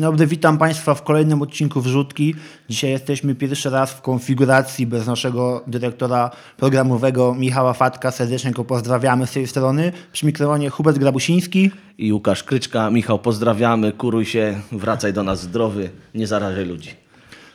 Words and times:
Dzień 0.00 0.06
dobry, 0.06 0.26
witam 0.26 0.58
Państwa 0.58 0.94
w 0.94 1.02
kolejnym 1.02 1.42
odcinku 1.42 1.80
Wrzutki. 1.80 2.34
Dzisiaj 2.68 2.90
jesteśmy 2.90 3.34
pierwszy 3.34 3.70
raz 3.70 3.92
w 3.92 4.00
konfiguracji 4.00 4.86
bez 4.86 5.06
naszego 5.06 5.64
dyrektora 5.66 6.30
programowego 6.56 7.34
Michała 7.34 7.72
Fatka. 7.72 8.10
Serdecznie 8.10 8.50
go 8.50 8.64
pozdrawiamy 8.64 9.26
z 9.26 9.32
tej 9.32 9.46
strony. 9.46 9.92
Przy 10.12 10.26
mikrofonie 10.26 10.70
Hubert 10.70 10.98
Grabusiński. 10.98 11.70
I 11.98 12.12
Łukasz 12.12 12.44
Kryczka. 12.44 12.90
Michał, 12.90 13.18
pozdrawiamy, 13.18 13.92
kuruj 13.92 14.24
się, 14.24 14.60
wracaj 14.72 15.12
do 15.12 15.22
nas 15.22 15.42
zdrowy, 15.42 15.90
nie 16.14 16.26
zarażaj 16.26 16.64
ludzi. 16.64 16.90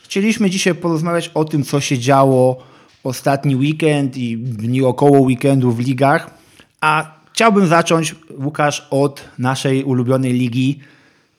Chcieliśmy 0.03 0.49
dzisiaj 0.49 0.75
porozmawiać 0.75 1.31
o 1.33 1.45
tym, 1.45 1.63
co 1.63 1.81
się 1.81 1.99
działo 1.99 2.63
ostatni 3.03 3.55
weekend 3.55 4.17
i 4.17 4.37
dni 4.37 4.83
około 4.83 5.19
weekendu 5.19 5.71
w 5.71 5.79
ligach. 5.79 6.29
A 6.81 7.11
chciałbym 7.33 7.67
zacząć, 7.67 8.15
Łukasz, 8.37 8.87
od 8.91 9.23
naszej 9.37 9.83
ulubionej 9.83 10.33
ligi, 10.33 10.79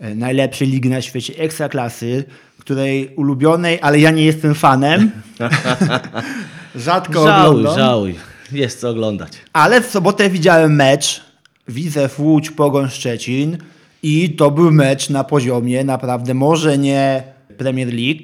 najlepszej 0.00 0.68
ligi 0.68 0.88
na 0.88 1.02
świecie, 1.02 1.34
Ekstraklasy, 1.38 2.24
której 2.59 3.14
ulubionej, 3.16 3.78
ale 3.82 3.98
ja 4.00 4.10
nie 4.10 4.24
jestem 4.24 4.55
fanem. 4.55 5.10
Rzadko 6.77 7.24
Żałuj, 7.24 7.59
oglądam. 7.59 7.78
żałuj, 7.78 8.14
jest 8.52 8.80
co 8.80 8.91
oglądać. 8.91 9.32
Ale 9.52 9.80
w 9.80 9.86
sobotę 9.86 10.30
widziałem 10.30 10.74
mecz 10.74 11.22
Widzew 11.69 12.20
Łódź 12.20 12.50
Pogoń 12.50 12.88
Szczecin 12.88 13.59
i 14.02 14.30
to 14.30 14.50
był 14.50 14.72
mecz 14.72 15.10
na 15.10 15.24
poziomie 15.24 15.84
naprawdę 15.84 16.34
może 16.34 16.78
nie 16.78 17.22
Premier 17.58 17.88
League, 17.88 18.22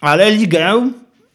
ale 0.00 0.30
ligę 0.30 0.90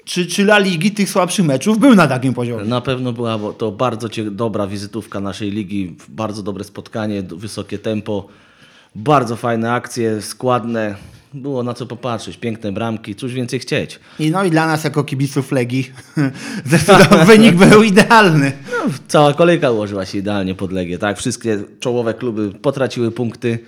czy, 0.06 0.26
czy 0.26 0.42
La 0.42 0.58
Ligi 0.58 0.92
tych 0.92 1.10
słabszych 1.10 1.46
meczów 1.46 1.80
był 1.80 1.96
na 1.96 2.08
takim 2.08 2.34
poziomie. 2.34 2.64
Na 2.64 2.82
pewno 2.82 3.14
była 3.14 3.40
to 3.58 3.72
bardzo 3.72 4.08
dobra 4.32 4.68
wizytówka 4.68 5.20
naszej 5.20 5.52
ligi, 5.52 5.96
bardzo 6.10 6.44
dobre 6.44 6.64
spotkanie, 6.64 7.24
wysokie 7.24 7.80
tempo, 7.80 8.28
bardzo 8.98 9.36
fajne 9.36 9.74
akcje, 9.74 10.22
składne. 10.22 10.96
Było 11.34 11.64
na 11.64 11.74
co 11.74 11.86
popatrzeć, 11.86 12.38
piękne 12.38 12.72
bramki, 12.72 13.16
cóż 13.16 13.34
więcej 13.34 13.60
chcieć. 13.60 14.00
I 14.20 14.32
no 14.32 14.44
i 14.44 14.52
dla 14.52 14.68
nas 14.68 14.84
jako 14.84 15.04
kibiców 15.04 15.52
Legii 15.52 15.92
wynik 17.28 17.56
był 17.56 17.84
idealny. 17.84 18.52
No, 18.72 18.94
cała 19.08 19.34
kolejka 19.34 19.72
ułożyła 19.72 20.06
się 20.06 20.18
idealnie 20.18 20.56
pod 20.56 20.72
Legię, 20.72 20.98
tak? 20.98 21.18
Wszystkie 21.18 21.60
czołowe 21.80 22.14
kluby 22.14 22.52
potraciły 22.52 23.12
punkty. 23.12 23.60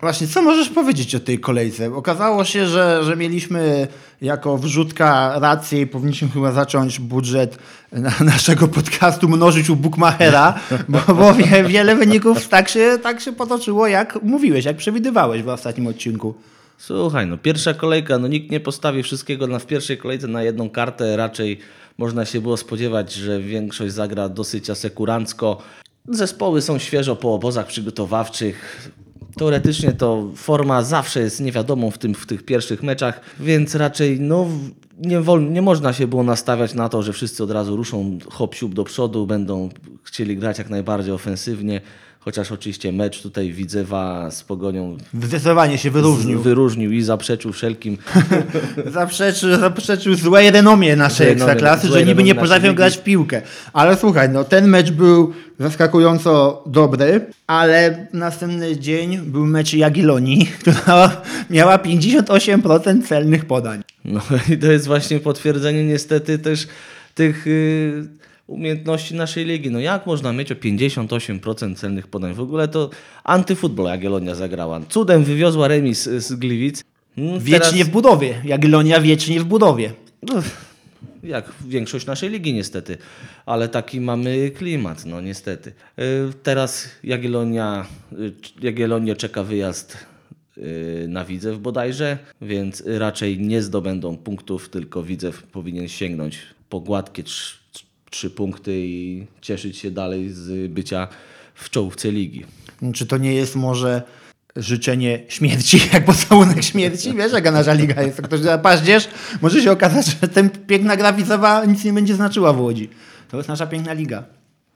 Właśnie, 0.00 0.26
co 0.26 0.42
możesz 0.42 0.68
powiedzieć 0.68 1.14
o 1.14 1.20
tej 1.20 1.38
kolejce? 1.40 1.94
Okazało 1.94 2.44
się, 2.44 2.66
że, 2.66 3.04
że 3.04 3.16
mieliśmy 3.16 3.88
jako 4.20 4.58
wrzutka 4.58 5.38
rację 5.38 5.80
i 5.80 5.86
powinniśmy 5.86 6.28
chyba 6.28 6.52
zacząć 6.52 7.00
budżet 7.00 7.58
na, 7.92 8.12
naszego 8.34 8.68
podcastu 8.68 9.28
mnożyć 9.28 9.70
u 9.70 9.76
Bookmachera, 9.76 10.60
bo, 10.88 11.14
bo 11.14 11.34
wie- 11.34 11.64
wiele 11.64 11.96
wyników 11.96 12.48
tak 12.48 12.68
się, 12.68 12.98
tak 13.02 13.20
się 13.20 13.32
potoczyło, 13.32 13.86
jak 13.86 14.22
mówiłeś, 14.22 14.64
jak 14.64 14.76
przewidywałeś 14.76 15.42
w 15.42 15.48
ostatnim 15.48 15.86
odcinku. 15.86 16.34
Słuchaj, 16.78 17.26
no 17.26 17.38
pierwsza 17.38 17.74
kolejka, 17.74 18.18
no 18.18 18.28
nikt 18.28 18.50
nie 18.50 18.60
postawi 18.60 19.02
wszystkiego 19.02 19.46
na, 19.46 19.58
w 19.58 19.66
pierwszej 19.66 19.98
kolejce 19.98 20.26
na 20.26 20.42
jedną 20.42 20.70
kartę. 20.70 21.16
Raczej 21.16 21.58
można 21.98 22.24
się 22.24 22.40
było 22.40 22.56
spodziewać, 22.56 23.12
że 23.12 23.40
większość 23.40 23.94
zagra 23.94 24.28
dosyć 24.28 24.70
asekurancko. 24.70 25.62
Zespoły 26.08 26.62
są 26.62 26.78
świeżo 26.78 27.16
po 27.16 27.34
obozach 27.34 27.66
przygotowawczych. 27.66 28.90
Teoretycznie 29.36 29.92
to 29.92 30.28
forma 30.36 30.82
zawsze 30.82 31.20
jest 31.20 31.40
niewiadomą 31.40 31.90
w, 31.90 31.98
tym, 31.98 32.14
w 32.14 32.26
tych 32.26 32.42
pierwszych 32.42 32.82
meczach, 32.82 33.20
więc 33.40 33.74
raczej 33.74 34.20
no, 34.20 34.46
nie, 34.98 35.20
wol, 35.20 35.52
nie 35.52 35.62
można 35.62 35.92
się 35.92 36.06
było 36.06 36.22
nastawiać 36.22 36.74
na 36.74 36.88
to, 36.88 37.02
że 37.02 37.12
wszyscy 37.12 37.44
od 37.44 37.50
razu 37.50 37.76
ruszą 37.76 38.18
hop 38.30 38.54
do 38.68 38.84
przodu, 38.84 39.26
będą 39.26 39.68
chcieli 40.02 40.36
grać 40.36 40.58
jak 40.58 40.70
najbardziej 40.70 41.12
ofensywnie. 41.12 41.80
Chociaż 42.20 42.52
oczywiście 42.52 42.92
mecz 42.92 43.22
tutaj 43.22 43.52
Widzewa 43.52 44.30
z 44.30 44.44
Pogonią 44.44 44.96
Zdecydowanie 45.22 45.78
się 45.78 45.90
wyróżnił. 45.90 46.42
wyróżnił 46.42 46.92
i 46.92 47.02
zaprzeczył 47.02 47.52
wszelkim. 47.52 47.98
Zaprzeczył, 48.86 49.56
zaprzeczył 49.56 50.14
złej 50.14 50.50
renomie 50.50 50.96
naszej 50.96 51.26
Złej 51.26 51.32
ekstraklasy, 51.32 51.88
że 51.88 52.04
niby 52.04 52.22
nie 52.22 52.34
potrafią 52.34 52.74
grać 52.74 52.96
w 52.96 53.02
piłkę. 53.02 53.42
Ale 53.72 53.96
słuchaj, 53.96 54.28
no 54.28 54.44
ten 54.44 54.68
mecz 54.68 54.90
był 54.90 55.32
zaskakująco 55.60 56.62
dobry, 56.66 57.26
ale 57.46 58.06
następny 58.12 58.76
dzień 58.76 59.18
był 59.18 59.46
mecz 59.46 59.72
Jagiellonii, 59.74 60.46
która 60.60 61.22
miała 61.50 61.76
58% 61.78 63.06
celnych 63.06 63.44
podań. 63.44 63.82
No 64.04 64.20
i 64.52 64.58
to 64.58 64.66
jest 64.72 64.86
właśnie 64.86 65.20
potwierdzenie 65.20 65.84
niestety 65.84 66.38
też 66.38 66.68
tych 67.14 67.46
y, 67.46 68.06
umiejętności 68.48 69.14
naszej 69.14 69.44
ligi. 69.44 69.70
No 69.70 69.80
jak 69.80 70.06
można 70.06 70.32
mieć 70.32 70.52
o 70.52 70.54
58% 70.54 71.74
celnych 71.76 72.06
podań? 72.06 72.34
W 72.34 72.40
ogóle 72.40 72.68
to 72.68 72.90
antyfutbol 73.24 73.86
Jagiellonia 73.86 74.34
zagrała. 74.34 74.80
Cudem 74.88 75.24
wywiozła 75.24 75.68
remis 75.68 76.02
z 76.04 76.32
Gliwic. 76.32 76.84
Mm, 77.18 77.40
Wiecznie 77.40 77.70
teraz- 77.70 77.88
w 77.88 77.90
budowie. 77.90 78.42
Jagiellonia 78.44 79.00
wiecznie 79.00 79.40
w 79.40 79.44
budowie. 79.44 79.92
Jak 81.22 81.52
większość 81.66 82.06
naszej 82.06 82.30
ligi 82.30 82.54
niestety, 82.54 82.98
ale 83.46 83.68
taki 83.68 84.00
mamy 84.00 84.50
klimat, 84.50 85.06
no 85.06 85.20
niestety. 85.20 85.72
Y, 85.98 86.32
Teraz 86.42 86.88
Jagiellonia, 87.04 87.86
y, 88.12 88.32
Jagiellonię 88.62 89.16
czeka 89.16 89.44
wyjazd 89.44 89.96
y, 90.58 91.06
na 91.08 91.24
Widzew 91.24 91.58
bodajże, 91.58 92.18
więc 92.42 92.82
raczej 92.86 93.38
nie 93.38 93.62
zdobędą 93.62 94.16
punktów, 94.16 94.68
tylko 94.68 95.02
Widzew 95.02 95.42
powinien 95.42 95.88
sięgnąć 95.88 96.38
po 96.68 96.80
gładkie 96.80 97.22
trzy 98.10 98.30
punkty 98.30 98.72
i 98.76 99.26
cieszyć 99.40 99.76
się 99.78 99.90
dalej 99.90 100.30
z 100.30 100.72
bycia 100.72 101.08
w 101.54 101.70
czołówce 101.70 102.10
ligi. 102.12 102.44
Czy 102.94 103.06
to 103.06 103.18
nie 103.18 103.34
jest 103.34 103.56
może 103.56 104.02
życzenie 104.56 105.20
śmierci, 105.28 105.80
jak 105.92 106.04
pocałunek 106.04 106.62
śmierci? 106.64 107.14
Wiesz, 107.14 107.32
jaka 107.32 107.50
nasza 107.50 107.72
liga 107.72 108.02
jest. 108.02 108.18
Jak 108.18 108.26
ktoś 108.26 108.40
da 108.40 108.58
paździerz, 108.58 109.08
może 109.42 109.62
się 109.62 109.72
okazać, 109.72 110.06
że 110.06 110.28
ten 110.28 110.50
piękna 110.50 110.96
graficowa 110.96 111.64
nic 111.64 111.84
nie 111.84 111.92
będzie 111.92 112.14
znaczyła 112.14 112.52
w 112.52 112.60
Łodzi. 112.60 112.88
To 113.30 113.36
jest 113.36 113.48
nasza 113.48 113.66
piękna 113.66 113.92
liga. 113.92 114.24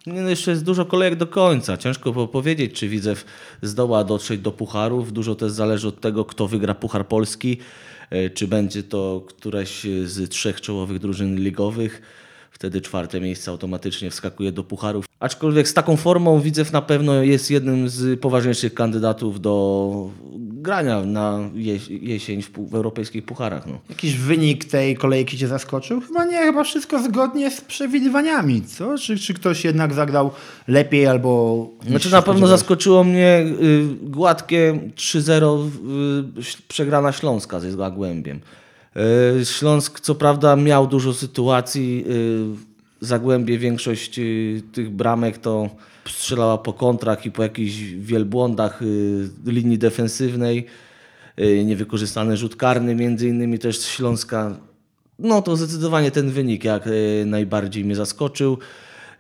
No 0.07 0.29
jeszcze 0.29 0.51
jest 0.51 0.65
dużo 0.65 0.85
kolejek 0.87 1.17
do 1.19 1.27
końca. 1.27 1.77
Ciężko 1.77 2.13
było 2.13 2.29
powiedzieć, 2.29 2.73
czy 2.73 2.89
Widzew 2.89 3.25
zdoła 3.63 4.05
dotrzeć 4.05 4.41
do 4.41 4.53
pucharów. 4.53 5.13
Dużo 5.13 5.35
też 5.35 5.53
zależy 5.53 5.89
od 5.89 6.01
tego, 6.01 6.25
kto 6.25 6.49
wygra 6.49 6.75
Puchar 6.75 7.09
Polski. 7.09 7.59
e, 8.11 8.31
Czy 8.31 8.49
będzie 8.49 8.83
to 8.83 9.27
któraś 9.29 9.87
z 10.05 10.31
trzech 10.31 10.61
czołowych 10.61 10.99
drużyn 10.99 11.37
ligowych. 11.41 12.03
Wtedy 12.63 12.81
czwarte 12.81 13.21
miejsce 13.21 13.51
automatycznie 13.51 14.11
wskakuje 14.11 14.53
do 14.53 14.65
pucharów. 14.65 15.05
Aczkolwiek 15.21 15.69
z 15.69 15.75
taką 15.75 15.97
formą 15.97 16.41
Widzew 16.41 16.73
na 16.73 16.83
pewno 16.83 17.23
jest 17.23 17.51
jednym 17.51 17.89
z 17.89 18.21
poważniejszych 18.21 18.75
kandydatów 18.75 19.41
do 19.41 20.11
grania 20.37 21.05
na 21.05 21.39
jesień 21.89 22.43
w, 22.43 22.75
europejskich 22.75 23.25
pucharach. 23.25 23.67
No. 23.67 23.79
Jakiś 23.89 24.17
wynik 24.17 24.65
tej 24.65 24.97
kolejki 24.97 25.39
cię 25.39 25.49
zaskoczył? 25.49 26.01
Chyba 26.01 26.25
nie, 26.25 26.39
chyba 26.39 26.65
wszystko 26.65 27.03
zgodnie 27.03 27.51
z 27.51 27.61
przewidywaniami, 27.61 28.63
co? 28.63 28.99
Czy, 28.99 29.19
czy 29.19 29.35
ktoś 29.35 29.65
jednak 29.65 29.93
zagrał 29.95 30.31
lepiej 30.69 31.07
albo... 31.07 31.69
Znaczy 31.87 32.11
na 32.11 32.23
pewno 32.23 32.47
zaskoczyło 32.47 33.05
mnie 33.05 33.45
y, 33.63 33.87
gładkie 34.03 34.81
3-0 34.97 35.69
y, 36.39 36.63
przegrana 36.69 37.13
Śląska 37.13 37.61
ze 37.61 37.73
Zagłębiem. 37.73 38.41
Y, 38.97 39.45
Śląsk 39.45 40.01
co 40.01 40.15
prawda 40.15 40.57
miał 40.57 40.87
dużo 40.87 41.15
sytuacji, 41.15 42.05
y, 42.09 42.73
Zagłębie 43.01 43.59
większość 43.59 44.19
y, 44.19 44.63
tych 44.73 44.91
bramek 44.91 45.39
to 45.39 45.71
strzelała 46.09 46.59
po 46.59 46.73
kontrach 46.73 47.27
i 47.27 47.31
po 47.31 47.43
jakichś 47.43 47.75
wielbłądach 47.83 48.81
linii 49.47 49.79
defensywnej. 49.79 50.67
Niewykorzystany 51.65 52.37
rzut 52.37 52.57
karny 52.57 52.95
między 52.95 53.29
innymi 53.29 53.59
też 53.59 53.79
z 53.79 53.87
Śląska. 53.87 54.57
No 55.19 55.43
to 55.43 55.57
zdecydowanie 55.57 56.11
ten 56.11 56.31
wynik 56.31 56.65
jak 56.65 56.89
najbardziej 57.27 57.85
mnie 57.85 57.97
zaskoczył. 57.97 58.59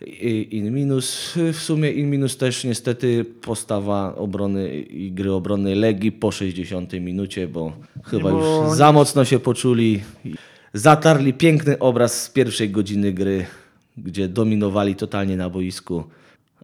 I- 0.06 0.56
In 0.56 0.75
minus, 0.75 1.32
w 1.52 1.56
sumie 1.58 1.90
in 1.90 2.10
minus 2.10 2.37
też 2.37 2.64
niestety 2.64 3.25
postawa 3.25 4.14
obrony 4.16 4.78
i 4.78 5.12
gry 5.12 5.32
obronnej 5.32 5.75
Legii 5.75 6.12
po 6.12 6.31
60 6.32 6.93
minucie, 6.93 7.49
bo 7.49 7.72
chyba 8.04 8.31
bo- 8.31 8.64
już 8.66 8.76
za 8.76 8.93
mocno 8.93 9.25
się 9.25 9.38
poczuli. 9.38 10.02
i 10.25 10.34
Zatarli 10.75 11.34
piękny 11.34 11.78
obraz 11.78 12.22
z 12.22 12.31
pierwszej 12.31 12.70
godziny 12.70 13.12
gry, 13.12 13.46
gdzie 13.96 14.28
dominowali 14.28 14.94
totalnie 14.96 15.37
na 15.37 15.50
boisku, 15.50 16.05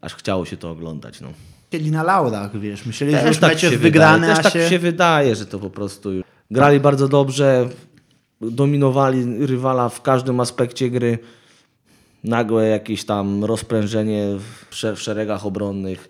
aż 0.01 0.15
chciało 0.15 0.45
się 0.45 0.57
to 0.57 0.71
oglądać. 0.71 1.21
No. 1.21 1.29
Chcieli 1.69 1.91
na 1.91 2.03
laurach, 2.03 2.61
wiesz. 2.61 2.87
Myśleli, 2.87 3.13
że 3.13 3.19
Też 3.19 3.29
już 3.29 3.39
tak 3.39 3.51
mecz 3.51 3.61
się 3.61 3.67
jest 3.67 3.79
wydaje, 3.83 3.93
wygrany, 4.19 4.27
też 4.35 4.43
tak 4.45 4.53
się... 4.53 4.69
się 4.69 4.79
wydaje, 4.79 5.37
że 5.37 5.47
to 5.47 5.59
po 5.59 5.71
prostu 5.71 6.11
grali 6.51 6.81
bardzo 6.81 7.09
dobrze, 7.09 7.69
dominowali 8.41 9.47
rywala 9.47 9.89
w 9.89 10.03
każdym 10.03 10.41
aspekcie 10.41 10.91
gry. 10.91 11.19
Nagłe 12.29 12.69
jakieś 12.69 13.05
tam 13.05 13.45
rozprężenie 13.45 14.25
w 14.71 14.75
sze- 14.75 14.97
w 14.97 15.01
szeregach 15.03 15.47
obronnych, 15.47 16.09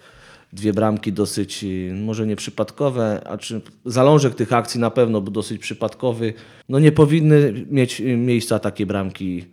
dwie 0.52 0.72
bramki 0.72 1.12
dosyć, 1.12 1.64
y, 1.64 1.92
może 2.04 2.26
nie 2.26 2.36
przypadkowe, 2.36 3.22
a 3.26 3.38
czy 3.38 3.60
zalążek 3.84 4.34
tych 4.34 4.52
akcji 4.52 4.80
na 4.80 4.90
pewno 4.90 5.20
był 5.20 5.32
dosyć 5.32 5.58
przypadkowy. 5.60 6.34
No 6.68 6.78
nie 6.78 6.92
powinny 6.92 7.66
mieć 7.70 8.00
y, 8.00 8.16
miejsca 8.16 8.58
takie 8.58 8.86
bramki, 8.86 9.44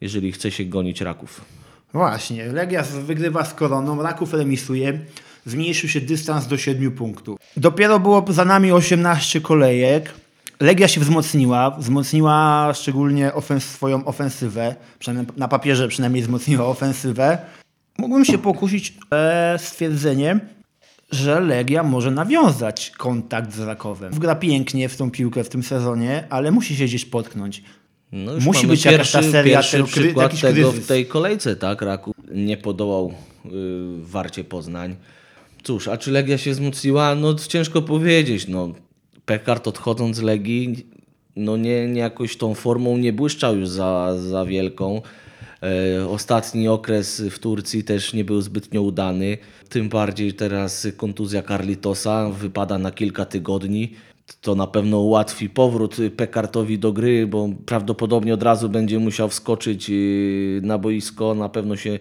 jeżeli 0.00 0.32
chce 0.32 0.50
się 0.50 0.64
gonić 0.64 1.00
raków. 1.00 1.40
Właśnie, 1.92 2.46
Legia 2.46 2.82
wygrywa 2.82 3.44
z 3.44 3.54
Koroną, 3.54 4.02
Raków 4.02 4.34
remisuje. 4.34 4.98
zmniejszył 5.46 5.88
się 5.88 6.00
dystans 6.00 6.46
do 6.46 6.56
7 6.58 6.90
punktów. 6.90 7.38
Dopiero 7.56 8.00
było 8.00 8.24
za 8.28 8.44
nami 8.44 8.72
18 8.72 9.40
kolejek. 9.40 10.10
Legia 10.60 10.88
się 10.88 11.00
wzmocniła, 11.00 11.70
wzmocniła 11.70 12.70
szczególnie 12.74 13.34
ofens 13.34 13.64
swoją 13.64 14.04
ofensywę, 14.04 14.74
przynajmniej 14.98 15.36
na 15.36 15.48
papierze 15.48 15.88
przynajmniej 15.88 16.22
wzmocniła 16.22 16.66
ofensywę. 16.66 17.38
Mógłbym 17.98 18.24
się 18.24 18.38
pokusić 18.38 18.94
o 19.10 19.58
stwierdzenie, 19.58 20.40
że 21.10 21.40
Legia 21.40 21.82
może 21.82 22.10
nawiązać 22.10 22.90
kontakt 22.90 23.54
z 23.54 23.58
Rakowem. 23.60 24.12
Gra 24.18 24.34
pięknie 24.34 24.88
w 24.88 24.96
tą 24.96 25.10
piłkę 25.10 25.44
w 25.44 25.48
tym 25.48 25.62
sezonie, 25.62 26.24
ale 26.30 26.50
musi 26.50 26.76
się 26.76 26.84
gdzieś 26.84 27.04
potknąć. 27.04 27.62
No 28.12 28.32
Musi 28.40 28.66
być 28.66 28.84
jakaś 28.84 29.12
ta 29.12 29.18
pierwszy, 29.18 29.32
seria, 29.32 29.56
pierwszy 29.58 29.78
kry- 29.78 29.86
przykład 29.86 30.40
tego 30.40 30.68
kryzys. 30.70 30.84
w 30.84 30.88
tej 30.88 31.06
kolejce, 31.06 31.56
tak? 31.56 31.82
Raku 31.82 32.14
nie 32.34 32.56
podołał 32.56 33.12
y, 33.46 33.50
Warcie 34.02 34.44
Poznań. 34.44 34.96
Cóż, 35.62 35.88
a 35.88 35.96
czy 35.96 36.10
Legia 36.10 36.38
się 36.38 36.50
wzmocniła? 36.50 37.14
No 37.14 37.34
ciężko 37.34 37.82
powiedzieć. 37.82 38.48
No, 38.48 38.72
Pekart 39.28 39.68
odchodząc 39.68 40.16
z 40.16 40.22
Legii, 40.22 40.86
no 41.36 41.56
nie, 41.56 41.88
nie 41.88 42.00
jakoś 42.00 42.36
tą 42.36 42.54
formą 42.54 42.96
nie 42.96 43.12
błyszczał 43.12 43.56
już 43.56 43.68
za, 43.68 44.18
za 44.18 44.44
wielką. 44.44 45.02
E, 45.62 46.08
ostatni 46.08 46.68
okres 46.68 47.22
w 47.30 47.38
Turcji 47.38 47.84
też 47.84 48.12
nie 48.12 48.24
był 48.24 48.40
zbytnio 48.40 48.82
udany. 48.82 49.38
Tym 49.68 49.88
bardziej 49.88 50.34
teraz 50.34 50.86
kontuzja 50.96 51.42
Carlitosa 51.42 52.30
wypada 52.30 52.78
na 52.78 52.90
kilka 52.90 53.24
tygodni. 53.24 53.92
To 54.40 54.54
na 54.54 54.66
pewno 54.66 55.00
ułatwi 55.00 55.50
powrót 55.50 55.96
Pekartowi 56.16 56.78
do 56.78 56.92
gry, 56.92 57.26
bo 57.26 57.48
prawdopodobnie 57.66 58.34
od 58.34 58.42
razu 58.42 58.68
będzie 58.68 58.98
musiał 58.98 59.28
wskoczyć 59.28 59.88
yy, 59.88 60.60
na 60.62 60.78
boisko. 60.78 61.34
Na 61.34 61.48
pewno 61.48 61.76
się 61.76 61.98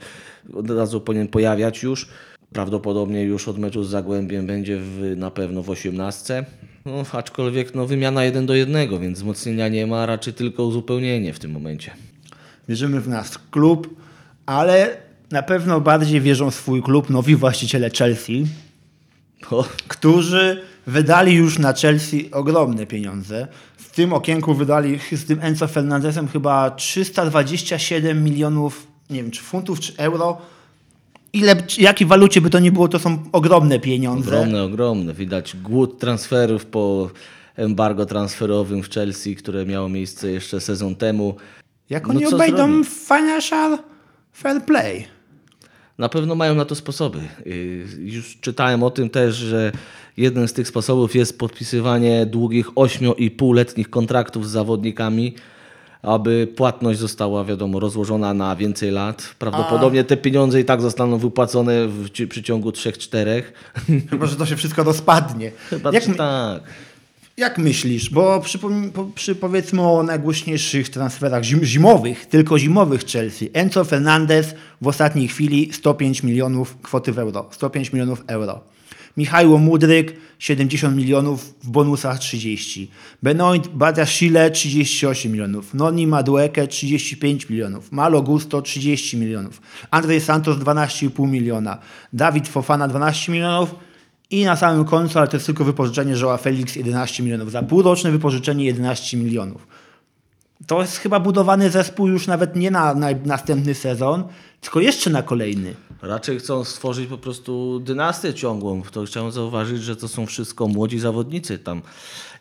od 0.54 0.70
razu 0.70 1.02
powinien 1.02 1.28
pojawiać 1.28 1.84
już. 1.84 2.10
Prawdopodobnie 2.54 3.24
już 3.24 3.48
od 3.48 3.58
meczu 3.58 3.84
z 3.84 3.90
Zagłębiem 3.90 4.48
będzie 4.48 4.78
w, 4.78 5.14
na 5.18 5.32
pewno 5.32 5.64
w 5.64 5.70
18. 5.70 6.46
No, 6.88 7.04
aczkolwiek 7.12 7.76
no, 7.76 7.86
wymiana 7.86 8.24
jeden 8.24 8.46
do 8.46 8.56
jednego, 8.56 9.00
więc 9.00 9.18
wzmocnienia 9.18 9.68
nie 9.68 9.88
ma, 9.88 10.06
raczej 10.06 10.34
tylko 10.34 10.64
uzupełnienie 10.64 11.34
w 11.34 11.40
tym 11.40 11.52
momencie. 11.52 11.92
Wierzymy 12.70 13.02
w 13.02 13.08
nasz 13.08 13.30
klub, 13.52 13.96
ale 14.46 14.98
na 15.32 15.44
pewno 15.44 15.82
bardziej 15.82 16.22
wierzą 16.22 16.52
w 16.52 16.56
swój 16.56 16.84
klub 16.84 17.10
nowi 17.10 17.36
właściciele 17.36 17.90
Chelsea, 17.90 18.48
którzy 19.88 20.62
wydali 20.88 21.34
już 21.34 21.60
na 21.60 21.74
Chelsea 21.74 22.32
ogromne 22.32 22.86
pieniądze. 22.86 23.48
W 23.78 23.92
tym 23.92 24.14
okienku 24.14 24.54
wydali 24.54 25.00
z 25.12 25.26
tym 25.26 25.40
Enzo 25.42 25.68
Fernandezem 25.68 26.28
chyba 26.28 26.72
327 26.72 28.24
milionów, 28.24 28.88
nie 29.10 29.24
wiem, 29.24 29.32
czy 29.32 29.42
funtów, 29.42 29.80
czy 29.80 29.94
euro. 29.98 30.38
Ile, 31.34 31.56
jakiej 31.78 32.08
walucie 32.08 32.42
by 32.42 32.50
to 32.50 32.60
nie 32.60 32.72
było, 32.72 32.88
to 32.88 33.00
są 33.00 33.24
ogromne 33.32 33.80
pieniądze. 33.80 34.30
ogromne, 34.30 34.64
ogromne. 34.64 35.14
Widać 35.14 35.56
głód 35.64 36.00
transferów 36.00 36.66
po 36.66 37.10
embargo 37.56 38.06
transferowym 38.06 38.84
w 38.84 38.90
Chelsea, 38.90 39.36
które 39.36 39.66
miało 39.66 39.90
miejsce 39.90 40.32
jeszcze 40.32 40.62
sezon 40.62 40.96
temu. 40.96 41.36
Jak 41.90 42.08
No 42.08 42.14
oni 42.14 42.26
co 42.26 42.36
obejdą 42.36 42.84
financial 42.84 43.78
fair 44.34 44.66
play? 44.66 45.06
Na 45.98 46.10
pewno 46.10 46.36
mają 46.36 46.56
na 46.56 46.66
to 46.66 46.76
sposoby. 46.76 47.20
Yy, 47.46 47.86
Już 47.98 48.38
czytałem 48.42 48.84
o 48.84 48.90
tym 48.90 49.10
też, 49.10 49.36
że 49.36 49.72
jeden 50.18 50.48
z 50.48 50.54
tych 50.54 50.68
sposobów 50.68 51.16
jest 51.16 51.40
podpisywanie 51.40 52.26
długich 52.26 52.68
8,5-letnich 52.68 53.90
kontraktów 53.90 54.48
z 54.48 54.52
zawodnikami, 54.52 55.36
aby 56.14 56.48
płatność 56.56 57.00
została, 57.00 57.44
wiadomo, 57.46 57.80
rozłożona 57.80 58.34
na 58.34 58.56
więcej 58.56 58.92
lat. 58.92 59.36
Prawdopodobnie 59.40 60.04
te 60.04 60.18
pieniądze 60.18 60.60
i 60.62 60.66
tak 60.66 60.82
zostaną 60.82 61.18
wypłacone 61.18 61.88
w 61.88 62.10
ci- 62.10 62.28
przeciągu 62.28 62.70
3-4. 62.70 63.42
Chyba, 64.10 64.26
że 64.26 64.36
to 64.36 64.46
się 64.46 64.56
wszystko 64.56 64.84
rozpadnie. 64.84 65.52
Chyba 65.70 65.92
Jak, 65.92 66.08
my- 66.08 66.16
tak. 66.16 66.64
jak 67.38 67.58
myślisz? 67.58 68.10
Bo 68.10 68.40
przy, 68.42 68.60
po, 68.60 68.70
przy 69.16 69.36
powiedzmy 69.36 69.82
o 69.82 70.04
najgłośniejszych 70.04 70.90
transferach 70.90 71.44
zim, 71.44 71.64
zimowych, 71.64 72.26
tylko 72.26 72.60
zimowych 72.60 73.06
Chelsea. 73.06 73.50
Enzo 73.54 73.84
Fernandez 73.84 74.56
w 74.82 74.88
ostatniej 74.88 75.28
chwili 75.28 75.70
105 75.74 76.24
milionów 76.24 76.78
kwoty 76.82 77.12
w 77.14 77.20
euro. 77.20 77.46
105 77.52 77.94
milionów 77.94 78.24
euro. 78.28 78.60
Michajło 79.18 79.58
Mudryk 79.58 80.14
70 80.40 80.98
milionów, 80.98 81.56
w 81.64 81.70
bonusach 81.70 82.20
30. 82.20 82.92
Benoit 83.24 83.68
Badiashile 83.68 84.52
38 84.52 85.32
milionów. 85.32 85.74
Noni 85.74 86.08
Madueke 86.08 86.68
35 86.68 87.50
milionów. 87.50 87.92
Malo 87.92 88.22
Gusto 88.22 88.62
30 88.62 89.18
milionów. 89.18 89.62
Andrzej 89.92 90.22
Santos 90.22 90.58
12,5 90.58 91.28
miliona. 91.28 91.78
Dawid 92.14 92.48
Fofana 92.48 92.88
12 92.88 93.32
milionów. 93.32 93.76
I 94.32 94.46
na 94.46 94.56
samym 94.56 94.86
końcu, 94.86 95.20
ale 95.20 95.28
to 95.28 95.38
jest 95.38 95.46
tylko 95.46 95.64
wypożyczenie 95.64 96.14
Joa 96.14 96.38
Felix 96.38 96.76
11 96.76 97.24
milionów. 97.24 97.52
Za 97.52 97.64
półroczne 97.64 98.12
wypożyczenie 98.12 98.66
11 98.66 99.18
milionów. 99.18 99.68
To 100.68 100.82
jest 100.82 100.98
chyba 100.98 101.20
budowany 101.20 101.70
zespół 101.70 102.08
już 102.08 102.28
nawet 102.28 102.56
nie 102.56 102.72
na, 102.72 102.94
na 102.94 103.08
następny 103.26 103.76
sezon, 103.76 104.24
tylko 104.62 104.80
jeszcze 104.80 105.10
na 105.10 105.24
kolejny. 105.24 105.76
Raczej 106.02 106.40
chcą 106.40 106.64
stworzyć 106.64 107.10
po 107.10 107.18
prostu 107.18 107.80
dynastię 107.80 108.34
ciągłą. 108.34 108.82
To 108.92 109.06
chciałem 109.06 109.32
zauważyć, 109.32 109.84
że 109.84 109.96
to 109.96 110.08
są 110.08 110.26
wszystko 110.26 110.68
młodzi 110.68 111.00
zawodnicy. 111.00 111.60
Tam 111.60 111.82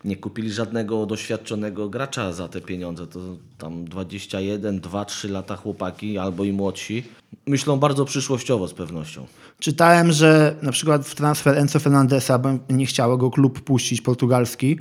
nie 0.04 0.16
kupili 0.16 0.52
żadnego 0.52 1.06
doświadczonego 1.06 1.88
gracza 1.88 2.32
za 2.32 2.48
te 2.48 2.60
pieniądze. 2.60 3.06
To 3.06 3.20
tam 3.58 3.84
21, 3.84 4.80
2, 4.80 5.04
3 5.04 5.28
lata 5.28 5.56
chłopaki 5.56 6.18
albo 6.18 6.44
i 6.44 6.52
młodsi. 6.52 7.04
Myślą 7.46 7.76
bardzo 7.76 8.04
przyszłościowo 8.04 8.68
z 8.68 8.74
pewnością. 8.74 9.26
Czytałem, 9.58 10.12
że 10.12 10.56
na 10.62 10.72
przykład 10.72 11.06
w 11.06 11.14
transfer 11.14 11.58
Enzo 11.58 11.80
Fernandesa 11.80 12.40
nie 12.70 12.86
chciało 12.86 13.16
go 13.16 13.30
klub 13.30 13.60
puścić 13.60 14.00
portugalski 14.00 14.78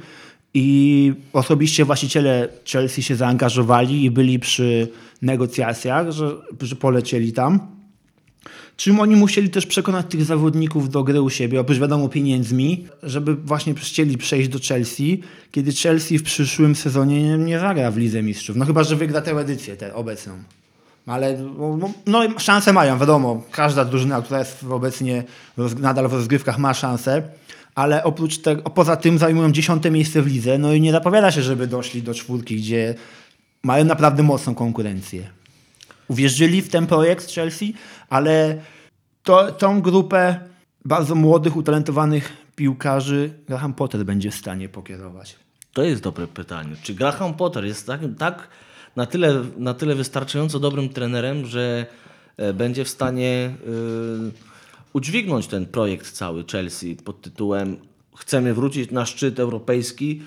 i 0.58 1.14
osobiście 1.34 1.86
właściciele 1.86 2.48
Chelsea 2.72 3.04
się 3.04 3.16
zaangażowali 3.16 4.04
i 4.04 4.12
byli 4.12 4.40
przy 4.40 4.88
negocjacjach, 5.22 6.12
że, 6.12 6.36
że 6.62 6.76
polecieli 6.76 7.34
tam. 7.34 7.60
Czym 8.78 9.00
oni 9.00 9.16
musieli 9.16 9.50
też 9.50 9.66
przekonać 9.66 10.06
tych 10.10 10.24
zawodników 10.24 10.90
do 10.90 11.04
gry 11.04 11.22
u 11.22 11.30
siebie, 11.30 11.60
oprócz 11.60 11.78
wiadomo 11.78 12.10
pieniędzmi, 12.10 12.88
żeby 13.04 13.36
właśnie 13.36 13.74
chcieli 13.76 14.18
przejść 14.18 14.50
do 14.50 14.60
Chelsea, 14.60 15.22
kiedy 15.52 15.72
Chelsea 15.72 16.18
w 16.18 16.24
przyszłym 16.24 16.76
sezonie 16.76 17.24
nie, 17.24 17.38
nie 17.38 17.60
zagra 17.60 17.92
w 17.92 17.98
Lidze 17.98 18.24
Mistrzów. 18.24 18.56
No 18.56 18.66
chyba, 18.66 18.84
że 18.84 18.96
wygra 18.96 19.22
tę 19.22 19.32
edycję, 19.32 19.76
tę 19.76 19.94
obecną. 19.94 20.34
Ale 21.06 21.38
no, 21.38 21.78
no, 21.78 21.92
no, 22.06 22.40
szanse 22.40 22.74
mają, 22.74 23.00
wiadomo. 23.00 23.44
Każda 23.52 23.86
drużyna, 23.86 24.22
która 24.22 24.40
jest 24.40 24.64
obecnie 24.64 25.24
nadal 25.80 26.08
w 26.08 26.14
rozgrywkach 26.14 26.58
ma 26.58 26.74
szansę, 26.74 27.24
ale 27.76 28.04
oprócz 28.04 28.38
tego, 28.38 28.70
poza 28.70 28.96
tym 28.96 29.18
zajmują 29.18 29.52
dziesiąte 29.52 29.92
miejsce 29.92 30.22
w 30.22 30.28
lidze, 30.28 30.58
no 30.58 30.74
i 30.74 30.82
nie 30.82 30.92
zapowiada 30.92 31.32
się, 31.32 31.42
żeby 31.42 31.68
doszli 31.68 32.04
do 32.04 32.14
czwórki, 32.14 32.56
gdzie 32.56 32.96
mają 33.64 33.86
naprawdę 33.86 34.24
mocną 34.24 34.56
konkurencję. 34.56 35.30
Uwierzyli 36.08 36.62
w 36.62 36.70
ten 36.70 36.88
projekt 36.88 37.32
Chelsea, 37.32 37.74
ale 38.10 38.62
to, 39.24 39.52
tą 39.52 39.82
grupę 39.82 40.40
bardzo 40.86 41.16
młodych, 41.16 41.56
utalentowanych 41.56 42.34
piłkarzy 42.56 43.34
Graham 43.48 43.74
Potter 43.74 44.06
będzie 44.06 44.32
w 44.32 44.36
stanie 44.36 44.70
pokierować. 44.70 45.36
To 45.74 45.84
jest 45.84 46.02
dobre 46.02 46.28
pytanie. 46.28 46.76
Czy 46.82 46.94
Graham 46.94 47.34
Potter 47.34 47.66
jest 47.66 47.88
takim, 47.88 48.16
tak 48.16 48.48
na 48.96 49.06
tyle, 49.06 49.44
na 49.58 49.74
tyle 49.74 49.96
wystarczająco 49.96 50.60
dobrym 50.60 50.90
trenerem, 50.90 51.46
że 51.46 51.86
e, 52.38 52.54
będzie 52.54 52.86
w 52.86 52.90
stanie 52.90 53.54
y, 53.68 54.55
udźwignąć 54.96 55.48
ten 55.48 55.66
projekt 55.66 56.12
cały 56.12 56.44
Chelsea 56.52 56.96
pod 56.96 57.22
tytułem 57.22 57.78
Chcemy 58.18 58.54
wrócić 58.54 58.92
na 58.92 59.06
szczyt 59.06 59.40
europejski. 59.40 60.22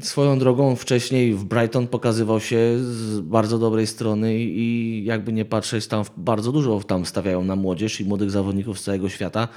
Swoją 0.00 0.38
drogą 0.38 0.76
wcześniej 0.76 1.34
w 1.34 1.44
Brighton 1.44 1.86
pokazywał 1.86 2.40
się 2.40 2.78
z 2.78 3.20
bardzo 3.20 3.58
dobrej 3.58 3.86
strony 3.86 4.34
i- 4.38 5.04
jakby 5.04 5.32
nie 5.32 5.44
patrzeć, 5.44 5.86
tam 5.86 6.04
bardzo 6.16 6.52
dużo 6.52 6.80
tam 6.80 7.06
stawiają 7.06 7.44
na 7.44 7.56
młodzież 7.56 8.00
i 8.00 8.04
młodych 8.04 8.30
zawodników 8.30 8.78
z 8.80 8.82
całego 8.82 9.08
świata. 9.08 9.48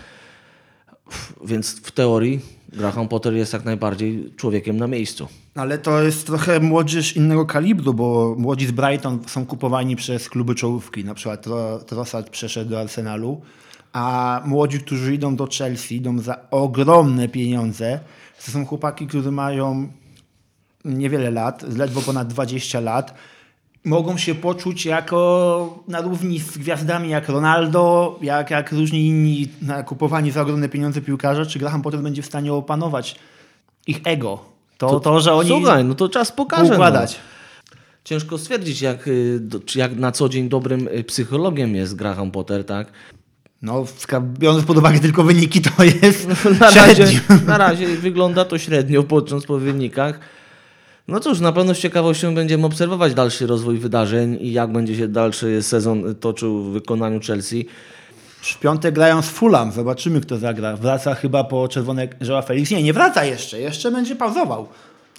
Więc 1.46 1.80
w 1.80 1.92
teorii 1.92 2.40
Graham 2.78 3.08
Potter 3.08 3.34
jest 3.34 3.54
jak 3.54 3.66
najbardziej 3.66 4.34
człowiekiem 4.38 4.78
na 4.78 4.88
miejscu. 4.88 5.28
Ale 5.56 5.78
to 5.78 6.04
jest 6.04 6.26
trochę 6.26 6.60
młodzież 6.60 7.16
innego 7.16 7.46
kalibru, 7.46 7.94
bo 7.94 8.36
młodzi 8.38 8.66
z 8.68 8.72
Brighton 8.72 9.20
są 9.28 9.46
kupowani 9.46 9.96
przez 9.96 10.30
kluby 10.30 10.56
czołówki. 10.56 11.06
Na 11.06 11.14
przykład 11.14 11.48
Tro- 11.48 11.84
Trossard 11.84 12.30
przeszedł 12.30 12.70
do 12.70 12.80
Arsenalu, 12.80 13.42
a 13.94 14.42
młodzi, 14.46 14.80
którzy 14.80 15.14
idą 15.14 15.36
do 15.36 15.48
Chelsea, 15.58 15.96
idą 15.96 16.20
za 16.20 16.50
ogromne 16.52 17.28
pieniądze. 17.28 18.00
To 18.46 18.52
są 18.52 18.66
chłopaki, 18.66 19.08
którzy 19.08 19.32
mają 19.32 19.88
niewiele 20.86 21.32
lat, 21.32 21.78
ledwo 21.78 22.02
ponad 22.02 22.28
20 22.28 22.80
lat. 22.80 23.14
Mogą 23.88 24.18
się 24.18 24.36
poczuć 24.36 24.86
jako 24.86 25.84
na 25.88 26.02
równi 26.02 26.40
z 26.40 26.58
gwiazdami 26.58 27.10
jak 27.10 27.30
Ronaldo, 27.30 28.20
jak, 28.22 28.52
jak 28.52 28.72
różni 28.72 29.08
inni 29.08 29.48
na- 29.62 29.84
kupowani 29.84 30.32
za 30.32 30.42
ogromne 30.42 30.70
pieniądze 30.70 31.02
piłkarze. 31.02 31.46
Czy 31.46 31.60
Graham 31.60 31.82
Potter 31.82 32.00
będzie 32.00 32.22
w 32.22 32.26
stanie 32.26 32.54
opanować 32.54 33.16
ich 33.88 34.00
ego? 34.04 34.40
To, 34.78 35.00
to, 35.00 35.20
że 35.20 35.34
oni 35.34 35.50
Słuchaj, 35.50 35.86
no 35.86 35.96
to 35.96 36.10
czas 36.10 36.32
pokaże. 36.32 36.74
układać. 36.74 37.14
No. 37.14 37.78
Ciężko 38.04 38.38
stwierdzić, 38.38 38.82
jak, 38.82 39.08
y, 39.08 39.40
jak 39.76 39.96
na 39.96 40.12
co 40.12 40.30
dzień 40.30 40.50
dobrym 40.50 40.88
y, 40.88 41.04
psychologiem 41.04 41.76
jest 41.76 41.96
Graham 41.96 42.32
Potter, 42.32 42.66
tak? 42.66 42.88
No, 43.62 43.86
biorąc 44.40 44.66
pod 44.66 44.78
uwagę 44.78 45.00
tylko 45.00 45.24
wyniki, 45.24 45.62
to 45.62 45.84
jest 45.84 46.28
Na 46.60 46.70
razie, 46.72 47.22
na 47.46 47.58
razie 47.58 47.88
wygląda 47.88 48.46
to 48.46 48.58
średnio, 48.58 49.04
patrząc 49.04 49.46
po 49.46 49.58
wynikach. 49.58 50.20
No 51.08 51.20
cóż, 51.20 51.40
na 51.40 51.52
pewno 51.52 51.74
z 51.76 51.80
ciekawością 51.80 52.36
będziemy 52.36 52.66
obserwować 52.66 53.14
dalszy 53.14 53.48
rozwój 53.48 53.78
wydarzeń 53.78 54.38
i 54.42 54.52
jak 54.52 54.72
będzie 54.72 54.96
się 54.96 55.08
dalszy 55.08 55.64
sezon 55.64 56.16
toczył 56.16 56.64
w 56.64 56.74
wykonaniu 56.74 57.20
Chelsea. 57.28 57.68
W 58.42 58.60
piątek 58.60 58.96
grają 58.96 59.22
z 59.22 59.30
Fulham. 59.30 59.72
Zobaczymy, 59.72 60.22
kto 60.22 60.38
zagra. 60.38 60.76
Wraca 60.76 61.16
chyba 61.16 61.44
po 61.44 61.68
czerwone 61.68 62.08
Joa 62.22 62.42
Felix. 62.42 62.72
Nie, 62.72 62.84
nie 62.84 62.94
wraca 62.94 63.26
jeszcze. 63.26 63.60
Jeszcze 63.60 63.92
będzie 63.92 64.16
pauzował. 64.16 64.68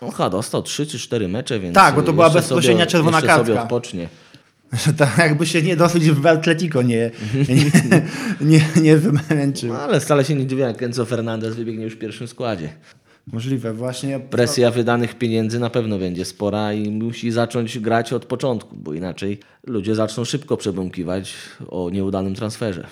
Oha, 0.01 0.31
dostał 0.31 0.63
3 0.63 0.87
czy 0.87 0.99
4 0.99 1.29
mecze, 1.29 1.61
więc 1.61 1.75
Tak, 1.75 1.95
bo 1.95 2.03
to 2.03 2.13
była 2.13 2.31
bezpośrednia 2.31 2.85
sobie, 2.85 2.91
czerwona 2.93 3.17
jeszcze 3.17 3.37
sobie 3.37 3.55
kartka. 3.55 3.63
odpocznie. 3.63 4.09
tak 4.99 5.19
jakby 5.19 5.47
się 5.47 5.63
nie 5.63 5.77
dosyć 5.77 6.11
w 6.11 6.27
Atletico 6.27 6.83
nie, 6.93 7.11
nie, 7.49 7.71
nie, 8.41 8.61
nie 8.83 8.97
wymęczył. 8.97 9.73
No, 9.73 9.79
ale 9.81 10.01
wcale 10.01 10.25
się 10.25 10.35
nie 10.35 10.47
dziwię, 10.47 10.63
jak 10.63 10.83
Enzo 10.83 11.05
Fernandez 11.05 11.57
wybiegnie 11.57 11.85
już 11.85 11.95
w 11.95 11.99
pierwszym 11.99 12.29
składzie. 12.29 12.69
Możliwe, 13.33 13.73
właśnie. 13.73 14.21
Presja 14.21 14.71
wydanych 14.71 15.19
pieniędzy 15.19 15.61
na 15.61 15.71
pewno 15.71 15.99
będzie 15.99 16.25
spora 16.25 16.73
i 16.73 16.91
musi 16.91 17.31
zacząć 17.31 17.79
grać 17.79 18.13
od 18.13 18.25
początku, 18.25 18.77
bo 18.77 18.95
inaczej 18.95 19.41
ludzie 19.67 19.95
zaczną 19.95 20.25
szybko 20.25 20.57
przebąkiwać 20.57 21.35
o 21.69 21.91
nieudanym 21.91 22.35
transferze. 22.35 22.87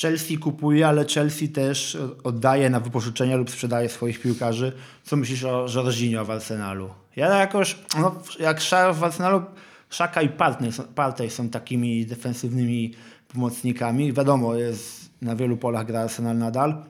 Chelsea 0.00 0.38
kupuje, 0.38 0.88
ale 0.88 1.04
Chelsea 1.04 1.48
też 1.48 1.98
oddaje 2.24 2.70
na 2.70 2.80
wypożyczenia 2.80 3.36
lub 3.36 3.50
sprzedaje 3.50 3.88
swoich 3.88 4.20
piłkarzy. 4.20 4.72
Co 5.04 5.16
myślisz 5.16 5.44
o 5.44 5.66
Jorginho 5.74 6.24
w 6.24 6.30
Arsenalu? 6.30 6.90
Ja 7.16 7.38
jakoś, 7.38 7.76
no, 8.00 8.14
jak 8.40 8.60
Szar 8.60 8.94
w 8.94 9.04
Arsenalu, 9.04 9.42
Szaka 9.90 10.22
i 10.22 10.28
Partey 10.28 10.72
są, 10.72 10.82
Partey 10.82 11.30
są 11.30 11.48
takimi 11.48 12.06
defensywnymi 12.06 12.94
pomocnikami. 13.32 14.12
Wiadomo, 14.12 14.54
jest 14.54 15.10
na 15.22 15.36
wielu 15.36 15.56
polach 15.56 15.86
gra 15.86 16.00
Arsenal 16.00 16.38
nadal. 16.38 16.82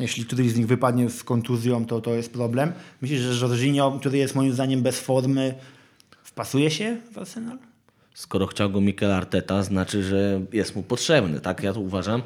Jeśli 0.00 0.24
któryś 0.24 0.50
z 0.50 0.56
nich 0.56 0.66
wypadnie 0.66 1.10
z 1.10 1.24
kontuzją, 1.24 1.86
to 1.86 2.00
to 2.00 2.14
jest 2.14 2.32
problem. 2.32 2.72
Myślisz, 3.02 3.20
że 3.20 3.46
Jorginho, 3.46 3.98
który 4.00 4.18
jest 4.18 4.34
moim 4.34 4.52
zdaniem 4.52 4.82
bez 4.82 5.00
formy, 5.00 5.54
wpasuje 6.22 6.70
się 6.70 6.96
w 7.12 7.18
Arsenal? 7.18 7.58
Skoro 8.14 8.46
chciał 8.46 8.70
go 8.70 8.80
Mikel 8.80 9.12
Arteta, 9.12 9.62
znaczy, 9.62 10.02
że 10.02 10.40
jest 10.52 10.76
mu 10.76 10.82
potrzebny, 10.82 11.40
tak 11.40 11.62
ja 11.62 11.72
to 11.72 11.80
uważam. 11.80 12.22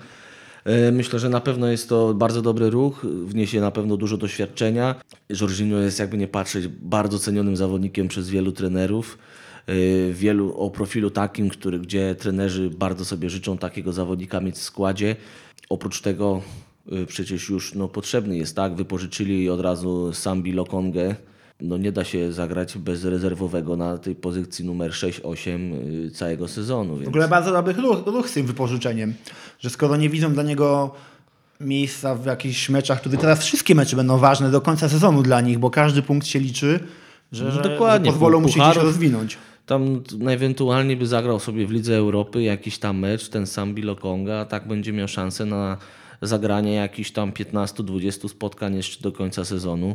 E, 0.64 0.92
Myślę, 0.92 1.18
że 1.18 1.28
na 1.28 1.40
pewno 1.40 1.66
jest 1.66 1.88
to 1.88 2.14
bardzo 2.14 2.42
dobry 2.42 2.70
ruch, 2.70 3.06
wniesie 3.24 3.60
na 3.60 3.70
pewno 3.70 3.96
dużo 3.96 4.16
doświadczenia. 4.16 4.94
Jorginho 5.40 5.78
jest, 5.78 5.98
jakby 5.98 6.16
nie 6.16 6.28
patrzeć, 6.28 6.68
bardzo 6.68 7.18
cenionym 7.18 7.56
zawodnikiem 7.56 8.08
przez 8.08 8.30
wielu 8.30 8.52
trenerów. 8.52 9.18
E, 9.66 10.12
Wielu 10.12 10.58
o 10.58 10.70
profilu 10.70 11.10
takim, 11.10 11.48
który, 11.48 11.78
gdzie 11.78 12.14
trenerzy 12.14 12.70
bardzo 12.70 13.04
sobie 13.04 13.30
życzą 13.30 13.58
takiego 13.58 13.92
zawodnika 13.92 14.40
mieć 14.40 14.54
w 14.54 14.62
składzie. 14.62 15.16
Oprócz 15.68 16.00
tego 16.00 16.42
przecież 17.06 17.48
już 17.48 17.74
no, 17.74 17.88
potrzebny 17.88 18.36
jest, 18.36 18.56
tak? 18.56 18.74
Wypożyczyli 18.74 19.50
od 19.50 19.60
razu 19.60 20.12
Sambi 20.12 20.52
Lokongę. 20.52 21.16
No 21.60 21.76
nie 21.76 21.92
da 21.92 22.04
się 22.04 22.32
zagrać 22.32 22.78
bez 22.78 23.04
rezerwowego 23.04 23.76
na 23.76 23.98
tej 23.98 24.14
pozycji 24.14 24.64
numer 24.64 24.90
6-8 24.90 26.06
y, 26.06 26.10
całego 26.10 26.48
sezonu. 26.48 26.94
W 26.94 26.98
Więc... 26.98 27.08
ogóle 27.08 27.28
bardzo 27.28 27.52
dobry 27.52 27.72
ruch, 27.72 28.06
ruch 28.06 28.28
z 28.28 28.32
tym 28.32 28.46
wypożyczeniem, 28.46 29.14
że 29.60 29.70
skoro 29.70 29.96
nie 29.96 30.08
widzą 30.08 30.32
dla 30.32 30.42
niego 30.42 30.94
miejsca 31.60 32.14
w 32.14 32.26
jakichś 32.26 32.68
meczach, 32.68 33.00
które 33.00 33.18
teraz 33.18 33.44
wszystkie 33.44 33.74
mecze 33.74 33.96
będą 33.96 34.18
ważne 34.18 34.50
do 34.50 34.60
końca 34.60 34.88
sezonu 34.88 35.22
dla 35.22 35.40
nich, 35.40 35.58
bo 35.58 35.70
każdy 35.70 36.02
punkt 36.02 36.26
się 36.26 36.38
liczy, 36.38 36.80
że, 37.32 37.44
No 37.44 37.62
dokładnie, 37.62 38.06
że 38.06 38.12
pozwolą 38.12 38.40
mu 38.40 38.48
się 38.48 38.60
gdzieś 38.60 38.76
rozwinąć. 38.76 39.38
Tam 39.66 40.02
ewentualnie 40.28 40.96
by 40.96 41.06
zagrał 41.06 41.40
sobie 41.40 41.66
w 41.66 41.70
Lidze 41.70 41.96
Europy 41.96 42.42
jakiś 42.42 42.78
tam 42.78 42.98
mecz, 42.98 43.28
ten 43.28 43.46
sam 43.46 43.74
Bilokonga, 43.74 44.40
a 44.40 44.44
tak 44.44 44.68
będzie 44.68 44.92
miał 44.92 45.08
szansę 45.08 45.44
na 45.46 45.78
zagranie 46.22 46.74
jakichś 46.74 47.10
tam 47.10 47.32
15-20 47.32 48.28
spotkań 48.28 48.74
jeszcze 48.74 49.02
do 49.02 49.12
końca 49.12 49.44
sezonu. 49.44 49.94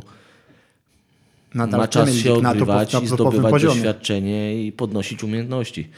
Nadal 1.54 1.80
Ma 1.80 1.88
czas 1.88 2.14
się 2.14 2.32
odgrywać 2.32 2.94
i 3.02 3.06
zdobywać 3.06 3.50
poziomie. 3.50 3.74
doświadczenie 3.74 4.64
i 4.64 4.72
podnosić 4.72 5.24
umiejętności. 5.24 5.88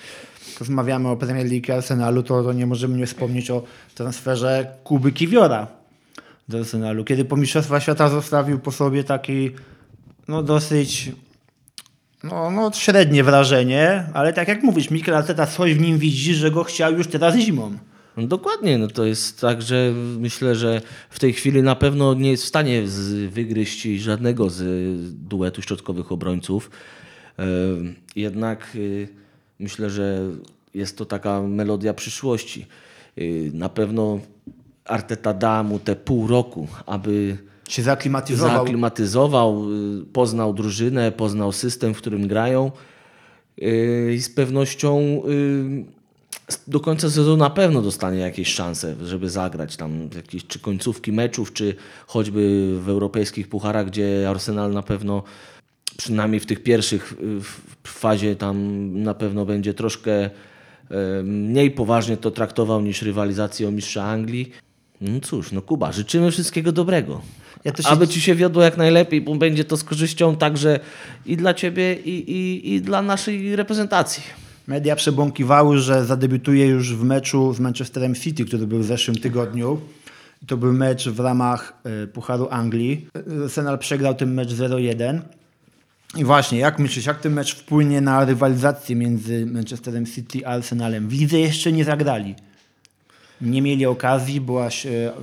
Rozmawiamy 0.60 1.08
o 1.08 1.16
Premier 1.16 1.46
League 1.50 1.72
Arsenalu, 1.72 2.22
to, 2.22 2.42
to 2.42 2.52
nie 2.52 2.66
możemy 2.66 2.98
nie 2.98 3.06
wspomnieć 3.06 3.50
o 3.50 3.62
transferze 3.94 4.66
Kuby 4.84 5.12
Kiwiora 5.12 5.66
do 6.48 6.58
Arsenalu. 6.58 7.04
Kiedy 7.04 7.24
po 7.24 7.36
Mistrzostwach 7.36 7.82
Świata 7.82 8.08
zostawił 8.08 8.58
po 8.58 8.72
sobie 8.72 9.04
taki 9.04 9.50
no 10.28 10.42
dosyć 10.42 11.12
no, 12.24 12.50
no 12.50 12.72
średnie 12.72 13.24
wrażenie, 13.24 14.04
ale 14.14 14.32
tak 14.32 14.48
jak 14.48 14.62
mówisz, 14.62 14.90
Mikel 14.90 15.14
Arteta 15.14 15.46
coś 15.46 15.74
w 15.74 15.80
nim 15.80 15.98
widzi, 15.98 16.34
że 16.34 16.50
go 16.50 16.64
chciał 16.64 16.92
już 16.92 17.06
teraz 17.06 17.36
zimą. 17.36 17.78
No 18.16 18.26
dokładnie, 18.26 18.78
no 18.78 18.86
to 18.88 19.04
jest 19.04 19.40
tak, 19.40 19.62
że 19.62 19.92
myślę, 20.18 20.54
że 20.54 20.80
w 21.10 21.18
tej 21.18 21.32
chwili 21.32 21.62
na 21.62 21.74
pewno 21.74 22.14
nie 22.14 22.30
jest 22.30 22.44
w 22.44 22.46
stanie 22.48 22.88
z, 22.88 23.32
wygryźć 23.32 23.82
żadnego 23.82 24.50
z 24.50 24.62
duetu 25.28 25.62
środkowych 25.62 26.12
obrońców. 26.12 26.70
E, 27.38 27.44
Jednak 28.16 28.72
y, 28.74 29.08
myślę, 29.60 29.90
że 29.90 30.20
jest 30.74 30.98
to 30.98 31.04
taka 31.04 31.42
melodia 31.42 31.94
przyszłości. 31.94 32.66
Y, 33.18 33.50
Na 33.54 33.68
pewno 33.68 34.20
Arteta 34.84 35.34
da 35.34 35.62
mu 35.62 35.78
te 35.78 35.96
pół 35.96 36.26
roku, 36.26 36.68
aby 36.86 37.36
Się 37.68 37.82
zaaklimatyzował. 37.82 38.56
zaaklimatyzował, 38.56 39.64
poznał 40.12 40.54
drużynę, 40.54 41.12
poznał 41.12 41.52
system, 41.52 41.94
w 41.94 41.98
którym 41.98 42.28
grają 42.28 42.70
i 44.14 44.18
z 44.20 44.30
pewnością 44.30 45.22
do 46.66 46.80
końca 46.80 47.10
sezonu 47.10 47.36
na 47.36 47.50
pewno 47.50 47.82
dostanie 47.82 48.18
jakieś 48.18 48.48
szanse, 48.54 48.94
żeby 49.04 49.30
zagrać 49.30 49.76
tam 49.76 50.08
jakieś 50.16 50.46
czy 50.46 50.58
końcówki 50.58 51.12
meczów, 51.12 51.52
czy 51.52 51.74
choćby 52.06 52.74
w 52.80 52.88
europejskich 52.88 53.48
pucharach, 53.48 53.86
gdzie 53.86 54.26
Arsenal 54.30 54.72
na 54.72 54.82
pewno 54.82 55.22
przynajmniej 55.96 56.40
w 56.40 56.46
tych 56.46 56.62
pierwszych 56.62 57.14
w 57.82 57.88
fazie 57.88 58.36
tam 58.36 58.56
na 59.02 59.14
pewno 59.14 59.44
będzie 59.44 59.74
troszkę 59.74 60.30
mniej 61.24 61.70
poważnie 61.70 62.16
to 62.16 62.30
traktował 62.30 62.80
niż 62.80 63.02
rywalizację 63.02 63.68
o 63.68 63.70
mistrza 63.70 64.04
Anglii. 64.04 64.50
No 65.00 65.20
cóż, 65.20 65.52
no 65.52 65.62
Kuba, 65.62 65.92
życzymy 65.92 66.30
wszystkiego 66.30 66.72
dobrego. 66.72 67.20
Ja 67.64 67.72
się- 67.76 67.88
Aby 67.88 68.08
ci 68.08 68.20
się 68.20 68.34
wiodło 68.34 68.62
jak 68.62 68.76
najlepiej, 68.76 69.20
bo 69.20 69.34
będzie 69.34 69.64
to 69.64 69.76
z 69.76 69.84
korzyścią 69.84 70.36
także 70.36 70.80
i 71.26 71.36
dla 71.36 71.54
ciebie, 71.54 71.94
i, 71.94 72.30
i, 72.32 72.74
i 72.74 72.80
dla 72.80 73.02
naszej 73.02 73.56
reprezentacji. 73.56 74.22
Media 74.66 74.96
przebąkiwały, 74.96 75.78
że 75.78 76.04
zadebiutuje 76.04 76.66
już 76.66 76.94
w 76.94 77.04
meczu 77.04 77.54
z 77.54 77.60
Manchesterem 77.60 78.14
City, 78.14 78.44
który 78.44 78.66
był 78.66 78.78
w 78.78 78.84
zeszłym 78.84 79.16
tygodniu. 79.16 79.80
To 80.46 80.56
był 80.56 80.72
mecz 80.72 81.08
w 81.08 81.20
ramach 81.20 81.72
e, 81.84 82.06
Pucharu 82.06 82.48
Anglii. 82.50 83.06
Arsenal 83.44 83.78
przegrał 83.78 84.14
ten 84.14 84.34
mecz 84.34 84.48
0-1. 84.48 85.20
I 86.16 86.24
właśnie, 86.24 86.58
jak 86.58 86.78
myślisz, 86.78 87.06
jak 87.06 87.20
ten 87.20 87.32
mecz 87.32 87.54
wpłynie 87.54 88.00
na 88.00 88.24
rywalizację 88.24 88.96
między 88.96 89.46
Manchesterem 89.46 90.06
City 90.06 90.46
a 90.46 90.50
Arsenalem? 90.50 91.08
W 91.08 91.12
lidze 91.12 91.38
jeszcze 91.38 91.72
nie 91.72 91.84
zagrali. 91.84 92.34
Nie 93.40 93.62
mieli 93.62 93.86
okazji, 93.86 94.40
była, 94.40 94.68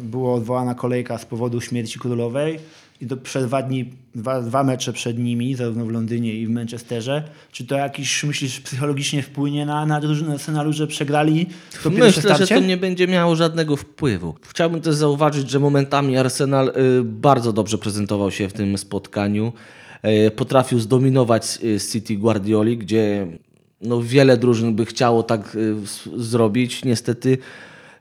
była 0.01 0.33
odwołana 0.33 0.75
kolejka 0.75 1.17
z 1.17 1.25
powodu 1.25 1.61
śmierci 1.61 1.99
królowej 1.99 2.59
i 3.03 3.05
do, 3.05 3.17
przed 3.17 3.45
dwa, 3.45 3.61
dni, 3.61 3.89
dwa, 4.15 4.41
dwa 4.41 4.63
mecze 4.63 4.93
przed 4.93 5.19
nimi, 5.19 5.55
zarówno 5.55 5.85
w 5.85 5.91
Londynie 5.91 6.33
i 6.33 6.47
w 6.47 6.49
Manchesterze. 6.49 7.23
Czy 7.51 7.65
to 7.65 7.75
jakiś, 7.75 8.23
myślisz, 8.23 8.59
psychologicznie 8.59 9.21
wpłynie 9.23 9.65
na, 9.65 9.85
na 9.85 10.01
drużynę 10.01 10.33
Arsenalu, 10.33 10.73
że 10.73 10.87
przegrali 10.87 11.45
to 11.83 11.89
pierwsze 11.89 12.05
Myślę, 12.05 12.21
że 12.21 12.35
starcie? 12.35 12.55
to 12.55 12.61
nie 12.61 12.77
będzie 12.77 13.07
miało 13.07 13.35
żadnego 13.35 13.75
wpływu. 13.75 14.35
Chciałbym 14.49 14.81
też 14.81 14.95
zauważyć, 14.95 15.49
że 15.49 15.59
momentami 15.59 16.17
Arsenal 16.17 16.67
y, 16.67 17.03
bardzo 17.03 17.53
dobrze 17.53 17.77
prezentował 17.77 18.31
się 18.31 18.49
w 18.49 18.53
tym 18.53 18.77
spotkaniu. 18.77 19.53
Y, 20.27 20.31
Potrafił 20.31 20.79
zdominować 20.79 21.59
y, 21.63 21.79
City 21.91 22.15
Guardioli, 22.15 22.77
gdzie 22.77 23.27
no, 23.81 24.01
wiele 24.01 24.37
drużyn 24.37 24.75
by 24.75 24.85
chciało 24.85 25.23
tak 25.23 25.55
y, 25.55 25.75
zrobić. 26.17 26.85
Niestety 26.85 27.37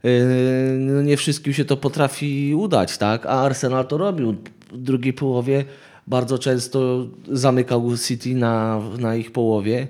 y, 0.04 0.76
no, 0.78 1.02
nie 1.02 1.16
wszystkim 1.16 1.52
się 1.52 1.64
to 1.64 1.76
potrafi 1.76 2.54
udać, 2.54 2.98
tak? 2.98 3.26
a 3.26 3.30
Arsenal 3.42 3.86
to 3.86 3.98
robił. 3.98 4.36
Drugiej 4.72 5.12
połowie 5.12 5.64
bardzo 6.06 6.38
często 6.38 7.06
zamykał 7.32 7.96
City 7.96 8.34
na, 8.34 8.80
na 8.98 9.16
ich 9.16 9.32
połowie. 9.32 9.86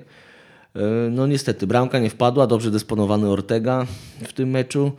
E, 0.75 0.79
No 1.09 1.27
niestety, 1.27 1.67
bramka 1.67 1.99
nie 1.99 2.09
wpadła, 2.09 2.47
dobrze 2.47 2.71
dysponowany 2.71 3.29
Ortega 3.29 3.85
w 4.27 4.33
tym 4.33 4.49
meczu. 4.49 4.91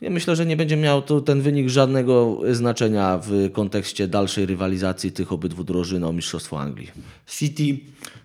Ja 0.00 0.10
myślę, 0.10 0.36
że 0.36 0.46
nie 0.46 0.56
będzie 0.56 0.76
miał 0.76 1.02
to, 1.02 1.20
ten 1.20 1.40
wynik 1.40 1.68
żadnego 1.68 2.40
znaczenia 2.52 3.18
w 3.22 3.52
kontekście 3.52 4.08
dalszej 4.08 4.46
rywalizacji 4.46 5.12
tych 5.12 5.32
obydwu 5.32 5.64
drużyn 5.64 6.04
o 6.04 6.12
Mistrzostwo 6.12 6.60
Anglii. 6.60 6.90
City 7.26 7.78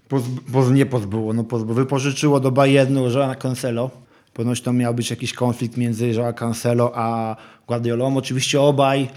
poz, 0.10 0.24
poz, 0.54 0.70
nie 0.70 0.86
pozbyło, 0.86 1.34
no 1.34 1.44
pozbyło. 1.44 1.76
Wypożyczyło 1.76 2.40
do 2.40 2.52
Bayernu 2.52 3.10
Joana 3.10 3.36
Cancelo. 3.36 3.92
Ponoć 4.34 4.62
to 4.62 4.74
miał 4.74 4.94
być 4.94 5.10
jakiś 5.10 5.34
konflikt 5.34 5.78
między 5.78 6.08
Joao 6.08 6.34
Cancelo 6.34 6.92
a 6.96 7.36
Guardiolą. 7.68 8.18
Oczywiście 8.18 8.62
obaj 8.62 9.08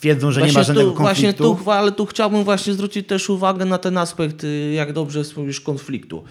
twierdzą, 0.00 0.32
że 0.32 0.40
nie 0.40 0.46
ma 0.46 0.52
Właśnie 0.52 0.64
żadnego 0.64 0.90
tu, 0.90 0.96
właśnie 0.96 1.34
konfliktu. 1.34 1.64
tu, 1.64 1.70
ale 1.70 1.92
tu 1.92 2.06
chciałbym 2.06 2.44
właśnie 2.44 2.72
zwrócić 2.72 3.06
też 3.06 3.30
uwagę 3.30 3.64
na 3.64 3.78
ten 3.78 3.98
aspekt, 3.98 4.44
y, 4.44 4.72
jak 4.72 4.92
dobrze 4.92 5.24
wspomnisz, 5.24 5.60
konfliktu. 5.60 6.24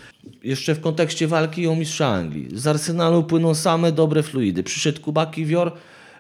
Jeszcze 0.44 0.76
w 0.76 0.82
kontekście 0.82 1.28
walki 1.28 1.68
o 1.68 1.76
mistrza 1.76 2.08
Anglii. 2.08 2.48
Z 2.54 2.68
Arsenalu 2.68 3.24
płyną 3.24 3.56
same 3.56 3.92
dobre 3.92 4.24
fluidy. 4.24 4.64
Przyszedł 4.64 5.02
Kuba 5.02 5.26
Kiwior, 5.26 5.72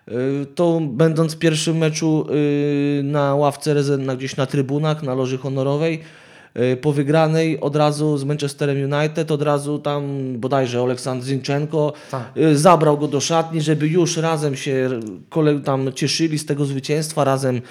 y, 0.08 0.12
to 0.56 0.82
będąc 0.84 1.36
w 1.36 1.38
pierwszym 1.40 1.78
meczu 1.78 2.28
y, 3.00 3.04
na 3.04 3.36
ławce 3.36 3.74
rezerw, 3.74 4.18
gdzieś 4.18 4.36
na 4.36 4.46
trybunach, 4.46 5.04
na 5.04 5.14
loży 5.14 5.38
honorowej, 5.38 6.00
po 6.82 6.94
wygranej 6.94 7.60
od 7.60 7.76
razu 7.76 8.18
z 8.18 8.24
Manchesterem 8.24 8.78
United, 8.94 9.32
od 9.32 9.42
razu 9.42 9.80
tam 9.80 10.04
bodajże 10.38 10.80
Aleksandr 10.82 11.26
Zinchenko 11.26 11.94
Tak. 12.12 12.32
y, 12.38 12.58
zabrał 12.58 12.98
go 12.98 13.08
do 13.08 13.20
szatni, 13.20 13.62
żeby 13.62 13.88
już 13.88 14.18
razem 14.18 14.56
się 14.56 14.90
tam 15.64 15.94
cieszyli 15.94 16.40
z 16.40 16.46
tego 16.46 16.66
zwycięstwa, 16.66 17.24
razem 17.24 17.62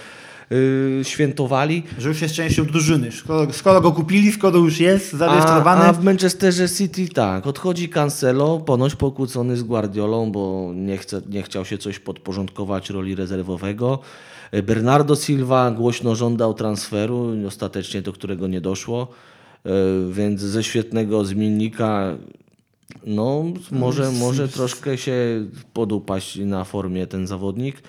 y, 0.53 1.01
świętowali. 1.03 1.83
Że 1.99 2.09
już 2.09 2.23
jest 2.23 2.35
częścią 2.35 2.65
drużyny. 2.65 3.13
Skoro, 3.13 3.53
skoro 3.53 3.81
go 3.81 3.93
kupili, 3.93 4.33
skoro 4.33 4.59
już 4.59 4.81
jest 4.81 5.15
A, 5.15 5.17
zarejestrowany. 5.17 5.85
a 5.85 5.93
w 5.93 6.05
Manchesterze 6.05 6.69
City 6.69 7.09
tak, 7.09 7.47
odchodzi 7.47 7.89
Cancelo, 7.89 8.59
ponoć 8.59 8.95
pokłócony 8.95 9.57
z 9.57 9.63
Guardiolą, 9.63 10.33
bo 10.33 10.73
nie, 10.75 10.97
chce, 10.99 11.21
nie 11.31 11.43
chciał 11.43 11.65
się 11.65 11.79
coś 11.79 11.99
podporządkować 11.99 12.91
roli 12.91 13.15
rezerwowego. 13.15 13.99
Bernardo 14.63 15.17
Silva 15.17 15.71
głośno 15.71 16.15
żądał 16.15 16.55
transferu, 16.55 17.33
ostatecznie 17.47 18.03
do 18.03 18.13
którego 18.13 18.47
nie 18.47 18.61
doszło, 18.61 19.09
E, 19.67 20.13
więc 20.13 20.41
ze 20.41 20.65
świetnego 20.65 21.25
zmiennika 21.25 22.17
no, 23.07 23.45
może, 23.71 24.11
może 24.13 24.49
troszkę 24.49 24.99
się 24.99 25.47
podupaść 25.73 26.39
na 26.39 26.65
formie 26.65 27.07
ten 27.07 27.27
zawodnik. 27.27 27.83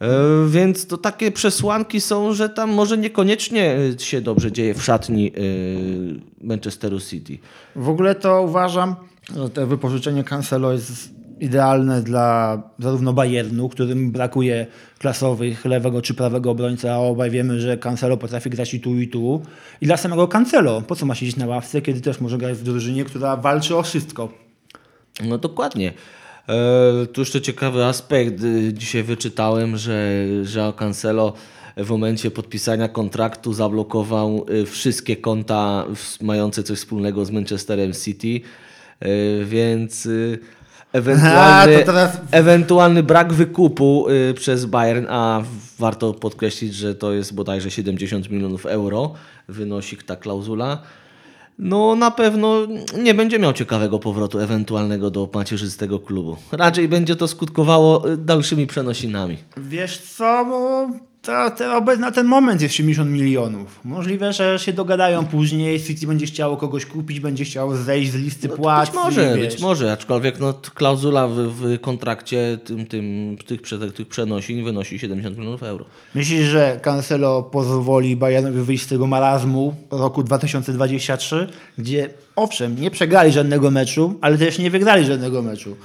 E, 0.00 0.08
Więc 0.48 0.86
to 0.86 0.98
takie 0.98 1.32
przesłanki 1.32 2.00
są, 2.00 2.34
że 2.34 2.48
tam 2.48 2.70
może 2.70 2.98
niekoniecznie 2.98 3.76
się 3.98 4.20
dobrze 4.20 4.52
dzieje 4.52 4.74
w 4.74 4.84
szatni 4.84 5.32
e, 5.32 5.40
Manchesteru 6.46 7.00
City. 7.00 7.38
W 7.76 7.88
ogóle 7.88 8.14
to 8.14 8.42
uważam, 8.42 8.96
że 9.36 9.50
to 9.50 9.66
wypożyczenie 9.66 10.24
Cancelo 10.24 10.72
jest 10.72 11.15
idealne 11.40 12.02
dla 12.02 12.62
zarówno 12.78 13.12
Bayernu, 13.12 13.68
którym 13.68 14.12
brakuje 14.12 14.66
klasowych 14.98 15.64
lewego 15.64 16.02
czy 16.02 16.14
prawego 16.14 16.50
obrońca, 16.50 16.94
a 16.94 16.98
obaj 16.98 17.30
wiemy, 17.30 17.60
że 17.60 17.76
Cancelo 17.76 18.16
potrafi 18.16 18.50
grać 18.50 18.74
i 18.74 18.80
tu 18.80 18.94
i 19.00 19.08
tu. 19.08 19.42
I 19.80 19.86
dla 19.86 19.96
samego 19.96 20.28
Cancelo. 20.28 20.82
Po 20.82 20.96
co 20.96 21.06
ma 21.06 21.14
siedzieć 21.14 21.36
na 21.36 21.46
ławce, 21.46 21.82
kiedy 21.82 22.00
też 22.00 22.20
może 22.20 22.38
grać 22.38 22.58
w 22.58 22.62
drużynie, 22.62 23.04
która 23.04 23.36
walczy 23.36 23.76
o 23.76 23.82
wszystko? 23.82 24.32
No 25.24 25.38
dokładnie. 25.38 25.92
E, 26.48 27.06
tu 27.06 27.20
jeszcze 27.20 27.40
ciekawy 27.40 27.84
aspekt. 27.84 28.42
Y, 28.42 28.72
Dzisiaj 28.72 29.02
wyczytałem, 29.02 29.76
że 29.76 30.10
João 30.42 30.74
Cancelo 30.74 31.32
w 31.76 31.90
momencie 31.90 32.30
podpisania 32.30 32.88
kontraktu 32.88 33.52
zablokował 33.52 34.46
y, 34.50 34.66
wszystkie 34.66 35.16
konta 35.16 35.84
mające 36.20 36.62
coś 36.62 36.78
wspólnego 36.78 37.24
z 37.24 37.30
Manchesterem 37.30 37.92
City, 37.92 38.40
E, 39.00 39.44
więc 39.44 40.06
y, 40.06 40.38
ewentualny, 40.92 41.82
A, 41.82 41.84
teraz- 41.86 42.20
ewentualny 42.30 43.02
brak 43.02 43.32
wykupu 43.32 44.06
y, 44.30 44.34
przez 44.34 44.64
Bayern, 44.66 45.06
a 45.08 45.42
warto 45.78 46.14
podkreślić, 46.14 46.74
że 46.74 46.94
to 46.94 47.12
jest 47.12 47.34
bodajże 47.34 47.70
70 47.70 48.30
milionów 48.30 48.66
euro, 48.66 49.14
wynosi 49.48 49.96
ta 49.96 50.16
klauzula. 50.16 50.82
No 51.58 51.94
na 51.96 52.10
pewno 52.10 52.56
nie 53.02 53.14
będzie 53.14 53.38
miał 53.38 53.52
ciekawego 53.52 53.98
powrotu 53.98 54.38
ewentualnego 54.40 55.10
do 55.10 55.28
macierzystego 55.34 55.98
klubu. 55.98 56.36
Raczej 56.52 56.88
będzie 56.88 57.16
to 57.16 57.28
skutkowało 57.28 58.10
y, 58.10 58.16
dalszymi 58.16 58.66
przenosinami. 58.66 59.38
Wiesz 59.56 59.98
co, 59.98 60.44
bo 60.48 60.86
to, 61.26 61.50
to 61.50 61.96
na 61.96 62.12
ten 62.12 62.26
moment 62.26 62.62
jest 62.62 62.74
70 62.74 63.10
milionów. 63.10 63.80
Możliwe, 63.84 64.32
że 64.32 64.58
się 64.58 64.72
dogadają 64.72 65.26
później, 65.26 65.82
City 65.82 66.06
będzie 66.06 66.26
chciało 66.26 66.56
kogoś 66.56 66.86
kupić, 66.86 67.20
będzie 67.20 67.44
chciało 67.44 67.76
zejść 67.76 68.10
z 68.10 68.14
listy 68.14 68.48
płac. 68.48 68.86
być 68.86 68.94
może, 68.94 69.36
wiesz. 69.36 69.52
być 69.54 69.62
może, 69.62 69.92
aczkolwiek 69.92 70.40
no, 70.40 70.54
klauzula 70.74 71.28
w, 71.28 71.34
w 71.34 71.80
kontrakcie 71.80 72.58
tym, 72.64 72.86
tym, 72.86 73.36
tych, 73.46 73.60
tych 73.94 74.08
przenosin 74.08 74.64
wynosi 74.64 74.98
70 74.98 75.38
milionów 75.38 75.62
euro. 75.62 75.84
Myślisz, 76.14 76.44
że 76.44 76.80
Cancelo 76.82 77.42
pozwoli 77.42 78.16
Bayernowi 78.16 78.60
wyjść 78.60 78.84
z 78.84 78.86
tego 78.86 79.06
marazmu 79.06 79.74
roku 79.90 80.22
2023, 80.22 81.48
gdzie 81.78 82.10
owszem, 82.36 82.80
nie 82.80 82.90
przegrali 82.90 83.32
żadnego 83.32 83.70
meczu, 83.70 84.18
ale 84.20 84.38
też 84.38 84.58
nie 84.58 84.70
wygrali 84.70 85.04
żadnego 85.04 85.42
meczu. 85.42 85.76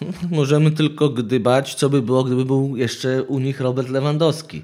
Możemy 0.30 0.70
tylko 0.70 1.08
gdybać, 1.08 1.74
co 1.74 1.90
by 1.90 2.02
było, 2.02 2.24
gdyby 2.24 2.44
był 2.44 2.76
jeszcze 2.76 3.22
u 3.22 3.38
nich 3.38 3.60
Robert 3.60 3.88
Lewandowski. 3.88 4.62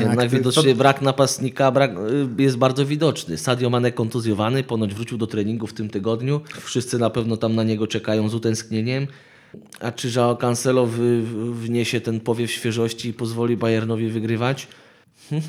Jednak 0.00 0.30
ty- 0.30 0.36
widocznie 0.36 0.74
brak 0.74 1.02
napastnika 1.02 1.70
brak, 1.72 1.90
y, 2.38 2.42
jest 2.42 2.56
bardzo 2.56 2.86
widoczny. 2.86 3.38
Sadio 3.38 3.70
Mane 3.70 3.92
kontuzjowany, 3.92 4.62
ponoć 4.62 4.94
wrócił 4.94 5.18
do 5.18 5.26
treningu 5.26 5.66
w 5.66 5.72
tym 5.72 5.88
tygodniu. 5.90 6.40
Wszyscy 6.60 6.98
na 6.98 7.10
pewno 7.10 7.36
tam 7.36 7.54
na 7.54 7.62
niego 7.64 7.86
czekają 7.86 8.28
z 8.28 8.34
utęsknieniem. 8.34 9.06
A 9.80 9.92
czy 9.92 10.10
Joao 10.16 10.36
Cancelo 10.36 10.86
w- 10.86 10.98
wniesie 11.54 12.00
ten 12.00 12.20
powiew 12.20 12.50
świeżości 12.50 13.08
i 13.08 13.12
pozwoli 13.12 13.56
Bayernowi 13.56 14.08
wygrywać? 14.08 14.68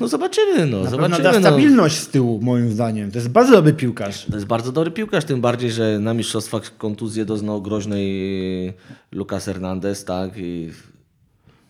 No 0.00 0.08
zobaczymy, 0.08 0.66
no. 0.66 0.82
Na 0.82 0.90
zobaczymy. 0.90 1.22
da 1.22 1.32
no. 1.32 1.40
stabilność 1.40 1.96
z 1.96 2.08
tyłu, 2.08 2.40
moim 2.42 2.70
zdaniem. 2.70 3.10
To 3.10 3.18
jest 3.18 3.28
bardzo 3.28 3.52
dobry 3.52 3.72
piłkarz. 3.72 4.24
To 4.24 4.34
jest 4.34 4.46
bardzo 4.46 4.72
dobry 4.72 4.90
piłkarz, 4.90 5.24
tym 5.24 5.40
bardziej, 5.40 5.70
że 5.70 5.98
na 5.98 6.14
mistrzostwach 6.14 6.76
kontuzję 6.76 7.24
doznał 7.24 7.62
groźnej 7.62 8.68
y, 8.68 8.72
Lucas 9.12 9.44
Hernandez, 9.44 10.04
tak? 10.04 10.30
I 10.36 10.70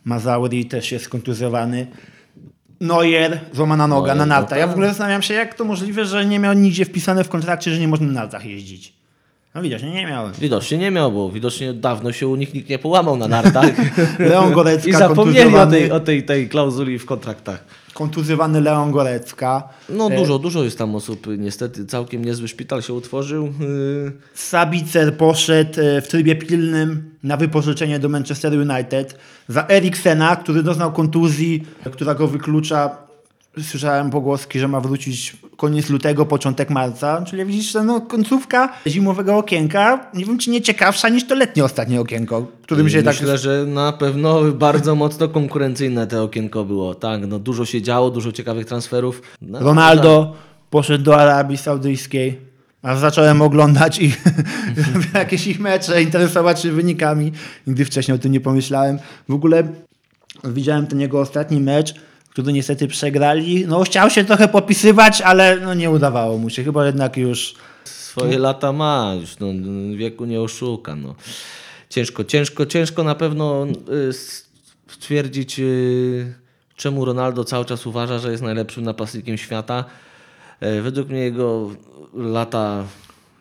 Mazauri 0.05 0.67
też 0.67 0.93
jest 0.93 1.09
kontuzjowany. 1.09 1.87
Neuer, 2.83 3.41
złamana 3.53 3.87
noga 3.87 4.15
Neuer, 4.15 4.17
na 4.17 4.27
no 4.27 4.41
nartach. 4.41 4.59
Ja 4.59 4.67
w 4.67 4.69
tak. 4.69 4.75
ogóle 4.75 4.89
zastanawiam 4.89 5.23
się, 5.23 5.35
jak 5.35 5.55
to 5.55 5.65
możliwe, 5.65 6.05
że 6.05 6.27
nie 6.27 6.39
miał 6.39 6.55
nigdzie 6.55 6.85
wpisane 6.85 7.25
w 7.25 7.29
kontrakcie, 7.29 7.71
że 7.71 7.81
nie 7.81 7.89
można 7.89 8.07
na 8.07 8.13
nartach 8.13 8.45
jeździć. 8.45 8.93
No 9.55 9.63
widać, 9.63 9.83
nie, 9.83 10.07
miałem. 10.07 10.33
Widocznie 10.39 10.79
nie 10.79 10.91
miał, 10.91 11.13
bo 11.13 11.31
widocznie 11.31 11.73
dawno 11.73 12.13
się 12.13 12.29
u 12.29 12.37
nich 12.37 12.55
nikt 12.55 12.69
nie 12.69 12.79
połamał 12.79 13.17
na 13.17 13.29
nartach. 13.29 13.71
Leon 14.19 14.53
Gorecka 14.53 14.91
I 14.91 14.93
zapomnieli 14.93 15.57
o, 15.57 15.67
tej, 15.67 15.91
o 15.91 16.01
tej, 16.01 16.23
tej 16.23 16.49
klauzuli 16.49 16.99
w 16.99 17.07
kontraktach. 17.07 17.65
Kontuzjowany 18.03 18.61
Leon 18.61 18.93
Gorecka. 18.93 19.69
No 19.89 20.07
E, 20.11 20.17
dużo, 20.17 20.39
dużo 20.39 20.65
jest 20.65 20.79
tam 20.79 20.95
osób. 20.95 21.27
Niestety 21.39 21.87
całkiem 21.87 22.25
niezły 22.25 22.49
szpital 22.49 22.83
się 22.83 22.95
utworzył. 22.95 23.45
Yy, 23.47 24.13
Sabicer 24.35 25.17
poszedł 25.17 25.81
e, 25.81 26.01
w 26.01 26.09
trybie 26.09 26.37
pilnym 26.37 27.11
na 27.23 27.37
wypożyczenie 27.37 27.99
do 27.99 28.09
Manchester 28.09 28.53
United 28.53 29.19
za 29.49 29.67
Eriksena, 29.69 30.37
który 30.37 30.63
doznał 30.63 30.93
kontuzji, 30.93 31.63
która 31.93 32.15
go 32.15 32.27
wyklucza. 32.27 32.97
Słyszałem 33.63 34.11
pogłoski, 34.11 34.59
że 34.59 34.69
ma 34.69 34.81
wrócić 34.81 35.37
koniec 35.57 35.91
lutego, 35.91 36.27
początek 36.27 36.71
marca. 36.71 37.23
Czyli 37.27 37.45
widzisz, 37.45 37.73
że 37.73 37.85
no, 37.85 38.01
końcówka 38.01 38.73
zimowego 38.87 39.37
okienka, 39.37 40.11
nie 40.15 40.25
wiem 40.25 40.39
czy 40.39 40.51
nie 40.51 40.63
ciekawsza 40.63 41.09
niż 41.09 41.27
to 41.27 41.35
letnie 41.35 41.65
ostatnie 41.65 42.01
okienko, 42.01 42.47
którym 42.63 42.89
się 42.89 43.03
tak... 43.03 43.15
Myślę, 43.15 43.39
że 43.39 43.65
na 43.67 43.93
pewno 43.93 44.43
bardzo 44.53 44.95
mocno 45.05 45.29
konkurencyjne 45.29 46.07
te 46.07 46.23
okienko 46.23 46.65
było. 46.65 46.95
Tak, 46.95 47.27
no 47.27 47.39
dużo 47.39 47.65
się 47.65 47.83
działo, 47.83 48.11
dużo 48.11 48.33
ciekawych 48.33 48.67
transferów. 48.67 49.23
No, 49.43 49.61
Ronaldo 49.61 50.35
poszedł 50.71 51.05
do 51.05 51.17
Arabii 51.17 51.57
Saudyjskiej. 51.57 52.53
A 52.83 52.97
zacząłem 52.97 53.43
oglądać 53.43 53.99
i 53.99 54.13
jakieś 55.15 55.47
ich 55.47 55.61
mecze, 55.61 56.03
interesować 56.03 56.63
się 56.63 56.73
wynikami. 56.73 57.33
Nigdy 57.67 57.85
wcześniej 57.85 58.15
o 58.15 58.19
tym 58.19 58.33
nie 58.33 58.41
pomyślałem. 58.41 58.99
W 59.29 59.35
ogóle 59.35 59.69
widziałem 60.45 60.87
ten 60.87 61.01
jego 61.01 61.21
ostatni 61.21 61.61
mecz, 61.61 61.95
który 62.33 62.53
niestety 62.53 62.89
przegrali. 62.89 63.67
No 63.67 63.83
chciał 63.85 64.11
się 64.11 64.25
trochę 64.25 64.49
popisywać, 64.49 65.21
ale 65.21 65.61
no, 65.61 65.75
nie 65.75 65.91
udawało 65.91 66.39
mu 66.39 66.51
się. 66.51 66.65
Chyba 66.65 66.87
jednak 66.87 67.17
już 67.17 67.55
Swoje 67.85 68.39
lata 68.39 68.73
ma, 68.73 69.15
już 69.21 69.39
no, 69.39 69.47
wieku 69.97 70.25
nie 70.25 70.41
oszuka. 70.41 70.97
No. 70.97 71.15
Ciężko, 71.89 72.25
ciężko, 72.25 72.67
ciężko 72.67 73.05
na 73.05 73.15
pewno 73.15 73.67
y, 74.09 74.13
stwierdzić, 74.89 75.61
y, 75.61 76.35
czemu 76.77 77.05
Ronaldo 77.05 77.45
cały 77.45 77.65
czas 77.65 77.87
uważa, 77.87 78.19
że 78.19 78.31
jest 78.31 78.43
najlepszym 78.43 78.85
napastnikiem 78.85 79.39
świata. 79.39 79.85
E, 80.61 80.83
Według 80.83 81.09
mnie 81.09 81.21
jego 81.21 81.71
lata 82.15 82.85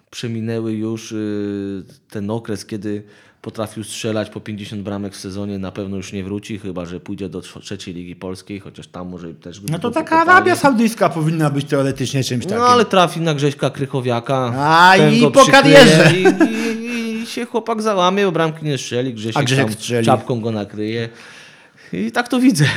przeminęły 0.10 0.74
już. 0.74 1.12
y, 1.12 1.84
Ten 2.10 2.30
okres, 2.30 2.66
kiedy 2.66 3.04
potrafił 3.42 3.84
strzelać 3.84 4.30
po 4.30 4.40
50 4.42 4.82
bramek 4.82 5.14
w 5.14 5.18
sezonie, 5.18 5.60
na 5.60 5.72
pewno 5.72 5.98
już 5.98 6.14
nie 6.14 6.24
wróci, 6.24 6.60
chyba 6.60 6.86
że 6.86 7.00
pójdzie 7.00 7.30
do 7.30 7.40
trz- 7.40 7.62
trzeciej 7.62 7.94
ligi 7.94 8.16
polskiej, 8.16 8.60
chociaż 8.60 8.88
tam 8.88 9.10
może 9.10 9.34
też... 9.34 9.62
No 9.70 9.80
to 9.80 9.92
taka. 9.92 10.22
Arabia 10.22 10.56
Saudyjska 10.56 11.10
powinna 11.10 11.50
być 11.50 11.66
teoretycznie 11.66 12.24
czymś 12.24 12.44
takim. 12.46 12.60
No 12.60 12.66
ale 12.68 12.86
trafi 12.86 13.22
na 13.22 13.34
Grześka 13.34 13.70
Krychowiaka. 13.70 14.54
A, 14.58 14.98
i 14.98 15.32
po 15.32 15.46
karierze. 15.46 16.12
I, 16.16 16.24
i, 16.46 17.22
I 17.22 17.26
się 17.26 17.46
chłopak 17.46 17.82
załamie, 17.82 18.26
bo 18.26 18.32
bramki 18.32 18.66
nie 18.66 18.78
strzeli. 18.78 19.14
Grzesiek, 19.14 19.38
A 19.38 19.44
Grzesiek 19.44 19.72
strzeli. 19.72 20.06
czapką 20.06 20.42
go 20.42 20.52
nakryje. 20.52 21.10
I 21.94 22.12
tak 22.12 22.28
to 22.28 22.40
widzę. 22.40 22.66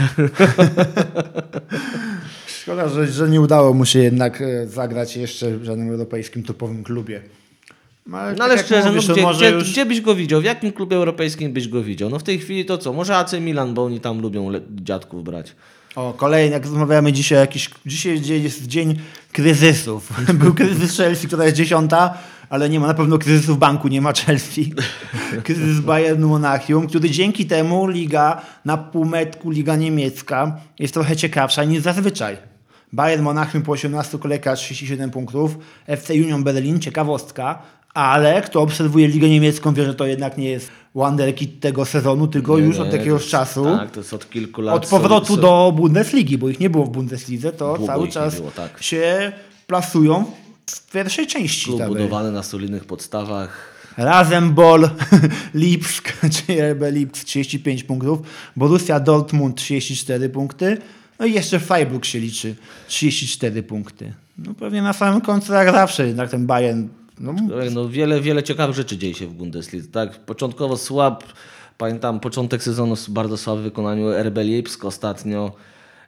Szkoda, 2.62 2.88
że, 2.88 3.06
że 3.06 3.28
nie 3.28 3.40
udało 3.40 3.74
mu 3.74 3.84
się 3.86 3.98
jednak 3.98 4.40
e, 4.42 4.66
zagrać 4.66 5.16
jeszcze 5.16 5.58
w 5.58 5.64
żadnym 5.64 5.90
europejskim 5.90 6.42
topowym 6.42 6.84
klubie. 6.84 7.22
No 8.06 8.18
ale, 8.18 8.32
No 8.32 8.38
tak 8.38 8.50
ale 8.50 8.58
szczerze, 8.58 8.88
mówisz, 8.88 9.08
no, 9.08 9.14
gdzie, 9.14 9.26
gdzie, 9.32 9.50
już... 9.50 9.70
gdzie 9.70 9.86
byś 9.86 10.00
go 10.00 10.14
widział? 10.14 10.40
W 10.40 10.44
jakim 10.44 10.72
klubie 10.72 10.96
europejskim 10.96 11.52
byś 11.52 11.68
go 11.68 11.82
widział? 11.82 12.10
No 12.10 12.18
w 12.18 12.22
tej 12.22 12.38
chwili 12.38 12.64
to 12.64 12.78
co? 12.78 12.92
Może 12.92 13.16
AC 13.16 13.32
Milan, 13.32 13.74
bo 13.74 13.84
oni 13.84 14.00
tam 14.00 14.20
lubią 14.20 14.52
dziadków 14.70 15.24
brać. 15.24 15.54
O, 15.96 16.12
kolejny, 16.16 16.52
jak 16.52 16.64
rozmawiamy 16.64 17.12
dzisiaj, 17.12 17.38
jakiś, 17.38 17.70
dzisiaj 17.86 18.42
jest 18.42 18.66
dzień 18.66 19.00
kryzysów. 19.32 20.12
Był 20.40 20.54
kryzys 20.54 20.96
Chelsea, 20.96 21.26
która 21.26 21.44
jest 21.44 21.56
dziesiąta, 21.56 22.18
ale 22.50 22.68
nie 22.68 22.80
ma 22.80 22.86
na 22.86 22.94
pewno 22.94 23.18
kryzysu 23.18 23.54
w 23.54 23.58
banku, 23.58 23.88
nie 23.88 24.00
ma 24.00 24.12
Chelsea. 24.12 24.72
Kryzys 25.44 25.80
Bayernu 25.80 26.28
Monachium, 26.28 26.86
który 26.86 27.10
dzięki 27.10 27.46
temu 27.46 27.86
liga 27.86 28.42
na 28.64 28.76
półmetku, 28.76 29.50
liga 29.50 29.76
niemiecka 29.76 30.56
jest 30.78 30.94
trochę 30.94 31.16
ciekawsza 31.16 31.64
niż 31.64 31.82
zazwyczaj. 31.82 32.36
Bayern 32.92 33.22
Monachium 33.22 33.62
po 33.62 33.72
18 33.72 34.18
kolejkach 34.18 34.58
37 34.58 35.10
punktów, 35.10 35.58
FC 35.86 36.14
Union 36.14 36.44
Berlin, 36.44 36.80
ciekawostka, 36.80 37.62
ale 37.94 38.42
kto 38.42 38.60
obserwuje 38.60 39.08
ligę 39.08 39.28
niemiecką 39.28 39.74
wie, 39.74 39.84
że 39.84 39.94
to 39.94 40.06
jednak 40.06 40.38
nie 40.38 40.50
jest 40.50 40.68
wonderkid 40.94 41.60
tego 41.60 41.84
sezonu, 41.84 42.26
tylko 42.28 42.58
Nie, 42.58 42.64
już 42.64 42.78
od 42.78 42.92
jakiegoś 42.92 43.20
jest- 43.20 43.30
czasu. 43.30 43.64
Tak, 43.64 43.90
to 43.90 44.00
jest 44.00 44.14
od 44.14 44.30
kilku 44.30 44.60
lat. 44.62 44.74
Od 44.76 44.86
powrotu 44.90 45.26
są- 45.26 45.34
są- 45.34 45.40
do 45.40 45.72
Bundesligi, 45.76 46.38
bo 46.38 46.48
ich 46.48 46.60
nie 46.60 46.70
było 46.70 46.84
w 46.84 46.90
Bundeslidze, 46.90 47.52
to 47.52 47.68
Długo 47.76 47.86
cały 47.92 48.08
czas 48.08 48.36
było, 48.36 48.50
tak. 48.50 48.82
się 48.82 49.32
plasują 49.66 50.24
w 50.66 50.92
pierwszej 50.92 51.26
części 51.26 51.64
Klub 51.64 51.78
tabeli. 51.78 51.96
budowany 51.96 52.32
na 52.32 52.42
solidnych 52.42 52.84
podstawach. 52.84 53.74
Razem 53.96 54.54
Bol, 54.54 54.90
Lipsk, 55.54 56.12
czyli 56.46 56.60
RB 56.60 56.82
Lipsk 56.90 57.24
35 57.24 57.84
punktów, 57.84 58.18
Borussia 58.56 59.00
Dortmund 59.00 59.56
34 59.56 60.28
punkty, 60.28 60.78
no 61.18 61.26
i 61.26 61.32
jeszcze 61.32 61.60
Freiburg 61.60 62.04
się 62.04 62.18
liczy 62.20 62.54
34 62.88 63.62
punkty. 63.62 64.12
No 64.38 64.54
pewnie 64.54 64.82
na 64.82 64.92
samym 64.92 65.20
końcu 65.20 65.52
jak 65.52 65.72
zawsze 65.72 66.06
jednak 66.06 66.30
ten 66.30 66.46
Bayern 66.46 66.88
no, 67.20 67.34
No, 67.74 67.88
wiele, 67.88 68.20
wiele 68.20 68.42
ciekawych 68.42 68.76
rzeczy 68.76 68.96
dzieje 68.98 69.14
się 69.14 69.26
w 69.26 69.32
Bundeslidze. 69.32 69.88
Tak, 69.88 70.18
początkowo 70.24 70.76
słab, 70.76 71.24
pamiętam 71.78 72.20
początek 72.20 72.62
sezonu 72.62 72.94
bardzo 73.08 73.36
słaby 73.36 73.60
w 73.60 73.64
wykonaniu 73.64 74.08
RB 74.22 74.38
Lipsk 74.38 74.84
ostatnio. 74.84 75.52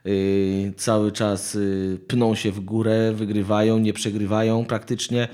Yy, 0.05 0.73
cały 0.77 1.11
czas 1.11 1.53
yy, 1.53 1.99
pną 2.07 2.35
się 2.35 2.51
w 2.51 2.59
górę, 2.59 3.13
wygrywają, 3.15 3.79
nie 3.79 3.93
przegrywają 3.93 4.65
praktycznie. 4.65 5.27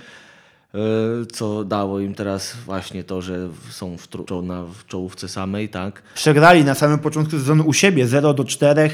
Yy, 0.73 0.79
co 1.25 1.63
dało 1.63 1.99
im 1.99 2.15
teraz 2.15 2.55
właśnie 2.65 3.03
to, 3.03 3.21
że 3.21 3.49
są 3.69 3.97
w, 3.97 4.07
tru- 4.09 4.43
na, 4.43 4.63
w 4.63 4.85
czołówce 4.87 5.27
samej, 5.29 5.69
tak? 5.69 6.03
przegrali 6.15 6.63
na 6.63 6.75
samym 6.75 6.99
początku 6.99 7.31
sezonu 7.31 7.63
u 7.67 7.73
siebie 7.73 8.07
0 8.07 8.33
do 8.33 8.43
4 8.45 8.81
y, 8.81 8.89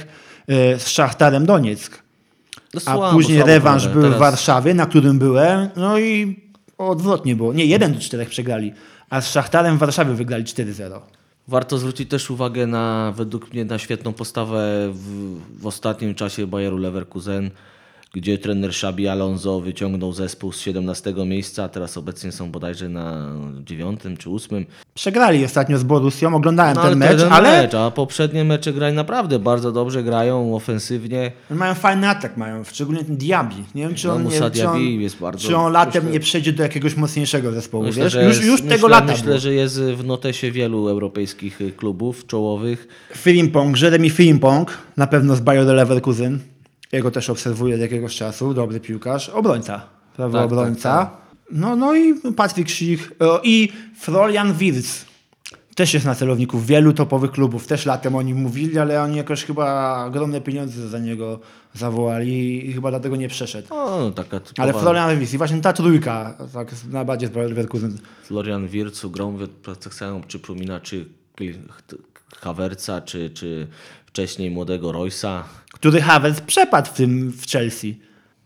z 0.79 0.87
Szachtarem 0.87 1.45
Donieck. 1.45 2.03
No, 2.73 2.77
A 2.85 2.93
słabo, 2.93 3.11
później 3.11 3.37
słabo 3.37 3.51
rewanż 3.53 3.87
był 3.87 4.01
w 4.01 4.03
Teraz- 4.05 4.19
Warszawie, 4.19 4.73
na 4.73 4.85
którym 4.85 5.19
byłem, 5.19 5.69
no 5.75 5.99
i 5.99 6.39
odwrotnie 6.87 7.35
było. 7.35 7.53
Nie, 7.53 7.65
1 7.65 7.93
do 7.93 7.99
4 7.99 8.25
przegrali, 8.25 8.73
a 9.09 9.21
z 9.21 9.31
Szachtarem 9.31 9.77
w 9.77 9.79
Warszawie 9.79 10.13
wygrali 10.13 10.43
4-0. 10.43 10.99
Warto 11.47 11.77
zwrócić 11.77 12.09
też 12.09 12.31
uwagę 12.31 12.67
na, 12.67 13.13
według 13.15 13.53
mnie, 13.53 13.65
na 13.65 13.77
świetną 13.77 14.13
postawę 14.13 14.89
w, 14.93 15.37
w 15.61 15.67
ostatnim 15.67 16.15
czasie 16.15 16.47
Bayeru 16.47 16.77
Leverkusen, 16.77 17.51
gdzie 18.13 18.37
trener 18.37 18.69
Xabi 18.69 19.07
Alonso 19.07 19.59
wyciągnął 19.59 20.13
zespół 20.13 20.51
z 20.51 20.59
17 20.59 21.13
miejsca, 21.25 21.63
a 21.63 21.69
teraz 21.69 21.97
obecnie 21.97 22.31
są 22.31 22.51
bodajże 22.51 22.89
na 22.89 23.27
9 23.65 23.99
czy 24.19 24.29
8. 24.29 24.65
Przegrali 24.93 25.45
ostatnio 25.45 25.77
z 25.77 25.83
Borussią, 25.83 26.35
oglądałem 26.35 26.75
No, 26.75 26.83
ten 26.83 26.97
mecz, 26.97 27.21
ale 27.31 27.61
mecz, 27.61 27.73
a 27.73 27.91
poprzednie 27.91 28.43
mecze 28.43 28.73
grają 28.73 28.93
naprawdę 28.95 29.39
bardzo 29.39 29.71
dobrze, 29.71 30.03
grają 30.03 30.55
ofensywnie. 30.55 31.31
mają 31.49 31.73
fajny 31.73 32.09
atak, 32.09 32.37
mają, 32.37 32.63
szczególnie 32.63 33.03
ten 33.03 33.17
Diaby. 33.17 33.55
Nie 33.75 33.83
wiem, 33.83 33.95
czy 33.95 34.07
No, 34.07 34.13
on, 34.13 34.19
nie, 34.23 34.29
Musa 34.29 34.49
czy 34.51 34.67
on, 34.67 34.77
Diaby 34.79 35.01
jest 35.03 35.17
bardzo- 35.19 35.47
czy 35.47 35.55
on 35.57 35.73
latem 35.73 36.03
myślę- 36.03 36.13
nie 36.13 36.19
przejdzie 36.19 36.53
do 36.53 36.63
jakiegoś 36.63 36.95
mocniejszego 36.95 37.51
zespołu, 37.51 37.83
Myślę, 37.83 38.03
wiesz? 38.03 38.13
Już, 38.13 38.23
jest- 38.23 38.43
już 38.43 38.61
myślę, 38.61 38.75
tego 38.75 38.87
lata 38.87 39.11
Myślę, 39.11 39.25
było. 39.25 39.39
że 39.39 39.53
jest 39.53 39.81
w 39.81 40.05
notesie 40.05 40.51
wielu 40.51 40.87
europejskich 40.87 41.59
klubów 41.77 42.25
czołowych. 42.27 42.87
Frimpong, 43.13 43.81
Jeremy 43.81 44.09
Frimpong, 44.09 44.77
na 44.97 45.07
pewno 45.07 45.35
z 45.35 45.39
Bayer 45.39 45.65
Leverkusen. 45.65 46.39
Jego 46.91 47.11
też 47.11 47.29
obserwuję 47.29 47.75
od 47.75 47.81
jakiegoś 47.81 48.15
czasu, 48.15 48.53
dobry 48.53 48.79
piłkarz. 48.79 49.29
Obrońca, 49.29 49.81
prawy 50.15 50.33
Tak, 50.37 50.45
obrońca. 50.45 50.97
tak, 50.99 51.17
No, 51.51 51.75
no 51.75 51.95
i 51.95 52.13
Patryk 52.35 52.71
Sich 52.71 53.11
o, 53.19 53.41
i 53.43 53.71
Florian 53.99 54.53
Wirtz. 54.53 55.05
Też 55.75 55.93
jest 55.93 56.05
na 56.05 56.15
celowniku 56.15 56.59
wielu 56.59 56.93
topowych 56.93 57.31
klubów. 57.31 57.67
Też 57.67 57.85
latem 57.85 58.15
o 58.15 58.21
nim 58.21 58.37
mówili, 58.37 58.79
ale 58.79 59.01
oni 59.03 59.17
jakoś 59.17 59.45
chyba 59.45 60.05
ogromne 60.05 60.41
pieniądze 60.41 60.87
za 60.89 60.99
niego 60.99 61.39
zawołali 61.73 62.69
i 62.69 62.73
chyba 62.73 62.89
dlatego 62.89 63.15
nie 63.15 63.27
przeszedł. 63.27 63.67
O, 63.73 64.11
taka 64.15 64.39
typowa 64.39 64.63
Ale 64.63 64.73
Florian 64.73 65.19
Wirtz 65.19 65.33
i 65.33 65.37
właśnie 65.37 65.61
ta 65.61 65.73
trójka, 65.73 66.37
tak 66.53 66.71
najbardziej 66.91 67.29
z 67.29 67.35
Leverkusen. 67.35 67.97
Florian 68.23 68.67
grą 69.11 69.37
tak 69.83 69.93
samo 69.93 70.19
przypomina 70.27 70.79
czy 70.79 71.05
Kil- 71.39 71.57
Havertza, 72.37 73.01
czy, 73.01 73.29
czy 73.29 73.67
wcześniej 74.05 74.51
młodego 74.51 74.91
Roysa. 74.91 75.43
który 75.73 76.01
Havertz 76.01 76.41
przepadł 76.41 76.87
w 76.87 76.93
tym 76.93 77.31
w 77.31 77.47
Chelsea. 77.51 77.99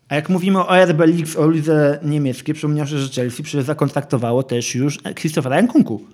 A 0.08 0.14
jak 0.14 0.28
mówimy 0.28 0.66
o 0.66 0.84
RB 0.84 0.98
League, 0.98 1.40
o 1.40 1.50
lidze 1.50 1.98
niemieckiej, 2.02 2.54
przypomniał 2.54 2.86
się, 2.86 2.98
że 2.98 3.08
Chelsea 3.08 3.42
przecież 3.42 3.64
zakontraktowało 3.64 4.42
też 4.42 4.74
już 4.74 4.98
Christophera 5.14 5.62
Nkunku, 5.62 6.04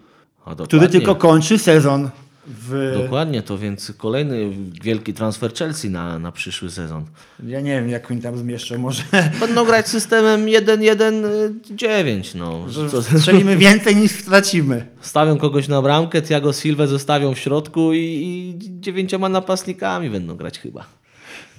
który 0.65 0.89
tylko 0.89 1.15
kończy 1.15 1.59
sezon 1.59 2.11
w... 2.47 2.95
Dokładnie, 3.03 3.43
to 3.43 3.59
więc 3.59 3.93
kolejny 3.99 4.51
wielki 4.83 5.15
transfer 5.15 5.55
Chelsea 5.55 5.91
na, 5.91 6.19
na 6.19 6.33
przyszły 6.33 6.71
sezon. 6.71 7.05
Ja 7.47 7.61
nie 7.61 7.71
wiem, 7.71 7.89
jak 7.89 8.11
oni 8.11 8.23
tam 8.23 8.39
zmieszczą, 8.39 8.79
może 8.79 9.03
Będą 9.41 9.65
grać 9.65 9.89
systemem 9.89 10.47
1-1-9. 10.47 12.35
No. 12.35 12.67
Co- 12.91 13.03
strzelimy 13.03 13.57
więcej 13.57 13.97
niż 13.97 14.13
stracimy. 14.13 14.87
Stawią 15.01 15.39
kogoś 15.39 15.69
na 15.69 15.83
bramkę, 15.83 16.23
Thiago 16.23 16.53
Silva 16.53 16.87
zostawią 16.87 17.35
w 17.35 17.39
środku 17.39 17.93
i, 17.93 17.99
i 17.99 18.59
dziewięcioma 18.81 19.29
napastnikami 19.29 20.11
będą 20.11 20.37
grać 20.37 20.59
chyba. 20.59 21.00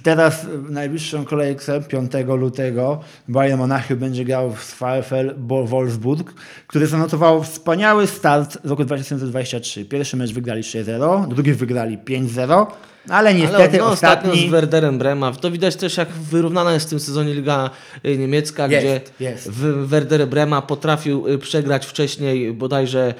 Teraz 0.02 0.46
w 0.46 0.70
najbliższą 0.70 1.24
kolejkę 1.24 1.80
5 1.80 2.12
lutego 2.38 3.00
Bayern 3.28 3.58
Monachium 3.58 3.98
będzie 3.98 4.24
grał 4.24 4.56
z 4.56 4.74
VfL 4.74 5.34
Wolfsburg, 5.64 6.34
który 6.66 6.86
zanotował 6.86 7.42
wspaniały 7.42 8.06
start 8.06 8.58
z 8.64 8.70
roku 8.70 8.84
2023. 8.84 9.84
Pierwszy 9.84 10.16
mecz 10.16 10.32
wygrali 10.32 10.62
3-0, 10.62 11.28
drugi 11.28 11.52
wygrali 11.52 11.98
5-0, 11.98 12.66
ale 13.08 13.34
niestety 13.34 13.62
Ale 13.62 13.78
no, 13.78 13.86
ostatnio 13.86 14.30
ostatni... 14.30 14.48
z 14.48 14.50
Werderem 14.50 14.98
Brema. 14.98 15.32
To 15.32 15.50
widać 15.50 15.76
też, 15.76 15.96
jak 15.96 16.08
wyrównana 16.08 16.72
jest 16.72 16.86
w 16.86 16.90
tym 16.90 17.00
sezonie 17.00 17.34
Liga 17.34 17.70
y, 18.06 18.18
Niemiecka, 18.18 18.66
Jest, 18.66 18.86
gdzie 18.86 19.00
jest. 19.30 19.50
w 19.50 19.86
Werder 19.86 20.28
Brema 20.28 20.62
potrafił 20.62 21.28
y, 21.28 21.38
przegrać 21.38 21.86
wcześniej 21.86 22.52
bodajże 22.52 23.14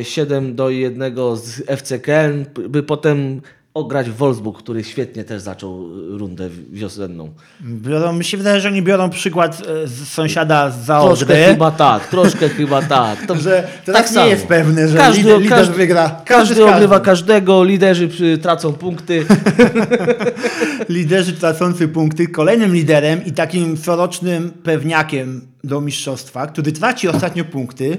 y, 0.00 0.04
7 0.04 0.54
do 0.54 0.70
1 0.70 1.14
z 1.36 1.62
FC 1.66 1.98
Köln, 1.98 2.44
by 2.68 2.82
potem 2.82 3.40
ograć 3.74 4.10
Wolfsburg, 4.10 4.58
który 4.58 4.84
świetnie 4.84 5.24
też 5.24 5.42
zaczął 5.42 5.88
y, 6.14 6.18
rundę 6.18 6.48
wiosenną. 6.70 7.30
Biorą, 7.60 8.12
mi 8.12 8.24
się 8.24 8.36
wydaje, 8.36 8.60
że 8.60 8.68
oni 8.68 8.82
biorą 8.82 9.10
przykład 9.10 9.62
e, 9.84 9.88
z 9.88 10.08
sąsiada 10.08 10.70
z 10.70 10.74
Troszkę 10.74 10.86
Zaodry, 10.86 11.44
chyba 11.44 11.70
tak, 11.70 12.08
troszkę 12.08 12.48
chyba 12.48 12.82
tak. 12.82 13.26
To, 13.26 13.36
że 13.44 13.68
teraz 13.84 14.10
nie 14.10 14.14
samo. 14.14 14.26
jest 14.26 14.46
pewne, 14.46 14.88
że 14.88 14.98
każdy, 14.98 15.22
lider, 15.22 15.40
lider 15.40 15.58
każdy, 15.58 15.74
wygra. 15.74 16.20
Każdy, 16.24 16.54
z 16.54 16.58
każdym. 16.58 16.74
ogrywa 16.74 17.00
każdego, 17.00 17.64
liderzy 17.64 18.08
przy- 18.08 18.38
tracą 18.38 18.72
punkty. 18.72 19.26
Liderzy 20.88 21.32
tracący 21.32 21.88
punkty. 21.88 22.28
Kolejnym 22.28 22.74
liderem 22.74 23.24
i 23.24 23.32
takim 23.32 23.76
corocznym 23.76 24.50
pewniakiem 24.50 25.40
do 25.64 25.80
mistrzostwa, 25.80 26.46
który 26.46 26.72
traci 26.72 27.08
ostatnio 27.08 27.44
punkty, 27.44 27.96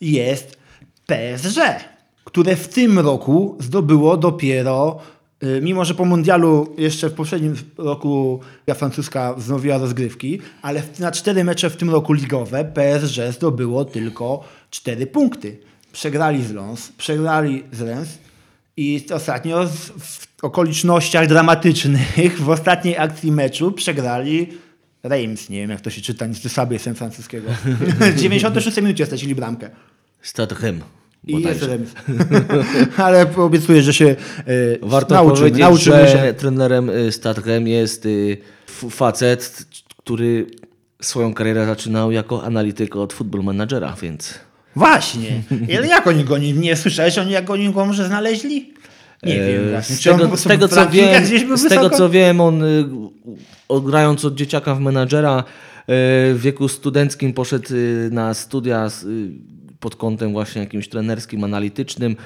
jest 0.00 0.56
PSG, 1.06 1.58
które 2.24 2.56
w 2.56 2.68
tym 2.68 2.98
roku 2.98 3.56
zdobyło 3.60 4.16
dopiero, 4.16 4.98
y, 4.98 5.13
mimo 5.62 5.84
że 5.84 5.94
po 5.94 6.04
mundialu 6.04 6.74
jeszcze 6.78 7.10
w 7.10 7.12
poprzednim 7.12 7.56
roku 7.78 8.40
Liga 8.66 8.74
Francuska 8.74 9.34
wznowiła 9.34 9.78
rozgrywki, 9.78 10.40
ale 10.62 10.82
na 10.98 11.12
cztery 11.12 11.44
mecze 11.44 11.70
w 11.70 11.76
tym 11.76 11.90
roku 11.90 12.12
ligowe 12.12 12.64
PSG 12.64 13.32
zdobyło 13.32 13.84
tylko 13.84 14.44
cztery 14.70 15.06
punkty. 15.06 15.56
Przegrali 15.92 16.44
z 16.44 16.52
Lens, 16.52 16.92
przegrali 16.98 17.62
z 17.72 17.80
Rennes 17.80 18.18
i 18.76 19.06
ostatnio 19.14 19.66
w 19.98 20.44
okolicznościach 20.44 21.26
dramatycznych 21.26 22.40
w 22.40 22.50
ostatniej 22.50 22.98
akcji 22.98 23.32
meczu 23.32 23.72
przegrali 23.72 24.48
Reims. 25.02 25.48
Nie 25.48 25.58
wiem, 25.58 25.70
jak 25.70 25.80
to 25.80 25.90
się 25.90 26.00
czyta, 26.00 26.26
niestety 26.26 26.48
słaby 26.48 26.74
jestem 26.74 26.94
francuskiego. 26.94 27.50
W 28.14 28.20
96 28.20 28.76
minucie 28.76 29.06
stracili 29.06 29.34
bramkę. 29.34 29.70
Stadhem. 30.22 30.82
I 31.26 31.42
jest 31.42 31.62
remis. 31.62 31.94
Ale 32.96 33.36
obiecuję, 33.36 33.82
że 33.82 33.94
się 33.94 34.06
e, 34.06 34.16
Warto 34.82 35.14
nauczymy, 35.14 35.38
powiedzieć, 35.38 35.60
nauczymy 35.60 36.08
że 36.08 36.12
się. 36.12 36.34
trenerem 36.34 36.90
y, 36.90 37.70
jest 37.70 38.06
y, 38.06 38.36
facet, 38.90 39.66
który 39.98 40.46
swoją 41.02 41.34
karierę 41.34 41.66
zaczynał 41.66 42.12
jako 42.12 42.44
analityk 42.44 42.96
od 42.96 43.12
football 43.12 43.42
managera, 43.42 43.96
więc 44.02 44.34
Właśnie. 44.76 45.42
Ale 45.78 45.86
jak 45.86 46.06
oni 46.06 46.24
go 46.24 46.38
nie, 46.38 46.52
nie 46.52 46.76
słyszałeś, 46.76 47.18
oni 47.18 47.30
jak 47.30 47.50
oni 47.50 47.72
go 47.72 47.86
może 47.86 48.06
znaleźli? 48.06 48.74
Nie 49.22 49.42
e, 49.42 49.52
wiem 49.52 49.70
właśnie. 49.70 49.96
z 49.96 50.02
tego, 50.02 50.36
z 50.36 50.42
tego 50.42 50.68
co 50.68 50.88
wiem, 50.88 51.26
z 51.56 51.68
tego 51.68 51.90
co 51.90 52.10
wiem, 52.10 52.40
on 52.40 52.62
y, 52.62 52.84
grając 53.84 54.24
od 54.24 54.34
dzieciaka 54.34 54.74
w 54.74 54.80
menadżera 54.80 55.38
y, 55.38 55.44
w 56.34 56.38
wieku 56.40 56.68
studenckim 56.68 57.32
poszedł 57.32 57.74
y, 57.74 58.08
na 58.12 58.34
studia 58.34 58.86
y, 58.86 59.53
pod 59.84 59.96
kątem 59.96 60.32
właśnie 60.32 60.60
jakimś 60.60 60.88
trenerskim, 60.88 61.44
analitycznym. 61.44 62.16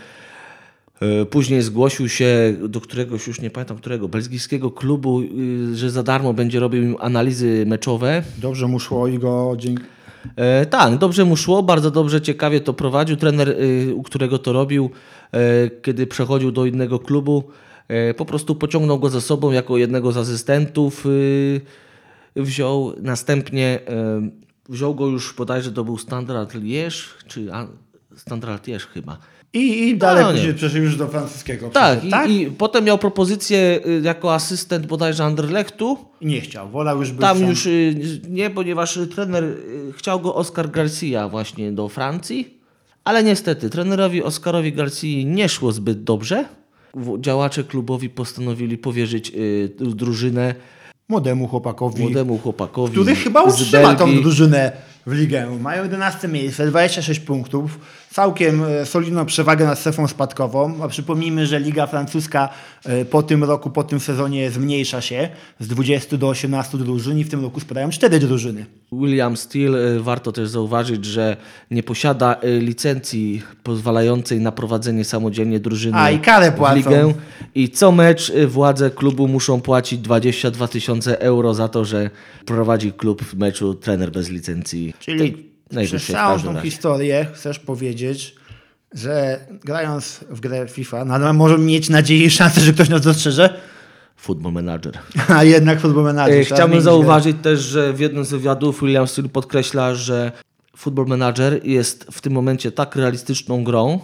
E, 1.01 1.25
Później 1.27 1.63
zgłosił 1.63 2.09
się 2.09 2.55
do 2.69 2.81
któregoś, 2.81 3.27
już 3.27 3.41
nie 3.41 3.51
pamiętam 3.51 3.77
którego, 3.77 4.09
belgijskiego 4.09 4.71
klubu, 4.71 5.21
y, 5.21 5.77
że 5.77 5.91
za 5.91 6.03
darmo 6.03 6.35
będzie 6.35 6.61
robił 6.61 6.83
im 6.83 6.97
analizy 7.01 7.65
meczowe. 7.67 8.23
Dobrze 8.39 8.67
mu 8.67 8.81
szło 8.81 9.09
i 9.09 9.19
go 9.19 9.55
dzięki. 9.59 9.83
E, 10.37 10.67
tak, 10.67 10.99
dobrze 10.99 11.25
mu 11.25 11.37
szło, 11.37 11.63
bardzo 11.63 11.91
dobrze, 11.91 12.21
ciekawie 12.21 12.61
to 12.61 12.73
prowadził. 12.75 13.17
Trener, 13.17 13.49
y, 13.49 13.95
u 13.95 14.03
którego 14.03 14.39
to 14.39 14.53
robił, 14.53 14.91
e, 15.33 15.71
kiedy 15.83 16.07
przechodził 16.07 16.53
do 16.53 16.67
innego 16.67 16.99
klubu, 16.99 17.45
e, 17.89 18.15
po 18.15 18.25
prostu 18.25 18.55
pociągnął 18.55 18.99
go 18.99 19.11
za 19.11 19.21
sobą 19.21 19.53
jako 19.53 19.77
jednego 19.79 20.13
z 20.13 20.17
asystentów. 20.17 21.07
y, 21.07 21.61
Wziął 22.37 22.93
następnie, 23.03 23.81
wziął 24.69 24.95
go 24.95 25.07
już 25.07 25.35
bodajże 25.35 25.73
to 25.73 25.85
był 25.85 25.99
Standard 25.99 26.55
Liège, 26.55 27.05
czy 27.27 27.47
Standard 28.17 28.67
Liège 28.67 28.87
chyba. 28.95 29.19
I, 29.53 29.89
i 29.89 29.97
dalej 29.99 30.25
No, 30.25 30.31
nie. 30.31 30.37
później 30.37 30.55
przeszedł 30.55 30.85
już 30.85 30.97
do 30.97 31.09
francuskiego. 31.09 31.69
Tak, 31.69 31.99
przeszedł, 31.99 32.31
i, 32.31 32.43
i 32.43 32.51
potem 32.51 32.85
miał 32.85 32.99
propozycję 32.99 33.81
y, 33.87 34.01
jako 34.05 34.35
asystent 34.35 34.87
bodajże 34.87 35.25
Anderlechtu. 35.25 35.99
Nie 36.23 36.41
chciał, 36.41 36.69
wolał 36.71 36.99
już 36.99 37.11
być 37.13 37.21
Tam 37.21 37.39
sam. 37.39 37.49
już 37.49 37.67
y, 37.67 37.95
nie, 38.29 38.51
ponieważ 38.51 38.99
trener 39.15 39.45
y, 39.45 39.93
chciał 39.97 40.21
go 40.21 40.35
Oscar 40.35 40.71
Garcia 40.71 41.29
właśnie 41.29 41.73
do 41.73 41.89
Francji, 41.89 42.59
ale 43.05 43.25
niestety 43.25 43.71
trenerowi 43.71 44.23
Oscarowi 44.23 44.73
Garcii 44.73 45.27
nie 45.27 45.49
szło 45.49 45.73
zbyt 45.73 46.05
dobrze. 46.05 46.45
Działacze 47.21 47.65
klubowi 47.65 48.11
postanowili 48.11 48.79
powierzyć 48.79 49.33
drużynę 49.79 50.55
Młodemu 51.09 51.49
chłopakowi, 51.49 52.03
młodemu 52.03 52.39
chłopakowi. 52.39 52.93
który 52.93 53.17
chyba 53.17 53.43
utrzyma 53.43 53.95
tą 53.95 54.23
drużynę 54.23 54.73
w 55.07 55.13
ligę. 55.13 55.47
Mają 55.61 55.83
11 55.83 56.29
miejsce, 56.29 56.67
26 56.67 57.21
punktów, 57.21 57.79
całkiem 58.11 58.65
e, 58.65 58.87
solidną 58.87 59.27
przewagę 59.27 59.67
nad 59.67 59.79
strefą 59.79 60.09
spadkową. 60.09 60.75
A 60.83 60.89
przypomnijmy, 60.89 61.47
że 61.47 61.61
Liga 61.61 61.87
Francuska 61.87 62.49
e, 62.85 63.05
po 63.05 63.23
tym 63.23 63.45
roku, 63.45 63.71
po 63.71 63.85
tym 63.85 64.01
sezonie 64.01 64.51
zmniejsza 64.51 65.01
się 65.01 65.29
z 65.61 65.69
20 65.69 66.17
do 66.17 66.29
18 66.29 66.79
drużyn 66.79 67.19
i 67.19 67.25
w 67.25 67.31
tym 67.31 67.43
roku 67.43 67.61
spadają 67.61 67.91
4 67.91 68.19
drużyny. 68.19 68.67
William 68.93 69.37
Steele, 69.37 69.79
y, 69.79 70.01
warto 70.01 70.33
też 70.33 70.49
zauważyć, 70.49 71.05
że 71.05 71.37
nie 71.71 71.83
posiada 71.83 72.37
licencji 72.61 73.43
pozwalającej 73.63 74.41
na 74.41 74.53
prowadzenie 74.53 75.05
samodzielnie 75.05 75.61
drużyny 75.61 75.99
A, 75.99 76.11
i 76.11 76.19
karę 76.19 76.53
w 76.53 76.55
płacą. 76.55 76.77
ligę. 76.77 77.15
I 77.55 77.69
co 77.69 77.93
mecz 77.93 78.33
władze 78.47 78.91
klubu 78.91 79.29
muszą 79.29 79.61
płacić 79.61 80.01
22 80.01 80.69
tysiące 80.69 81.21
euro 81.21 81.55
za 81.55 81.69
to, 81.69 81.85
że 81.85 82.11
prowadzi 82.47 82.93
klub 82.93 83.23
w 83.23 83.35
meczu 83.35 83.75
trener 83.75 84.13
bez 84.13 84.29
licencji. 84.29 84.95
Czyli 85.01 85.48
Każdym 86.13 86.55
tą 86.55 86.61
historię 86.61 87.27
chcesz 87.35 87.59
powiedzieć, 87.59 88.35
że 88.93 89.41
grając 89.65 90.25
w 90.31 90.41
grę 90.41 90.69
FIFA, 90.69 91.05
nadal 91.05 91.35
możemy 91.35 91.65
mieć 91.65 91.89
nadzieję 91.89 92.25
i 92.25 92.31
szansę, 92.31 92.61
że 92.61 92.73
ktoś 92.73 92.89
nas 92.89 93.01
dostrzeże, 93.01 93.61
Football 94.19 94.53
manager. 94.53 94.99
a 95.37 95.45
jednak 95.45 95.81
futbol 95.81 96.05
menadżer. 96.05 96.39
E, 96.39 96.45
trzeba 96.45 96.57
Chciałbym 96.57 96.81
zauważyć 96.81 97.37
też, 97.43 97.61
że 97.61 97.93
w 97.93 98.01
jednym 98.01 98.25
z 98.25 98.31
wywiadów 98.31 98.81
William 98.81 99.07
Steele 99.07 99.29
podkreśla, 99.29 99.95
że 99.95 100.33
Football 100.77 101.07
Manager 101.07 101.67
jest 101.67 102.07
w 102.13 102.21
tym 102.21 102.33
momencie 102.33 102.73
tak 102.73 102.97
realistyczną 102.97 103.65
grą, 103.65 104.01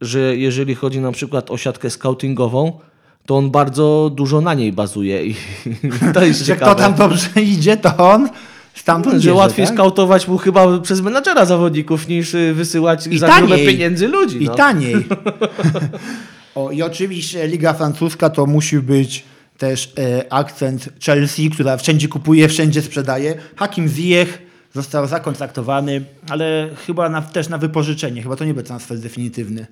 że 0.00 0.36
jeżeli 0.36 0.74
chodzi 0.74 1.00
na 1.00 1.12
przykład 1.12 1.50
o 1.50 1.56
siatkę 1.56 1.90
scoutingową, 1.90 2.80
to 3.26 3.36
on 3.36 3.50
bardzo 3.50 4.10
dużo 4.14 4.40
na 4.40 4.54
niej 4.54 4.72
bazuje 4.72 5.26
i 5.26 5.34
to 6.14 6.24
jest 6.24 6.40
grę. 6.40 6.44
Że 6.44 6.44
ciekawe. 6.44 6.72
kto 6.72 6.82
tam 6.82 6.94
dobrze 6.94 7.42
idzie, 7.42 7.76
to 7.76 7.96
on 7.96 8.28
stamtąd 8.74 9.14
że 9.14 9.20
bierze, 9.20 9.34
łatwiej 9.34 9.66
tak? 9.66 9.74
skautować 9.74 10.28
mu 10.28 10.38
chyba 10.38 10.78
przez 10.78 11.00
menadżera 11.00 11.44
zawodników 11.44 12.08
niż 12.08 12.34
y, 12.34 12.54
wysyłać 12.54 13.06
I 13.06 13.18
za 13.18 13.38
grube 13.38 13.58
pieniędzy 13.58 14.08
ludzi. 14.08 14.42
I 14.42 14.46
no. 14.46 14.54
taniej. 14.54 14.94
o, 16.54 16.70
I 16.70 16.82
oczywiście 16.82 17.46
Liga 17.48 17.72
Francuska 17.72 18.30
to 18.30 18.46
musi 18.46 18.78
być 18.78 19.24
też 19.58 19.92
e, 19.98 20.32
akcent 20.32 20.88
Chelsea, 21.04 21.50
która 21.50 21.76
wszędzie 21.76 22.08
kupuje, 22.08 22.48
wszędzie 22.48 22.82
sprzedaje. 22.82 23.34
Hakim 23.56 23.88
Ziyech 23.88 24.42
został 24.74 25.06
zakontraktowany, 25.06 26.04
ale 26.28 26.70
chyba 26.86 27.08
na, 27.08 27.22
też 27.22 27.48
na 27.48 27.58
wypożyczenie. 27.58 28.22
Chyba 28.22 28.36
to 28.36 28.44
nie 28.44 28.54
był 28.54 28.62
transfer 28.62 28.98
definitywny. 28.98 29.66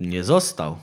Nie 0.00 0.24
został. 0.24 0.76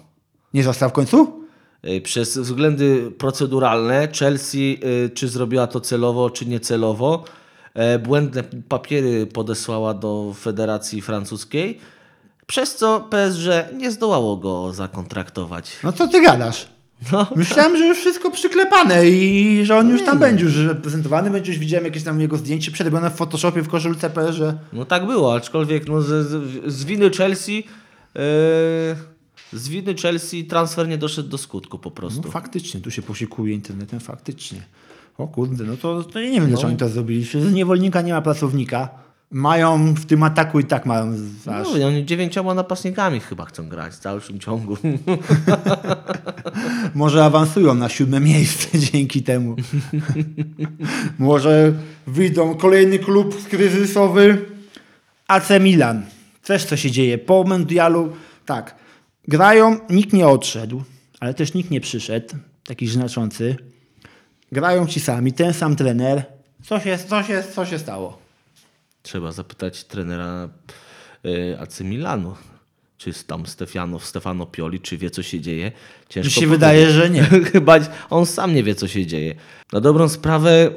Nie 0.54 0.64
został 0.64 0.90
w 0.90 0.94
końcu? 0.94 1.44
Y, 1.88 2.02
Przez 2.02 2.38
względy 2.38 3.12
proceduralne 3.18 4.08
Chelsea, 4.20 4.80
y, 5.06 5.10
czy 5.10 5.28
zrobiła 5.28 5.68
to 5.68 5.82
celowo, 5.82 6.30
czy 6.30 6.46
niecelowo, 6.46 7.24
e, 7.26 7.39
błędne 8.04 8.44
papiery 8.44 9.28
podesłała 9.28 9.94
do 9.94 10.34
Federacji 10.40 11.02
Francuskiej, 11.02 11.80
przez 12.48 12.76
co 12.76 13.08
PSG 13.10 13.74
nie 13.78 13.92
zdołało 13.92 14.38
go 14.38 14.74
zakontraktować. 14.74 15.72
No 15.84 15.92
co 15.92 16.08
ty 16.08 16.22
gadasz? 16.22 16.68
No, 17.12 17.28
Myślałem, 17.36 17.78
że 17.78 17.86
już 17.86 17.98
wszystko 17.98 18.32
przyklepane 18.32 19.10
i 19.10 19.62
że 19.66 19.78
on 19.78 19.90
już 19.90 20.04
tam 20.04 20.20
będzie 20.20 20.46
już 20.46 20.58
reprezentowany. 20.58 21.30
Będzie 21.30 21.52
już 21.52 21.60
widziałem 21.60 21.86
jakieś 21.86 22.04
tam 22.04 22.22
jego 22.22 22.38
zdjęcie 22.38 22.72
przerobione 22.72 23.10
w 23.10 23.16
Photoshopie 23.16 23.62
w 23.62 23.70
koszulce 23.70 24.10
PSG. 24.10 24.42
no 24.74 24.86
tak 24.86 25.06
było, 25.06 25.36
aczkolwiek 25.36 25.88
no, 25.88 26.02
z, 26.02 26.08
z, 26.08 26.74
z 26.74 26.84
winy 26.84 27.10
Chelsea 27.10 27.64
e, 28.16 28.20
z 29.54 29.70
winy 29.70 29.96
Chelsea 29.96 30.46
transfer 30.46 30.88
nie 30.88 30.98
doszedł 30.98 31.30
do 31.30 31.38
skutku 31.38 31.80
po 31.80 31.92
prostu. 31.92 32.22
No 32.26 32.32
faktycznie, 32.32 32.82
tu 32.82 32.92
się 32.92 33.02
posiłkuje 33.02 33.54
internetem, 33.54 34.00
faktycznie. 34.00 34.64
O 35.20 35.28
kurde, 35.28 35.64
no 35.64 35.78
to, 35.78 36.04
to 36.04 36.20
ja 36.20 36.30
nie 36.30 36.40
wiem, 36.42 36.50
dlaczego 36.50 36.68
oni 36.68 36.78
to 36.78 36.90
zrobili. 36.90 37.24
Z 37.24 37.54
niewolnika 37.54 38.02
nie 38.02 38.14
ma 38.14 38.22
pracownika. 38.22 38.90
Mają 39.32 39.94
w 39.94 40.06
tym 40.06 40.24
ataku 40.24 40.60
i 40.60 40.64
tak 40.64 40.86
mają 40.86 41.14
aż. 41.46 41.68
No, 41.80 41.88
oni 41.88 42.06
dziewięcioma 42.06 42.54
napastnikami 42.54 43.20
chyba 43.20 43.46
chcą 43.46 43.70
grać 43.70 43.94
w 43.94 44.02
dalszym 44.02 44.40
ciągu. 44.40 44.78
Może 46.96 47.26
awansują 47.26 47.74
na 47.74 47.90
siódme 47.90 48.20
miejsce 48.32 48.80
dzięki 48.80 49.24
temu. 49.24 49.56
Może 51.20 51.74
wyjdą 52.08 52.56
kolejny 52.56 53.00
klub 53.00 53.48
kryzysowy. 53.48 54.46
AC 55.28 55.50
Milan. 55.60 56.06
Też 56.44 56.66
co 56.66 56.78
się 56.78 56.92
dzieje. 56.92 57.18
Po 57.18 57.44
mundialu, 57.44 58.12
tak, 58.46 58.76
grają, 59.28 59.78
nikt 59.90 60.14
nie 60.14 60.28
odszedł, 60.28 60.84
ale 61.20 61.34
też 61.34 61.54
nikt 61.54 61.72
nie 61.72 61.82
przyszedł, 61.82 62.36
taki 62.68 62.88
znaczący. 62.88 63.56
Grają 64.52 64.88
ci 64.88 65.00
sami, 65.00 65.34
ten 65.34 65.54
sam 65.54 65.76
trener. 65.76 66.24
Co 66.66 66.80
się, 66.80 66.98
co 67.10 67.24
się, 67.24 67.44
co 67.56 67.66
się 67.66 67.80
stało? 67.80 68.18
Trzeba 69.04 69.32
zapytać 69.32 69.84
trenera 69.84 70.50
y, 71.26 71.58
AC 71.60 71.82
Milanu, 71.82 72.36
czy 72.98 73.12
tam 73.28 73.46
Stefano, 73.46 74.00
Stefano 74.00 74.46
Pioli, 74.46 74.80
czy 74.80 74.98
wie 74.98 75.10
co 75.10 75.24
się 75.24 75.40
dzieje. 75.42 75.72
Ciężko 76.10 76.28
Mi 76.28 76.32
się 76.32 76.36
powiedzieć. 76.42 76.50
wydaje, 76.60 76.90
że 76.92 77.10
nie. 77.10 77.24
Chyba 77.54 77.80
on 78.10 78.26
sam 78.26 78.56
nie 78.56 78.64
wie 78.64 78.76
co 78.76 78.88
się 78.88 79.06
dzieje. 79.06 79.36
Na 79.74 79.82
dobrą 79.82 80.10
sprawę 80.10 80.72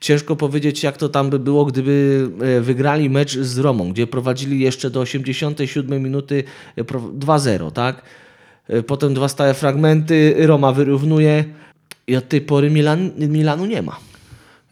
ciężko 0.00 0.36
powiedzieć 0.36 0.82
jak 0.82 0.96
to 0.96 1.08
tam 1.08 1.30
by 1.30 1.38
było, 1.38 1.64
gdyby 1.64 2.28
e, 2.58 2.60
wygrali 2.60 3.10
mecz 3.10 3.38
z 3.38 3.58
Romą, 3.58 3.92
gdzie 3.92 4.06
prowadzili 4.06 4.60
jeszcze 4.60 4.90
do 4.90 5.00
87 5.00 6.02
minuty 6.02 6.44
e, 6.76 6.84
pro- 6.84 7.00
2-0, 7.00 7.72
tak? 7.72 8.02
E, 8.68 8.82
Potem 8.82 9.14
dwa 9.14 9.28
stałe 9.28 9.54
fragmenty, 9.54 10.34
Roma 10.46 10.72
wyrównuje 10.72 11.44
i 12.08 12.16
od 12.16 12.28
tej 12.28 12.40
pory 12.40 12.70
Milan, 12.70 13.10
Milanu 13.18 13.66
nie 13.66 13.82
ma. 13.82 13.96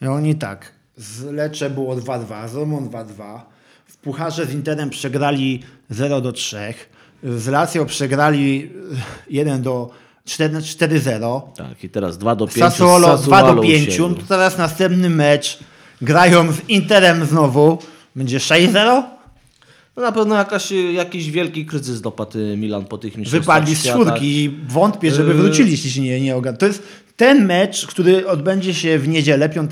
I 0.02 0.06
oni 0.06 0.34
tak. 0.34 0.72
Z 0.96 1.24
Lecce 1.24 1.70
było 1.70 1.96
2-2, 1.96 2.48
z 2.48 2.54
Romą 2.54 2.88
2-2. 2.88 3.40
W 3.86 3.96
Pucharze 3.96 4.46
z 4.46 4.52
Interem 4.54 4.90
przegrali 4.90 5.62
0 5.90 6.20
do 6.20 6.32
3. 6.32 6.56
Z 7.22 7.46
Lazio 7.46 7.86
przegrali 7.86 8.70
1 9.30 9.62
do 9.62 9.90
4 10.24 10.54
4-0. 10.58 11.40
Tak, 11.56 11.84
i 11.84 11.88
teraz 11.88 12.18
2 12.18 12.36
do 12.36 12.46
5 12.46 12.58
Sassuolo 12.58 13.18
2 13.18 13.54
do 13.54 13.62
5. 13.62 13.92
siebie. 13.94 14.14
To 14.14 14.22
teraz 14.28 14.58
następny 14.58 15.10
mecz. 15.10 15.58
Grają 16.02 16.52
z 16.52 16.68
Interem 16.68 17.26
znowu. 17.26 17.78
Będzie 18.16 18.38
6-0? 18.38 19.02
No 19.96 20.02
na 20.02 20.12
pewno 20.12 20.34
jakaś, 20.34 20.70
jakiś 20.94 21.30
wielki 21.30 21.66
kryzys 21.66 22.00
dopadł 22.00 22.38
Milan 22.56 22.84
po 22.84 22.98
tych 22.98 23.16
mistrzostwach 23.16 23.56
Wypadli 23.60 23.76
z 23.76 23.82
czwórki 23.82 24.44
i 24.44 24.50
wątpię, 24.68 25.10
żeby 25.10 25.28
Yy. 25.28 25.34
wrócili, 25.34 25.70
jeśli 25.70 25.90
się 25.90 26.00
nie, 26.00 26.20
nie 26.20 26.36
ogarną. 26.36 26.58
To 26.58 26.66
jest 26.66 26.82
ten 27.16 27.46
mecz, 27.46 27.86
który 27.86 28.28
odbędzie 28.28 28.74
się 28.74 28.98
w 28.98 29.08
niedzielę 29.08 29.48
5 29.48 29.70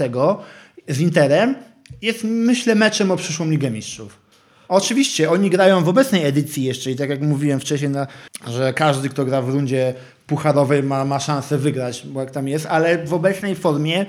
z 0.89 1.01
Interem, 1.01 1.55
jest 2.03 2.25
myślę 2.25 2.75
meczem 2.75 3.11
o 3.11 3.17
przyszłą 3.17 3.51
Ligę 3.51 3.71
Mistrzów. 3.71 4.25
Oczywiście, 4.69 5.31
oni 5.31 5.51
grają 5.51 5.85
w 5.85 5.89
obecnej 5.89 6.25
edycji 6.25 6.65
jeszcze 6.65 6.91
i 6.91 6.97
tak 6.97 7.11
jak 7.11 7.21
mówiłem 7.21 7.61
wcześniej, 7.61 7.91
na, 7.91 8.07
że 8.47 8.73
każdy, 8.73 9.09
kto 9.09 9.25
gra 9.25 9.43
w 9.43 9.49
rundzie 9.49 9.95
pucharowej 10.27 10.83
ma, 10.83 11.05
ma 11.05 11.21
szansę 11.21 11.59
wygrać, 11.59 12.07
bo 12.07 12.21
jak 12.21 12.31
tam 12.31 12.49
jest, 12.49 12.67
ale 12.67 13.07
w 13.07 13.15
obecnej 13.15 13.55
formie 13.55 14.07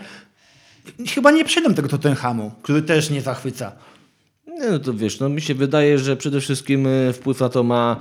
chyba 1.14 1.32
nie 1.32 1.46
przejdą 1.46 1.74
tego 1.74 1.88
Tottenhamu, 1.88 2.52
który 2.62 2.82
też 2.82 3.10
nie 3.10 3.22
zachwyca. 3.22 3.72
Nie, 4.48 4.70
no 4.70 4.80
to 4.80 4.94
wiesz, 4.94 5.20
no 5.20 5.30
mi 5.30 5.42
się 5.42 5.56
wydaje, 5.56 6.00
że 6.00 6.18
przede 6.18 6.42
wszystkim 6.42 6.88
y, 6.88 7.14
wpływ 7.14 7.40
na 7.40 7.50
to 7.50 7.64
ma 7.64 8.00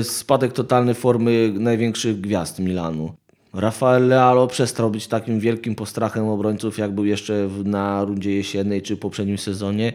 y, 0.00 0.04
spadek 0.04 0.52
totalny 0.52 0.94
formy 0.94 1.52
największych 1.54 2.20
gwiazd 2.20 2.58
Milanu. 2.58 3.14
Rafael 3.52 4.08
Leao 4.08 4.46
przestał 4.46 4.90
być 4.90 5.06
takim 5.06 5.40
wielkim 5.40 5.74
postrachem 5.74 6.28
obrońców, 6.28 6.78
jak 6.78 6.92
był 6.92 7.04
jeszcze 7.04 7.48
na 7.64 8.04
rundzie 8.04 8.34
jesiennej 8.34 8.82
czy 8.82 8.96
poprzednim 8.96 9.38
sezonie. 9.38 9.92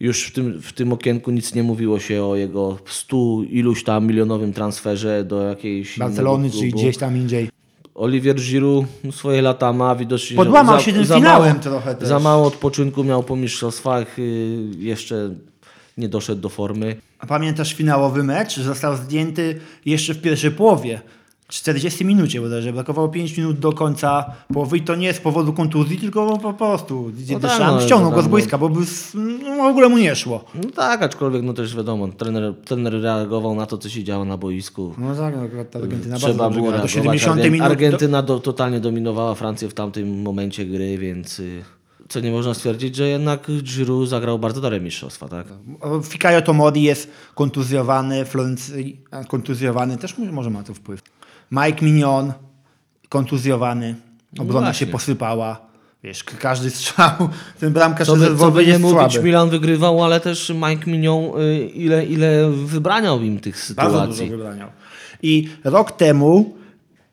już 0.00 0.26
w 0.26 0.32
tym, 0.32 0.62
w 0.62 0.72
tym 0.72 0.92
okienku 0.92 1.30
nic 1.30 1.54
nie 1.54 1.62
mówiło 1.62 2.00
się 2.00 2.24
o 2.24 2.36
jego 2.36 2.78
100 2.86 3.16
iluś 3.50 3.84
tam 3.84 4.06
milionowym 4.06 4.52
transferze 4.52 5.24
do 5.24 5.42
jakiejś 5.42 5.98
Barcelony, 5.98 6.50
klubu. 6.50 6.76
gdzieś 6.76 6.96
tam 6.96 7.16
indziej. 7.16 7.48
Oliwier 7.94 8.36
Giroud 8.36 8.86
swoje 9.10 9.42
lata 9.42 9.72
ma, 9.72 9.94
widocznie 9.94 10.36
Podłamał 10.36 10.76
za, 10.76 10.82
się 10.82 10.92
tym 10.92 11.04
za 11.04 11.14
finałem 11.14 11.48
mało, 11.48 11.62
trochę 11.62 11.94
też. 11.94 12.08
Za 12.08 12.18
mało 12.18 12.46
odpoczynku 12.46 13.04
miał 13.04 13.22
po 13.22 13.36
mistrzostwach, 13.36 14.18
y, 14.18 14.68
jeszcze 14.78 15.30
nie 15.98 16.08
doszedł 16.08 16.40
do 16.40 16.48
formy. 16.48 16.96
A 17.18 17.26
pamiętasz 17.26 17.74
finałowy 17.74 18.24
mecz? 18.24 18.60
Został 18.60 18.96
zdjęty 18.96 19.60
jeszcze 19.86 20.14
w 20.14 20.20
pierwszej 20.20 20.50
połowie. 20.50 21.00
40 21.48 22.04
minucie 22.04 22.40
bodajże. 22.40 22.72
Brakowało 22.72 23.08
5 23.08 23.36
minut 23.36 23.58
do 23.58 23.72
końca 23.72 24.24
połowy 24.52 24.76
i 24.78 24.80
to 24.80 24.94
nie 24.94 25.14
z 25.14 25.20
powodu 25.20 25.52
kontuzji, 25.52 25.98
tylko 25.98 26.38
po 26.38 26.52
prostu. 26.52 27.12
No 27.28 27.38
No 27.38 27.48
tak, 27.48 27.60
no, 27.60 27.80
ściągnął 27.80 28.12
go 28.12 28.22
z 28.22 28.28
boiska, 28.28 28.58
bo 28.58 28.68
by 28.68 28.80
no, 29.42 29.56
w 29.56 29.66
ogóle 29.66 29.88
mu 29.88 29.98
nie 29.98 30.16
szło. 30.16 30.44
No 30.54 30.70
tak, 30.70 31.02
aczkolwiek 31.02 31.42
no 31.42 31.52
też 31.52 31.76
wiadomo, 31.76 32.08
trener, 32.08 32.54
trener 32.64 32.92
reagował 32.92 33.54
na 33.54 33.66
to, 33.66 33.78
co 33.78 33.88
się 33.88 34.04
działo 34.04 34.24
na 34.24 34.36
boisku. 34.36 34.94
No 34.98 35.14
tak, 35.14 35.36
no, 35.36 35.42
akurat 35.42 35.70
ta 35.70 35.78
Argentyna 35.78 36.16
Trzeba 36.16 36.34
bardzo 36.34 36.54
było. 36.54 36.66
Do 36.66 36.76
reagować. 36.76 36.92
70 36.92 37.40
Argen- 37.40 37.50
minut. 37.50 37.66
Argentyna 37.66 38.22
do, 38.22 38.40
totalnie 38.40 38.80
dominowała 38.80 39.34
Francję 39.34 39.68
w 39.68 39.74
tamtym 39.74 40.22
momencie 40.22 40.66
gry, 40.66 40.98
więc 40.98 41.40
y, 41.40 41.64
co 42.08 42.20
nie 42.20 42.30
można 42.30 42.54
stwierdzić, 42.54 42.96
że 42.96 43.08
jednak 43.08 43.46
Giroud 43.62 44.08
zagrał 44.08 44.38
bardzo 44.38 44.60
dobre 44.60 44.80
mistrzostwa, 44.80 45.28
tak? 45.28 45.46
Do... 45.80 46.02
Fikayo 46.02 46.42
Tomori 46.42 46.82
jest 46.82 47.10
kontuzjowany, 47.34 48.24
Florencji 48.24 49.00
kontuzjowany, 49.28 49.96
też 49.96 50.14
może 50.32 50.50
ma 50.50 50.62
to 50.62 50.74
wpływ. 50.74 51.02
Mike 51.50 51.84
Mignon 51.84 52.32
kontuzjowany, 53.08 53.94
obrona 54.38 54.66
No 54.66 54.72
się 54.72 54.86
posypała. 54.86 55.66
Wiesz, 56.02 56.24
każdy 56.24 56.70
strzał, 56.70 57.12
ten 57.60 57.72
bramkarz 57.72 58.06
Co 58.06 58.16
by, 58.16 58.36
co 58.36 58.50
by 58.50 58.66
nie 58.66 58.78
mówić, 58.78 59.12
słaby. 59.12 59.22
Milan 59.22 59.50
wygrywał, 59.50 60.04
ale 60.04 60.20
też 60.20 60.52
Mike 60.68 60.90
Mignon 60.90 61.40
y, 61.40 61.58
ile, 61.66 62.04
ile 62.06 62.50
wybraniał 62.50 63.22
im 63.22 63.40
tych 63.40 63.72
Bardzo 63.76 63.92
dużo 64.00 64.12
sytuacji. 64.12 64.30
wybraniał. 64.30 64.68
I 65.22 65.48
rok 65.64 65.92
temu 65.92 66.54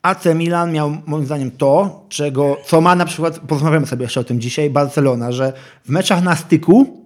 AC 0.01 0.25
Milan 0.35 0.71
miał 0.71 0.97
moim 1.05 1.25
zdaniem 1.25 1.51
to, 1.51 2.05
czego, 2.09 2.57
co 2.65 2.81
ma 2.81 2.95
na 2.95 3.05
przykład, 3.05 3.39
porozmawiamy 3.39 3.87
sobie 3.87 4.03
jeszcze 4.03 4.19
o 4.19 4.23
tym 4.23 4.41
dzisiaj, 4.41 4.69
Barcelona, 4.69 5.31
że 5.31 5.53
w 5.85 5.89
meczach 5.89 6.23
na 6.23 6.35
styku 6.35 7.02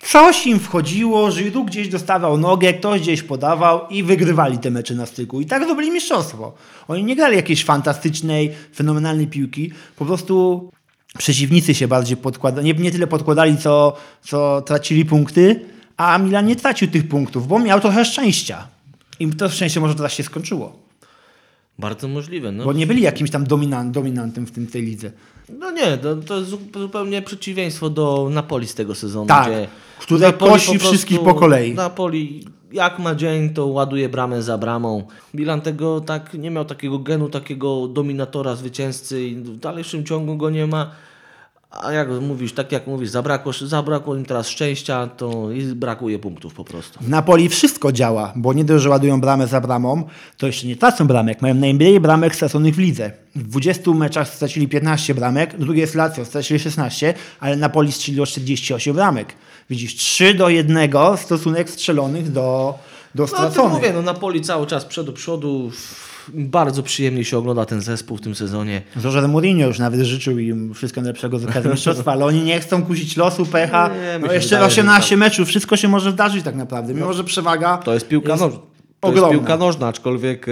coś 0.00 0.46
im 0.46 0.58
wchodziło, 0.60 1.30
Giroud 1.32 1.66
gdzieś 1.66 1.88
dostawał 1.88 2.38
nogę, 2.38 2.72
ktoś 2.74 3.00
gdzieś 3.00 3.22
podawał 3.22 3.88
i 3.88 4.02
wygrywali 4.02 4.58
te 4.58 4.70
mecze 4.70 4.94
na 4.94 5.06
styku. 5.06 5.40
I 5.40 5.46
tak 5.46 5.64
zdobyli 5.64 5.90
mistrzostwo. 5.90 6.54
Oni 6.88 7.04
nie 7.04 7.16
grali 7.16 7.36
jakiejś 7.36 7.64
fantastycznej, 7.64 8.52
fenomenalnej 8.74 9.26
piłki, 9.26 9.72
po 9.96 10.04
prostu 10.04 10.70
przeciwnicy 11.18 11.74
się 11.74 11.88
bardziej 11.88 12.16
podkładali, 12.16 12.66
nie, 12.66 12.74
nie 12.74 12.90
tyle 12.90 13.06
podkładali, 13.06 13.56
co, 13.58 13.96
co 14.22 14.62
tracili 14.62 15.04
punkty, 15.04 15.60
a 15.96 16.18
Milan 16.18 16.46
nie 16.46 16.56
tracił 16.56 16.88
tych 16.88 17.08
punktów, 17.08 17.48
bo 17.48 17.58
miał 17.58 17.80
trochę 17.80 18.04
szczęścia. 18.04 18.66
I 19.20 19.28
to 19.30 19.48
szczęście 19.48 19.80
może 19.80 19.94
teraz 19.94 20.12
się 20.12 20.22
skończyło. 20.22 20.76
Bardzo 21.78 22.08
możliwe. 22.08 22.52
No, 22.52 22.64
Bo 22.64 22.72
nie 22.72 22.86
byli 22.86 23.02
jakimś 23.02 23.30
tam 23.30 23.44
dominan, 23.44 23.92
dominantem 23.92 24.46
w 24.46 24.50
tym, 24.50 24.66
tej 24.66 24.82
lidze. 24.82 25.10
no 25.58 25.70
nie, 25.70 25.96
to, 25.98 26.16
to 26.16 26.38
jest 26.38 26.50
zu- 26.50 26.58
zupełnie 26.80 27.22
przeciwieństwo 27.22 27.90
do 27.90 28.28
Napoli 28.32 28.66
z 28.66 28.74
tego 28.74 28.94
sezonu. 28.94 29.26
Tak, 29.26 29.46
gdzie 29.46 29.68
które 29.98 30.26
Napoli 30.26 30.52
kosi 30.52 30.78
po 30.78 30.84
wszystkich 30.84 31.20
po 31.20 31.34
kolei. 31.34 31.74
Napoli 31.74 32.44
jak 32.72 32.98
ma 32.98 33.14
dzień, 33.14 33.50
to 33.50 33.66
ładuje 33.66 34.08
bramę 34.08 34.42
za 34.42 34.58
bramą. 34.58 35.06
Milan 35.34 35.60
tego 35.60 36.00
tak 36.00 36.34
nie 36.34 36.50
miał 36.50 36.64
takiego 36.64 36.98
genu, 36.98 37.28
takiego 37.28 37.88
dominatora, 37.88 38.54
zwycięzcy 38.56 39.22
i 39.22 39.34
w 39.36 39.56
dalszym 39.56 40.04
ciągu 40.04 40.36
go 40.36 40.50
nie 40.50 40.66
ma. 40.66 40.90
A 41.82 41.92
jak 41.92 42.08
mówisz, 42.08 42.52
tak 42.52 42.72
jak 42.72 42.86
mówisz, 42.86 43.10
zabrakło, 43.10 43.52
zabrakło 43.52 44.16
im 44.16 44.24
teraz 44.24 44.48
szczęścia, 44.48 45.06
to 45.06 45.50
i 45.52 45.62
brakuje 45.62 46.18
punktów 46.18 46.54
po 46.54 46.64
prostu. 46.64 46.98
W 47.00 47.08
Napoli 47.08 47.48
wszystko 47.48 47.92
działa, 47.92 48.32
bo 48.36 48.52
nie 48.52 48.64
dość, 48.64 48.82
że 48.82 48.90
ładują 48.90 49.20
bramę 49.20 49.46
za 49.46 49.60
bramą, 49.60 50.02
to 50.36 50.46
jeszcze 50.46 50.66
nie 50.66 50.76
tracą 50.76 51.06
bramek. 51.06 51.42
Mają 51.42 51.54
najmniej 51.54 52.00
bramek 52.00 52.34
straconych 52.36 52.74
w 52.74 52.78
lidze. 52.78 53.10
W 53.34 53.42
20 53.42 53.90
meczach 53.90 54.28
stracili 54.28 54.68
15 54.68 55.14
bramek, 55.14 55.58
drugie 55.58 55.80
jest 55.80 55.94
Lazio, 55.94 56.24
stracili 56.24 56.60
16, 56.60 57.14
ale 57.40 57.56
Napoli 57.56 57.92
strzeliło 57.92 58.26
48 58.26 58.94
bramek. 58.94 59.32
Widzisz, 59.70 59.96
3 59.96 60.34
do 60.34 60.48
1 60.48 60.90
stosunek 61.16 61.70
strzelonych 61.70 62.32
do, 62.32 62.74
do 63.14 63.22
No 63.22 63.26
straconych. 63.26 63.72
mówię, 63.72 63.92
no 63.92 64.02
Napoli 64.02 64.40
cały 64.40 64.66
czas 64.66 64.84
przed 64.84 65.06
do 65.06 65.12
przodu. 65.12 65.70
Bardzo 66.34 66.82
przyjemnie 66.82 67.24
się 67.24 67.38
ogląda 67.38 67.64
ten 67.64 67.80
zespół 67.80 68.16
w 68.16 68.20
tym 68.20 68.34
sezonie. 68.34 68.82
Jose 69.04 69.28
Mourinho 69.28 69.66
już 69.66 69.78
nawet 69.78 70.00
życzył 70.00 70.38
im 70.38 70.74
wszystkiego 70.74 71.02
najlepszego 71.02 71.38
z 71.38 71.44
okazji 71.44 71.70
mistrzostwa, 71.70 72.12
ale 72.12 72.24
oni 72.24 72.42
nie 72.42 72.60
chcą 72.60 72.82
kusić 72.82 73.16
losu, 73.16 73.46
pecha. 73.46 73.88
Nie, 73.88 74.18
no 74.26 74.32
jeszcze 74.32 74.56
wydaje, 74.56 74.70
że 74.70 74.80
18 74.80 75.16
meczów, 75.16 75.48
wszystko 75.48 75.76
się 75.76 75.88
może 75.88 76.12
zdarzyć 76.12 76.44
tak 76.44 76.54
naprawdę, 76.54 76.94
mimo 76.94 77.12
że 77.12 77.24
przewaga 77.24 77.76
To 77.78 77.94
jest 77.94 78.08
piłka 78.08 78.30
jest 78.30 78.42
nożna. 78.42 78.58
To 79.00 79.12
jest 79.12 79.28
piłka 79.30 79.56
nożna, 79.56 79.88
aczkolwiek 79.88 80.46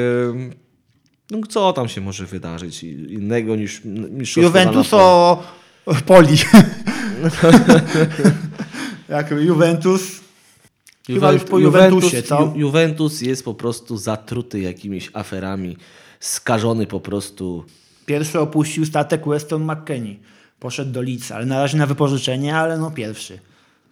no, 1.31 1.39
co 1.49 1.73
tam 1.73 1.89
się 1.89 2.01
może 2.01 2.27
wydarzyć 2.27 2.85
innego 2.85 3.57
niż 3.57 3.81
mistrzostwo 3.85 4.41
Juventus 4.41 4.95
o 4.95 5.43
Poli. 6.07 6.37
Jak 9.09 9.31
Juventus. 9.31 10.24
Chyba 11.07 11.33
już 11.33 11.45
po 11.45 11.59
Juventusie, 11.59 12.23
co? 12.23 12.41
Ju, 12.41 12.53
Juventus 12.57 13.21
jest 13.21 13.45
po 13.45 13.55
prostu 13.55 13.97
zatruty 13.97 14.61
jakimiś 14.61 15.11
aferami, 15.13 15.77
skażony 16.21 16.87
po 16.87 17.01
prostu. 17.01 17.65
Pierwszy 18.07 18.41
opuścił 18.41 18.87
statek 18.87 19.29
Weston 19.29 19.73
McKennie. 19.73 20.17
Poszedł 20.61 20.93
do 20.93 21.03
Leeds, 21.03 21.33
ale 21.33 21.47
na 21.47 21.59
razie 21.59 21.79
na 21.79 21.87
wypożyczenie, 21.87 22.57
ale 22.57 22.79
no 22.79 22.91
pierwszy. 22.91 23.39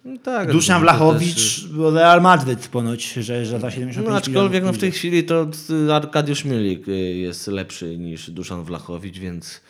No 0.05 0.17
tak, 0.23 0.51
Duszan 0.51 0.81
to 0.81 0.87
też- 0.87 0.97
Wlachowicz, 0.97 1.67
Real 1.93 2.21
Madryt 2.21 2.67
ponoć, 2.67 3.13
że, 3.13 3.45
że 3.45 3.59
za 3.59 3.71
75 3.71 4.07
No 4.07 4.15
aczkolwiek 4.15 4.63
no, 4.63 4.73
w 4.73 4.77
tej 4.77 4.91
chwili 4.91 5.23
to 5.23 5.47
y, 5.87 5.93
Arkadiusz 5.93 6.45
Milik 6.45 6.87
y, 6.87 6.91
jest 6.95 7.47
lepszy 7.47 7.97
niż 7.97 8.31
Duszan 8.31 8.63
Wlachowicz, 8.63 9.17
więc 9.17 9.61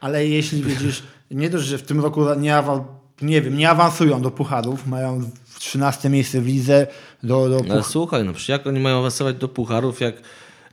Ale 0.00 0.26
jeśli 0.26 0.62
widzisz, 0.62 1.02
nie 1.30 1.50
dość, 1.50 1.66
że 1.66 1.78
w 1.78 1.82
tym 1.82 2.00
roku 2.00 2.34
nie, 2.34 2.56
awa, 2.56 2.84
nie 3.22 3.42
wiem, 3.42 3.56
nie 3.56 3.70
awansują 3.70 4.22
do 4.22 4.30
pucharów, 4.30 4.86
mają 4.86 5.30
13 5.58 6.10
miejsce 6.10 6.40
w 6.40 6.46
lidze, 6.46 6.86
do, 7.22 7.48
do 7.48 7.56
Ale 7.70 7.80
puch- 7.80 7.86
słuchaj, 7.90 8.24
no 8.24 8.32
przecież 8.32 8.48
jak 8.48 8.66
oni 8.66 8.80
mają 8.80 8.98
awansować 8.98 9.36
do 9.36 9.48
pucharów, 9.48 10.00
jak 10.00 10.14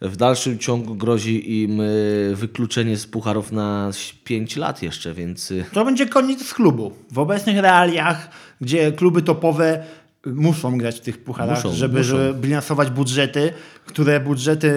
w 0.02 0.16
dalszym 0.16 0.60
ciągu 0.60 0.96
grozi 0.96 1.62
im 1.64 1.82
y, 1.82 2.34
wykluczenie 2.36 2.98
z 2.98 3.08
pucharów 3.08 3.52
na 3.52 3.92
5 4.24 4.56
lat 4.58 4.82
jeszcze, 4.84 5.14
więc 5.14 5.52
y, 5.52 5.66
To 5.74 5.86
będzie 5.86 6.06
koniec 6.06 6.54
klubu. 6.54 6.92
W 7.12 7.20
obecnych 7.20 7.58
realiach, 7.60 8.30
gdzie 8.62 8.92
kluby 8.92 9.22
topowe 9.22 9.84
muszą 10.26 10.78
grać 10.78 10.96
w 10.98 11.00
tych 11.02 11.24
pucharach, 11.24 11.58
Muszą, 11.58 11.74
żeby, 11.76 11.98
muszą. 11.98 12.10
żeby 12.10 12.34
bilansować 12.34 12.90
budżety, 12.90 13.54
które 13.86 14.20
budżety, 14.20 14.74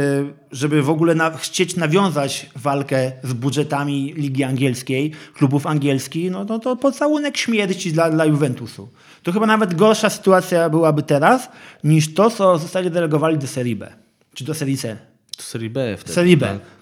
żeby 0.52 0.82
w 0.82 0.90
ogóle 0.90 1.14
na, 1.14 1.30
chcieć 1.30 1.76
nawiązać 1.76 2.50
walkę 2.56 3.12
z 3.22 3.32
budżetami 3.32 4.14
Ligi 4.16 4.44
Angielskiej, 4.44 5.12
klubów 5.34 5.66
angielskich, 5.66 6.30
no, 6.30 6.44
no 6.44 6.58
to 6.58 6.76
pocałunek 6.76 7.36
śmierci 7.36 7.92
dla, 7.92 8.10
dla 8.10 8.24
Juventusu. 8.24 8.88
To 9.22 9.32
chyba 9.32 9.46
nawet 9.46 9.74
gorsza 9.74 10.10
sytuacja 10.10 10.70
byłaby 10.70 11.02
teraz, 11.02 11.48
niż 11.84 12.14
to, 12.14 12.30
co 12.30 12.58
zostali 12.58 12.90
delegowali 12.90 13.38
do 13.38 13.46
Serie 13.46 13.76
B, 13.76 13.92
czy 14.34 14.44
do 14.44 14.54
Serie 14.54 14.76
C. 14.76 14.96
to 15.36 15.42
Serie 15.42 15.70
B 15.70 15.96
wtedy. 15.96 16.12
Serie 16.14 16.36
B. 16.36 16.46
tak? 16.46 16.77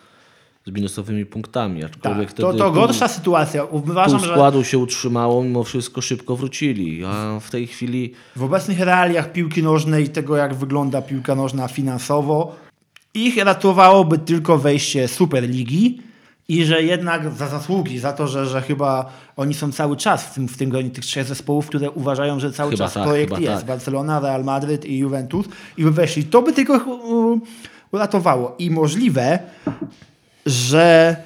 Z 0.67 0.71
minusowymi 0.71 1.27
punktami, 1.27 1.85
aczkolwiek 1.85 2.29
Tak, 2.29 2.37
to, 2.37 2.53
to 2.53 2.65
pół- 2.65 2.75
gorsza 2.75 3.09
sytuacja. 3.09 3.65
Uważam, 3.65 4.19
pół 4.19 4.27
że 4.29 4.33
składu 4.35 4.65
się 4.65 4.79
utrzymało, 4.79 5.43
mimo 5.43 5.65
wszystko 5.65 6.01
szybko 6.01 6.37
wrócili, 6.37 7.05
a 7.05 7.41
w 7.41 7.51
tej 7.51 7.67
chwili 7.67 8.13
W 8.37 8.43
obecnych 8.43 8.81
realiach 8.81 9.33
piłki 9.33 9.63
nożnej 9.63 10.05
i 10.05 10.09
tego, 10.09 10.37
jak 10.37 10.55
wygląda 10.55 11.03
piłka 11.03 11.35
nożna 11.35 11.69
finansowo, 11.69 12.57
ich 13.15 13.45
ratowałoby 13.45 14.19
tylko 14.19 14.59
wejście 14.59 15.09
Superligi 15.09 16.01
i 16.49 16.65
że 16.65 16.83
jednak 16.83 17.31
za 17.35 17.49
zasługi, 17.49 17.99
za 17.99 18.13
to, 18.13 18.27
że, 18.29 18.47
że 18.47 18.63
chyba 18.63 19.13
oni 19.37 19.55
są 19.55 19.73
cały 19.73 19.97
czas 19.97 20.25
w 20.27 20.35
tym, 20.35 20.49
w 20.49 20.57
tym 20.57 20.71
gronie 20.71 20.91
tych 20.91 21.05
trzech 21.05 21.25
zespołów, 21.27 21.67
które 21.67 21.91
uważają, 21.91 22.41
że 22.41 22.53
cały 22.53 22.71
Chyba 22.71 22.85
czas 22.85 22.95
tak, 22.95 23.05
projekt 23.05 23.39
jest. 23.39 23.57
tak. 23.57 23.65
Barcelona, 23.65 24.21
Real 24.21 24.45
Madryt 24.45 24.85
i 24.85 24.99
Juventus 24.99 25.47
i 25.77 25.83
by 25.85 25.91
weszli. 25.91 26.25
To 26.25 26.43
by 26.43 26.53
tylko 26.53 26.81
uratowało. 27.93 28.55
I 28.59 28.71
możliwe, 28.71 29.39
że 30.47 31.17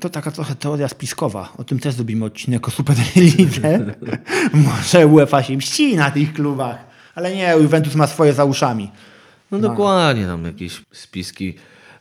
to 0.00 0.10
taka 0.10 0.30
trochę 0.30 0.54
teoria 0.54 0.88
spiskowa. 0.88 1.52
O 1.58 1.64
tym 1.64 1.78
też 1.78 1.94
zrobimy 1.94 2.24
odcinek 2.24 2.68
o 2.68 2.70
Superlidze. 2.70 3.94
Może 4.52 5.06
UEFA 5.06 5.42
się 5.42 5.56
mści 5.56 5.96
na 5.96 6.10
tych 6.10 6.32
klubach. 6.32 6.78
Ale 7.14 7.36
nie, 7.36 7.54
Juventus 7.62 7.94
ma 7.94 8.06
swoje 8.06 8.32
za 8.32 8.44
uszami. 8.44 8.90
No 9.50 9.58
dokładnie, 9.58 10.26
tam 10.26 10.44
jakieś 10.44 10.82
spiski 10.92 11.54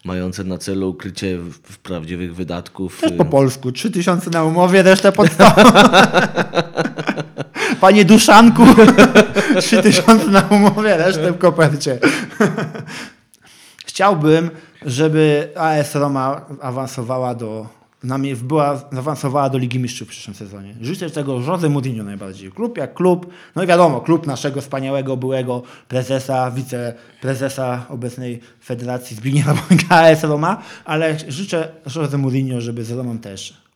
mające 0.05 0.43
na 0.43 0.57
celu 0.57 0.89
ukrycie 0.89 1.37
prawdziwych 1.83 2.35
wydatków. 2.35 3.01
Też 3.01 3.11
y, 3.11 3.15
po 3.15 3.25
polsku. 3.25 3.71
3000 3.71 4.29
na 4.29 4.43
umowie, 4.43 4.83
resztę 4.83 5.11
podstawą. 5.11 5.71
Panie 7.81 8.05
Duszanku, 8.05 8.63
3000 9.61 10.27
na 10.27 10.41
umowie, 10.41 10.97
resztę 10.97 11.31
w 11.31 11.37
kopercie. 11.37 11.99
Chciałbym, 13.85 14.49
żeby 14.85 15.51
AS 15.55 15.95
Roma 15.95 16.45
awansowała 16.61 17.35
do 17.35 17.79
była, 18.43 18.81
zaawansowała 18.91 19.49
do 19.49 19.57
Ligi 19.57 19.79
Mistrzów 19.79 20.07
w 20.07 20.11
przyszłym 20.11 20.35
sezonie. 20.35 20.75
Życzę 20.81 21.09
tego 21.09 21.39
Jose 21.39 21.69
Mourinho 21.69 22.03
najbardziej. 22.03 22.51
Klub 22.51 22.77
jak 22.77 22.93
klub, 22.93 23.27
no 23.55 23.63
i 23.63 23.67
wiadomo, 23.67 24.01
klub 24.01 24.27
naszego 24.27 24.61
wspaniałego 24.61 25.17
byłego 25.17 25.63
prezesa, 25.87 26.51
wiceprezesa 26.51 27.85
obecnej 27.89 28.39
Federacji 28.63 29.15
Zbigniewa 29.15 29.53
AS 29.89 30.23
Roma, 30.31 30.61
ale 30.85 31.17
życzę 31.27 31.71
Jose 31.95 32.17
Mourinho, 32.17 32.61
żeby 32.61 32.83
z 32.83 32.91
Romą 32.91 33.17
też 33.17 33.69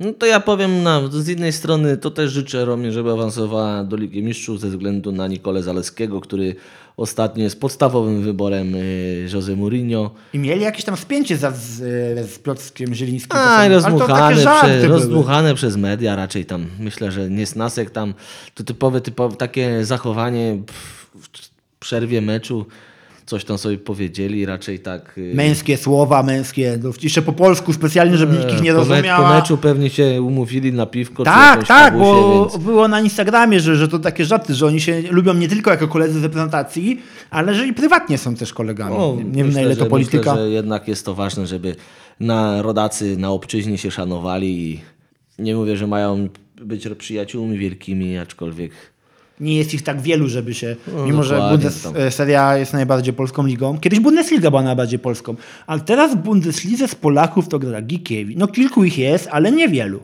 No 0.00 0.12
to 0.12 0.26
ja 0.26 0.40
powiem, 0.40 0.82
na, 0.82 1.08
z 1.08 1.26
jednej 1.26 1.52
strony 1.52 1.96
to 1.96 2.10
też 2.10 2.32
życzę 2.32 2.64
Romie, 2.64 2.92
żeby 2.92 3.10
awansowała 3.10 3.84
do 3.84 3.96
Ligi 3.96 4.22
Mistrzów 4.22 4.60
ze 4.60 4.68
względu 4.68 5.12
na 5.12 5.26
Nikolę 5.26 5.62
Zaleskiego, 5.62 6.20
który 6.20 6.56
ostatnio 6.96 7.44
jest 7.44 7.60
podstawowym 7.60 8.22
wyborem 8.22 8.74
y, 8.74 9.28
Jose 9.34 9.56
Mourinho. 9.56 10.10
I 10.32 10.38
mieli 10.38 10.62
jakieś 10.62 10.84
tam 10.84 10.96
spięcie 10.96 11.36
za, 11.36 11.50
z, 11.50 11.74
z 12.30 12.38
Piotrkiem 12.38 12.94
Zielińskim. 12.94 13.36
A, 13.36 13.68
żarty 14.34 14.88
prze, 14.88 15.54
przez 15.54 15.76
media 15.76 16.16
raczej 16.16 16.46
tam. 16.46 16.66
Myślę, 16.78 17.12
że 17.12 17.30
nie 17.30 17.46
Snasek 17.46 17.90
tam, 17.90 18.14
to 18.54 18.64
typowe, 18.64 19.00
typowe 19.00 19.36
takie 19.36 19.84
zachowanie 19.84 20.62
w 21.14 21.28
przerwie 21.78 22.20
meczu, 22.20 22.66
coś 23.26 23.44
tam 23.44 23.58
sobie 23.58 23.78
powiedzieli, 23.78 24.46
raczej 24.46 24.78
tak... 24.78 25.18
y, 25.18 25.32
Męskie 25.34 25.76
słowa, 25.76 26.22
męskie, 26.22 26.78
no, 26.82 26.90
jeszcze 27.02 27.22
po 27.22 27.32
polsku 27.32 27.72
specjalnie, 27.72 28.16
żeby 28.16 28.36
nikt 28.36 28.52
ich 28.52 28.62
nie 28.62 28.72
rozumiał. 28.72 29.22
po 29.22 29.28
meczu 29.28 29.56
pewnie 29.58 29.90
się 29.90 30.22
umówili 30.22 30.72
na 30.72 30.86
piwko. 30.86 31.24
Tak, 31.24 31.66
tak, 31.66 31.98
bo 31.98 32.48
więc- 32.52 32.64
było 32.64 32.88
na 32.88 33.00
Instagramie, 33.00 33.60
że, 33.60 33.76
że 33.76 33.88
to 33.88 33.98
takie 33.98 34.24
żarty, 34.24 34.54
że 34.54 34.66
oni 34.66 34.80
się 34.80 35.02
lubią 35.10 35.34
nie 35.34 35.48
tylko 35.48 35.70
jako 35.70 35.88
koledzy 35.88 36.20
z 36.20 36.22
reprezentacji, 36.22 37.02
ale 37.30 37.54
że 37.54 37.66
i 37.66 37.72
prywatnie 37.72 38.18
są 38.18 38.34
też 38.34 38.52
kolegami. 38.52 38.96
No, 38.98 39.16
nie 39.32 39.44
wiem 39.44 39.52
na 39.52 39.62
ile 39.62 39.76
to 39.76 39.84
że- 39.84 39.90
polityka. 39.90 40.30
Myślę, 40.32 40.46
że 40.46 40.50
jednak 40.50 40.88
jest 40.88 41.04
to 41.04 41.14
ważne, 41.14 41.46
żeby 41.46 41.76
na 42.20 42.62
rodacy 42.62 43.16
na 43.16 43.30
obczyźnie 43.30 43.78
się 43.78 43.90
szanowali 43.90 44.70
i 44.72 44.80
nie 45.38 45.54
mówię, 45.54 45.76
że 45.76 45.86
mają 45.86 46.28
być 46.62 46.88
przyjaciółmi 46.98 47.58
wielkimi, 47.58 48.18
aczkolwiek 48.18 48.72
Nie 49.40 49.56
jest 49.56 49.74
ich 49.74 49.82
tak 49.82 50.00
wielu, 50.00 50.28
żeby 50.28 50.54
się, 50.54 50.76
No, 50.96 51.06
mimo 51.06 51.22
że 51.22 51.34
dokładnie, 51.34 51.58
Bundes, 51.58 51.82
tam. 51.82 51.96
e, 51.96 52.10
seria 52.10 52.56
jest 52.58 52.72
najbardziej 52.72 53.14
polską 53.14 53.46
ligą. 53.46 53.78
Kiedyś 53.78 54.00
Bundesliga 54.00 54.50
była 54.50 54.62
najbardziej 54.62 54.98
polską, 54.98 55.34
ale 55.66 55.80
teraz 55.80 56.14
w 56.14 56.16
Bundeslidze 56.18 56.88
z 56.88 56.94
Polaków 56.94 57.48
to 57.48 57.58
gra 57.58 57.82
Gikiewicz. 57.82 58.38
No 58.38 58.46
kilku 58.48 58.84
ich 58.84 58.98
jest, 58.98 59.28
ale 59.30 59.52
niewielu. 59.52 60.00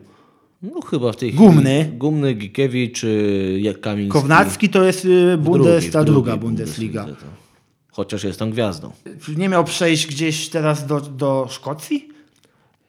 no 0.62 0.80
chyba 0.80 1.12
w 1.12 1.16
tej 1.16 1.32
Gumny. 1.32 1.80
chwili 1.84 1.98
Gumny, 1.98 2.34
Gikiewicz 2.34 3.00
czy 3.00 3.58
jak 3.62 3.80
Kamiński. 3.80 4.12
Kownacki 4.12 4.68
to 4.68 4.84
jest 4.84 5.04
y, 5.04 5.36
Bundes, 5.38 5.90
ta 5.90 6.04
druga 6.04 6.36
Bundesliga. 6.36 7.00
Bundeslidze 7.02 7.26
to. 7.30 7.42
Chociaż 7.92 8.24
jest 8.24 8.38
tam 8.38 8.50
gwiazdą. 8.50 8.90
Nie 9.36 9.48
miał 9.48 9.64
przejść 9.64 10.06
gdzieś 10.06 10.48
teraz 10.48 10.86
do, 10.86 11.00
do 11.00 11.46
Szkocji? 11.50 12.08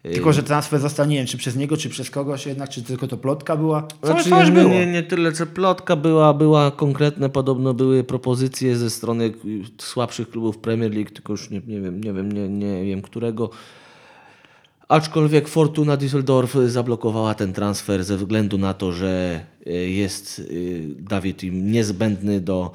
Tylko, 0.04 0.34
że 0.34 0.44
transfer 0.44 0.80
został, 0.80 1.06
nie 1.06 1.18
wiem, 1.18 1.28
czy 1.28 1.38
przez 1.38 1.56
niego, 1.56 1.78
czy 1.78 1.90
przez 1.90 2.10
kogoś 2.10 2.46
jednak, 2.46 2.70
czy 2.70 2.84
tylko 2.84 3.08
to 3.08 3.18
plotka 3.18 3.56
była. 3.56 3.88
Co 4.02 4.08
Znaczy, 4.08 4.32
nie, 4.32 4.52
było? 4.52 4.70
Nie, 4.70 4.86
nie 4.86 5.04
tyle, 5.04 5.32
co 5.32 5.46
plotka 5.46 5.96
była, 5.96 6.34
była 6.34 6.72
konkretne, 6.72 7.30
podobno 7.30 7.74
były 7.74 8.04
propozycje 8.04 8.78
ze 8.78 8.90
strony 8.90 9.34
słabszych 9.78 10.30
klubów 10.30 10.58
Premier 10.58 10.94
League, 10.94 11.12
tylko 11.12 11.34
już 11.34 11.50
nie, 11.50 11.62
nie 11.68 11.82
wiem, 11.82 12.04
nie 12.04 12.14
wiem, 12.14 12.32
nie, 12.32 12.50
nie 12.50 12.86
wiem 12.86 13.02
którego. 13.02 13.50
Aczkolwiek 14.88 15.48
Fortuna 15.48 15.98
Düsseldorf 15.98 16.68
zablokowała 16.68 17.34
ten 17.34 17.54
transfer 17.54 18.04
ze 18.04 18.18
względu 18.18 18.58
na 18.58 18.74
to, 18.74 18.92
że 18.92 19.46
y, 19.68 19.72
jest 19.90 20.40
y, 20.40 20.96
Dawid 21.00 21.44
im 21.44 21.72
niezbędny 21.72 22.42
do 22.42 22.72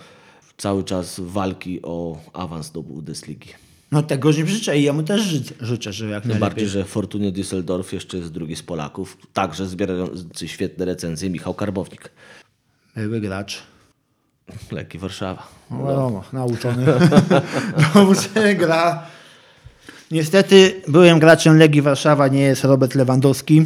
cały 0.57 0.85
czas 0.85 1.20
walki 1.20 1.83
o 1.83 2.18
awans 2.33 2.70
do 2.70 2.83
Bundesligi. 2.83 3.68
No 3.93 4.03
tego 4.03 4.32
nie 4.32 4.47
życzę 4.47 4.78
i 4.78 4.82
ja 4.82 4.93
mu 4.93 5.03
też 5.03 5.22
życzę, 5.22 5.55
życzę 5.61 5.93
że 5.93 6.05
jak 6.09 6.24
najlepiej. 6.24 6.41
bardziej, 6.41 6.68
że 6.68 6.84
w 6.84 6.89
Fortunie 6.89 7.32
Düsseldorf 7.32 7.93
jeszcze 7.93 8.16
jest 8.16 8.32
drugi 8.32 8.57
z 8.57 8.62
Polaków, 8.62 9.18
także 9.32 9.66
zbierający 9.66 10.49
świetne 10.49 10.84
recenzje 10.84 11.30
Michał 11.30 11.55
Karbownik. 11.55 12.11
Były 12.97 13.20
gracz. 13.20 13.62
Leki 14.72 14.99
Warszawa. 14.99 15.49
No 15.70 15.86
wiadomo, 15.86 16.24
nauczony. 16.32 16.86
nauczony 17.95 18.55
gra. 18.55 19.07
Niestety 20.11 20.82
byłem 20.89 21.18
graczem 21.18 21.59
Legii 21.59 21.82
Warszawa, 21.82 22.28
nie 22.28 22.41
jest 22.41 22.64
Robert 22.64 22.95
Lewandowski, 22.95 23.64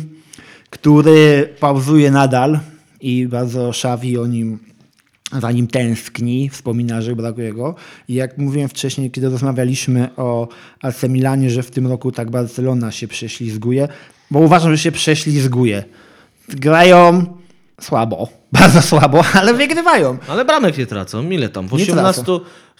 który 0.70 1.54
pauzuje 1.60 2.10
nadal 2.10 2.60
i 3.00 3.26
bardzo 3.26 3.72
szawi 3.72 4.18
o 4.18 4.26
nim, 4.26 4.58
za 5.40 5.52
nim 5.52 5.66
tęskni, 5.66 6.48
wspomina, 6.48 7.02
że 7.02 7.16
brakuje 7.16 7.52
go. 7.52 7.74
I 8.08 8.14
jak 8.14 8.38
mówiłem 8.38 8.68
wcześniej, 8.68 9.10
kiedy 9.10 9.28
rozmawialiśmy 9.28 10.08
o 10.16 10.48
AC 10.82 11.02
Milanie, 11.02 11.50
że 11.50 11.62
w 11.62 11.70
tym 11.70 11.86
roku 11.86 12.12
tak 12.12 12.30
Barcelona 12.30 12.92
się 12.92 13.08
prześlizguje, 13.08 13.88
bo 14.30 14.38
uważam, 14.38 14.72
że 14.72 14.78
się 14.78 14.92
prześlizguje. 14.92 15.84
Grają 16.48 17.26
słabo, 17.80 18.28
bardzo 18.60 18.82
słabo, 18.82 19.24
ale 19.34 19.54
wygrywają. 19.54 20.18
Ale 20.28 20.44
bramek 20.44 20.78
nie 20.78 20.86
tracą. 20.86 21.30
Ile 21.30 21.48
tam? 21.48 21.68
W 21.68 21.72
Nie 21.72 21.82
18 21.82 22.22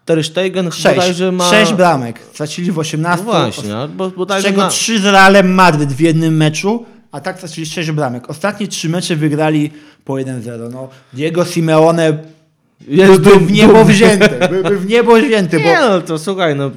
Ter 0.05 0.24
Stegen 0.24 0.70
Sześć, 0.72 0.96
bodajże 0.96 1.32
ma... 1.32 1.50
sześć 1.50 1.72
bramek. 1.72 2.20
Stracili 2.32 2.72
w 2.72 2.78
18. 2.78 3.24
No 3.26 3.32
właśnie, 3.32 3.76
albo 3.76 4.11
Z 4.11 4.42
czego 4.42 4.61
na... 4.61 4.68
trzy 4.68 5.00
z 5.00 5.05
Realem 5.05 5.55
Madryt 5.55 5.92
w 5.92 6.00
jednym 6.00 6.36
meczu, 6.36 6.84
a 7.12 7.20
tak 7.20 7.36
stracili 7.36 7.66
sześć 7.66 7.90
bramek. 7.90 8.30
Ostatnie 8.30 8.68
trzy 8.68 8.88
mecze 8.88 9.16
wygrali 9.16 9.70
po 10.05 10.12
1-0. 10.12 10.72
No, 10.72 10.88
Diego 11.12 11.44
Simeone 11.44 12.18
Jest 12.89 13.12
byłby 13.12 13.30
w 13.30 13.49
dum- 13.49 13.53
niebo 13.53 13.72
dumny. 13.72 13.93
wzięty. 13.93 14.49
Byłby 14.51 14.78
w 14.78 14.87
niebo 14.89 15.14
wzięty, 15.14 15.57
Nie 15.57 15.64
bo 15.64 15.89
no, 15.89 16.01
to 16.01 16.18
słuchaj, 16.18 16.57
no... 16.57 16.70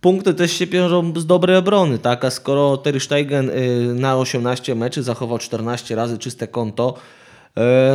Punkty 0.00 0.34
też 0.34 0.52
się 0.52 0.66
piężą 0.66 1.12
z 1.16 1.26
dobrej 1.26 1.56
obrony, 1.56 1.98
tak? 1.98 2.24
A 2.24 2.30
skoro 2.30 2.76
Ter 2.76 3.00
Stegen 3.00 3.50
y, 3.50 3.94
na 3.94 4.16
18 4.16 4.74
meczy 4.74 5.02
zachował 5.02 5.38
14 5.38 5.94
razy 5.94 6.18
czyste 6.18 6.48
konto, 6.48 6.94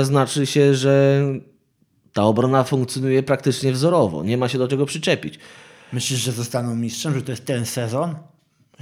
y, 0.02 0.06
znaczy 0.06 0.46
się, 0.46 0.76
że 0.76 1.24
ta 2.14 2.24
obrona 2.24 2.64
funkcjonuje 2.64 3.24
praktycznie 3.24 3.72
wzorowo. 3.72 4.24
Nie 4.24 4.38
ma 4.38 4.50
się 4.50 4.58
do 4.58 4.68
czego 4.68 4.86
przyczepić. 4.86 5.40
myślisz, 5.94 6.20
że 6.20 6.32
zostaną 6.32 6.76
mistrzem, 6.76 7.14
że 7.16 7.22
to 7.22 7.32
jest 7.32 7.46
ten 7.46 7.66
sezon? 7.66 8.16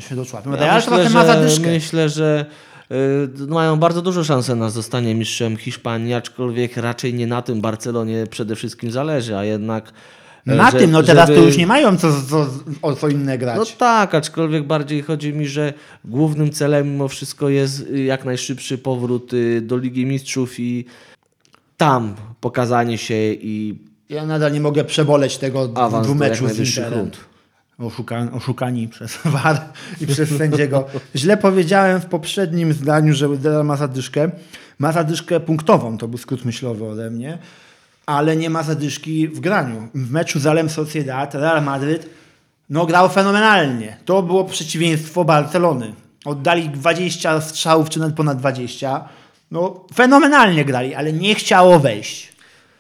Się 0.09 0.15
doczłapią. 0.15 0.55
Ja 0.55 0.75
myślę, 0.75 1.09
że, 1.09 1.61
myślę, 1.61 2.09
że 2.09 2.45
mają 3.47 3.77
bardzo 3.79 4.01
duże 4.01 4.25
szanse 4.25 4.55
na 4.55 4.69
zostanie 4.69 5.15
mistrzem 5.15 5.57
Hiszpanii, 5.57 6.13
aczkolwiek 6.13 6.77
raczej 6.77 7.13
nie 7.13 7.27
na 7.27 7.41
tym 7.41 7.61
Barcelonie 7.61 8.27
przede 8.29 8.55
wszystkim 8.55 8.91
zależy, 8.91 9.37
a 9.37 9.43
jednak... 9.43 9.93
e, 10.47 10.55
Na 10.55 10.71
że- 10.71 10.79
tym, 10.79 10.91
no 10.91 11.03
teraz 11.03 11.27
żeby- 11.27 11.39
to 11.39 11.45
już 11.45 11.57
nie 11.57 11.67
mają 11.67 11.97
co, 11.97 12.07
co, 12.29 12.47
o 12.81 12.95
co 12.95 13.07
inne 13.07 13.37
grać. 13.37 13.57
No 13.57 13.65
tak, 13.77 14.15
aczkolwiek 14.15 14.67
bardziej 14.67 15.01
chodzi 15.01 15.33
mi, 15.33 15.47
że 15.47 15.73
głównym 16.05 16.51
celem 16.51 16.91
mimo 16.91 17.07
wszystko 17.07 17.49
jest 17.49 17.81
y, 17.91 18.03
jak 18.03 18.25
najszybszy 18.25 18.77
powrót 18.77 19.33
y, 19.33 19.61
do 19.61 19.77
Ligi 19.77 20.05
Mistrzów 20.05 20.59
i 20.59 20.85
tam 21.77 22.15
pokazanie 22.41 22.97
się 22.97 23.15
i 23.33 23.79
Ja 24.09 24.25
nadal 24.25 24.53
nie 24.53 24.61
mogę 24.61 24.83
przeboleć 24.83 25.37
tego 25.37 25.69
awans 25.75 25.93
jak 25.93 26.03
dwumeczu 26.03 26.47
z 26.47 26.59
Interem. 26.59 27.11
Oszuka, 27.81 28.27
oszukani 28.33 28.87
przez 28.87 29.19
VAR 29.25 29.61
i 30.01 30.07
przez 30.07 30.37
sędziego. 30.37 30.85
Źle 31.15 31.37
powiedziałem 31.37 32.01
w 32.01 32.05
poprzednim 32.05 32.73
zdaniu, 32.73 33.13
że 33.13 33.27
Real 33.43 33.65
ma 33.65 33.75
zadyszkę. 33.75 34.31
Ma 34.79 34.91
zadyszkę 34.91 35.39
punktową, 35.39 35.97
to 35.97 36.07
był 36.07 36.17
skrót 36.17 36.45
myślowy 36.45 36.85
ode 36.85 37.09
mnie, 37.09 37.37
ale 38.05 38.35
nie 38.35 38.49
ma 38.49 38.63
zadyszki 38.63 39.27
w 39.27 39.39
graniu. 39.39 39.87
W 39.93 40.11
meczu 40.11 40.39
z 40.39 40.47
Alem 40.47 40.69
Sociedad 40.69 41.35
Real 41.35 41.63
Madryt 41.63 42.09
no, 42.71 42.85
grał 42.85 43.09
fenomenalnie. 43.09 43.97
To 44.05 44.23
było 44.23 44.45
przeciwieństwo 44.45 45.23
Barcelony. 45.25 45.93
Oddali 46.25 46.69
20 46.69 47.41
strzałów, 47.41 47.89
czy 47.89 47.99
nawet 47.99 48.15
ponad 48.15 48.37
20. 48.37 49.09
No, 49.51 49.85
fenomenalnie 49.93 50.65
grali, 50.65 50.95
ale 50.95 51.13
nie 51.13 51.35
chciało 51.35 51.79
wejść. 51.79 52.30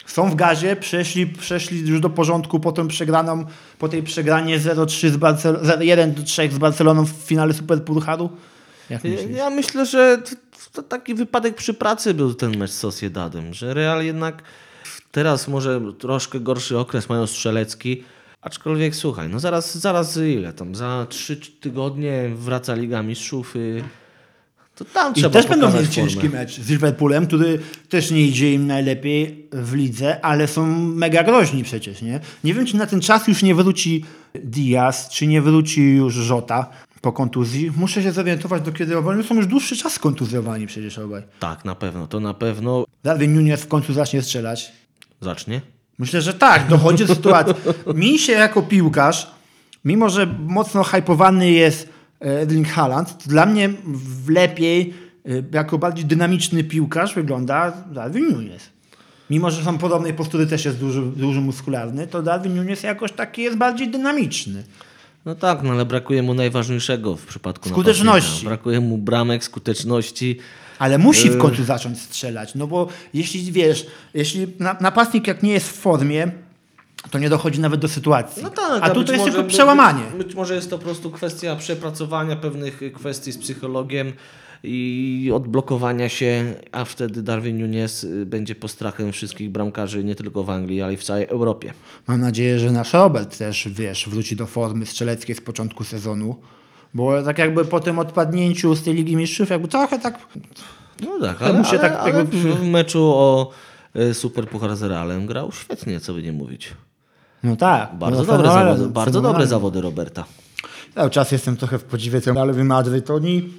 Są 0.05 0.29
w 0.29 0.35
gazie, 0.35 0.75
przeszli, 0.75 1.27
przeszli 1.27 1.87
już 1.87 1.99
do 1.99 2.09
porządku 2.09 2.59
po, 2.59 2.71
tą 2.71 2.87
przegraną, 2.87 3.45
po 3.79 3.89
tej 3.89 4.03
przegranie 4.03 4.59
0-3 4.59 5.09
z 5.09 5.17
Barcel- 5.17 5.79
1-3 5.79 6.51
z 6.51 6.57
Barceloną 6.57 7.05
w 7.05 7.09
finale 7.09 7.53
Superpucharu? 7.53 8.29
Jak 8.89 9.03
myślisz? 9.03 9.37
Ja 9.37 9.49
myślę, 9.49 9.85
że 9.85 10.17
to, 10.17 10.35
to 10.73 10.83
taki 10.83 11.15
wypadek 11.15 11.55
przy 11.55 11.73
pracy 11.73 12.13
był 12.13 12.33
ten 12.33 12.57
mecz 12.57 12.71
z 12.71 12.77
Sociedadem, 12.77 13.53
że 13.53 13.73
Real 13.73 14.05
jednak 14.05 14.43
teraz 15.11 15.47
może 15.47 15.81
troszkę 15.99 16.39
gorszy 16.39 16.77
okres 16.79 17.09
mają 17.09 17.27
strzelecki, 17.27 18.03
aczkolwiek 18.41 18.95
słuchaj, 18.95 19.29
no 19.29 19.39
zaraz, 19.39 19.77
zaraz 19.77 20.17
ile 20.17 20.53
tam, 20.53 20.75
za 20.75 21.07
trzy 21.09 21.37
tygodnie 21.37 22.31
wraca 22.35 22.75
Liga 22.75 23.03
Mistrzów 23.03 23.53
i 23.55 23.83
to 24.85 24.93
tam 24.93 25.11
I 25.11 25.15
trzeba 25.15 25.29
też 25.29 25.47
będą 25.47 25.73
mieli 25.73 25.89
ciężki 25.89 26.29
mecz 26.29 26.59
z 26.59 26.69
Liverpoolem, 26.69 27.27
który 27.27 27.59
też 27.89 28.11
nie 28.11 28.21
idzie 28.21 28.53
im 28.53 28.67
najlepiej 28.67 29.47
w 29.51 29.73
lidze, 29.73 30.25
ale 30.25 30.47
są 30.47 30.65
mega 30.77 31.23
groźni 31.23 31.63
przecież, 31.63 32.01
nie? 32.01 32.19
Nie 32.43 32.53
wiem, 32.53 32.65
czy 32.65 32.77
na 32.77 32.85
ten 32.85 33.01
czas 33.01 33.27
już 33.27 33.43
nie 33.43 33.55
wróci 33.55 34.05
Diaz, 34.43 35.09
czy 35.09 35.27
nie 35.27 35.41
wróci 35.41 35.81
już 35.81 36.13
Żota 36.13 36.69
po 37.01 37.11
kontuzji. 37.11 37.71
Muszę 37.77 38.03
się 38.03 38.11
zorientować 38.11 38.61
do 38.61 38.71
kiedy, 38.71 38.97
oni 38.97 39.23
są 39.23 39.35
już 39.35 39.47
dłuższy 39.47 39.77
czas 39.77 39.99
kontuzjowani 39.99 40.67
przecież 40.67 40.99
obaj. 40.99 41.23
Tak, 41.39 41.65
na 41.65 41.75
pewno, 41.75 42.07
to 42.07 42.19
na 42.19 42.33
pewno 42.33 42.85
Darwin 43.03 43.33
Nunez 43.33 43.61
w 43.61 43.67
końcu 43.67 43.93
zacznie 43.93 44.21
strzelać. 44.21 44.71
zacznie. 45.21 45.61
Myślę, 45.99 46.21
że 46.21 46.33
tak, 46.33 46.67
dochodzi 46.67 47.05
do 47.05 47.15
sytuacji. 47.15 47.53
Mi 47.95 48.19
się 48.19 48.33
jako 48.33 48.61
piłkarz, 48.61 49.31
mimo 49.85 50.09
że 50.09 50.27
mocno 50.39 50.83
hypowany 50.83 51.51
jest 51.51 51.89
Erling 52.21 52.67
Haaland, 52.67 53.23
to 53.23 53.29
dla 53.29 53.45
mnie 53.45 53.69
lepiej, 54.27 54.93
e, 55.25 55.29
jako 55.51 55.77
bardziej 55.77 56.05
dynamiczny 56.05 56.63
piłkarz 56.63 57.15
wygląda 57.15 57.71
Darwin 57.91 58.29
Nunes. 58.31 58.69
Mimo, 59.29 59.51
że 59.51 59.63
są 59.63 59.77
podobnej 59.77 60.13
postury, 60.13 60.47
też 60.47 60.65
jest 60.65 60.77
duży, 60.77 61.01
duży 61.01 61.41
muskularny, 61.41 62.07
to 62.07 62.21
Darwin 62.21 62.55
Nunes 62.55 62.83
jakoś 62.83 63.11
taki 63.11 63.41
jest 63.41 63.57
bardziej 63.57 63.87
dynamiczny. 63.89 64.63
No 65.25 65.35
tak, 65.35 65.63
no 65.63 65.71
ale 65.71 65.85
brakuje 65.85 66.23
mu 66.23 66.33
najważniejszego 66.33 67.15
w 67.15 67.25
przypadku 67.25 67.69
Skuteczności. 67.69 68.45
Brakuje 68.45 68.79
mu 68.79 68.97
bramek, 68.97 69.43
skuteczności. 69.43 70.37
Ale 70.79 70.97
musi 70.97 71.29
w 71.29 71.37
końcu 71.37 71.63
zacząć 71.63 71.99
strzelać, 72.01 72.55
no 72.55 72.67
bo 72.67 72.87
jeśli 73.13 73.51
wiesz, 73.51 73.85
jeśli 74.13 74.47
na- 74.59 74.77
napastnik 74.81 75.27
jak 75.27 75.43
nie 75.43 75.51
jest 75.53 75.69
w 75.69 75.73
formie, 75.73 76.31
to 77.09 77.19
nie 77.19 77.29
dochodzi 77.29 77.59
nawet 77.59 77.79
do 77.81 77.87
sytuacji. 77.87 78.43
A 78.81 78.89
tu 78.89 78.99
być 78.99 79.07
to 79.07 79.13
jest 79.13 79.25
może- 79.25 79.37
tylko 79.37 79.49
przełamanie. 79.49 80.03
Być, 80.17 80.25
być 80.25 80.35
może 80.35 80.55
jest 80.55 80.69
to 80.69 80.77
po 80.77 80.83
prostu 80.83 81.11
kwestia 81.11 81.55
przepracowania 81.55 82.35
pewnych 82.35 82.81
kwestii 82.95 83.31
z 83.31 83.37
psychologiem 83.37 84.13
i 84.63 85.31
odblokowania 85.35 86.09
się, 86.09 86.53
a 86.71 86.85
wtedy 86.85 87.21
Darwin 87.23 87.57
Nunes 87.61 88.03
y, 88.03 88.25
będzie 88.25 88.55
postrachem 88.55 89.11
wszystkich 89.11 89.49
bramkarzy 89.49 90.03
nie 90.03 90.15
tylko 90.15 90.43
w 90.43 90.49
Anglii, 90.49 90.81
ale 90.81 90.93
i 90.93 90.97
w 90.97 91.03
całej 91.03 91.25
Europie. 91.27 91.73
Mam 92.07 92.21
nadzieję, 92.21 92.59
że 92.59 92.71
nasz 92.71 92.93
Robert 92.93 93.37
też, 93.37 93.67
wiesz, 93.71 94.09
wróci 94.09 94.35
do 94.35 94.45
formy 94.45 94.85
strzeleckiej 94.85 95.35
z 95.35 95.41
początku 95.41 95.83
sezonu. 95.83 96.35
Bo 96.93 97.23
tak 97.23 97.37
jakby 97.37 97.65
po 97.65 97.79
tym 97.79 97.99
odpadnięciu 97.99 98.75
z 98.75 98.83
tej 98.83 98.93
Ligi 98.93 99.15
Mistrzów, 99.15 99.49
jakby 99.49 99.67
trochę 99.67 99.99
tak... 99.99 100.27
No 101.03 101.19
tak, 101.21 101.41
Ja 101.41 101.47
ale, 101.47 101.57
muszę 101.57 101.69
ale, 101.69 101.79
tak 101.79 101.93
ale 101.99 102.13
jakby- 102.17 102.37
w, 102.37 102.55
w 102.59 102.63
meczu 102.67 103.03
o 103.03 103.51
y, 103.95 104.13
Super 104.13 104.47
Puchar 104.47 104.75
z 104.75 104.83
Realem 104.83 105.25
grał 105.25 105.51
świetnie, 105.51 105.99
co 105.99 106.13
by 106.13 106.23
nie 106.23 106.31
mówić. 106.31 106.73
No 107.43 107.55
tak. 107.55 107.95
Bardzo, 107.95 108.19
no, 108.19 108.25
dobre, 108.25 108.37
fenomenalne, 108.37 108.77
zawody, 108.77 108.93
bardzo 108.93 109.21
dobre 109.21 109.47
zawody 109.47 109.81
Roberta. 109.81 110.25
Cały 110.95 111.09
czas 111.09 111.31
jestem 111.31 111.57
trochę 111.57 111.79
w 111.79 111.83
podziwie 111.83 112.21
ale 112.39 112.63
Madryt, 112.63 113.09
oni, 113.09 113.49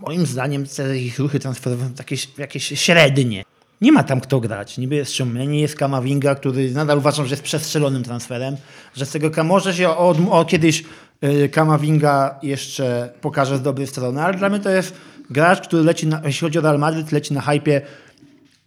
moim 0.00 0.26
zdaniem 0.26 0.66
te 0.66 0.98
ich 0.98 1.18
ruchy 1.18 1.40
transferowe 1.40 1.84
są 1.84 1.92
jakieś, 1.98 2.28
jakieś 2.38 2.80
średnie. 2.80 3.44
Nie 3.80 3.92
ma 3.92 4.02
tam 4.02 4.20
kto 4.20 4.40
grać. 4.40 4.78
Niby 4.78 4.94
jest 4.94 5.12
Szymieni, 5.12 5.60
jest 5.60 5.76
Kamavinga, 5.76 6.34
który 6.34 6.70
nadal 6.70 6.98
uważam, 6.98 7.26
że 7.26 7.32
jest 7.32 7.42
przestrzelonym 7.42 8.02
transferem, 8.02 8.56
że 8.94 9.06
z 9.06 9.10
tego 9.10 9.44
może 9.44 9.74
się 9.74 9.88
od, 9.88 10.18
o, 10.30 10.44
kiedyś 10.44 10.84
y, 11.24 11.48
Kamavinga 11.48 12.38
jeszcze 12.42 13.12
pokaże 13.20 13.58
z 13.58 13.62
dobrej 13.62 13.86
strony, 13.86 14.22
ale 14.22 14.38
dla 14.38 14.48
mnie 14.48 14.60
to 14.60 14.70
jest 14.70 14.94
gracz, 15.30 15.60
który 15.60 15.82
leci, 15.82 16.06
na, 16.06 16.20
jeśli 16.24 16.40
chodzi 16.40 16.58
o 16.58 16.62
Real 16.62 16.78
Madryt, 16.78 17.12
leci 17.12 17.34
na 17.34 17.40
hypie, 17.40 17.80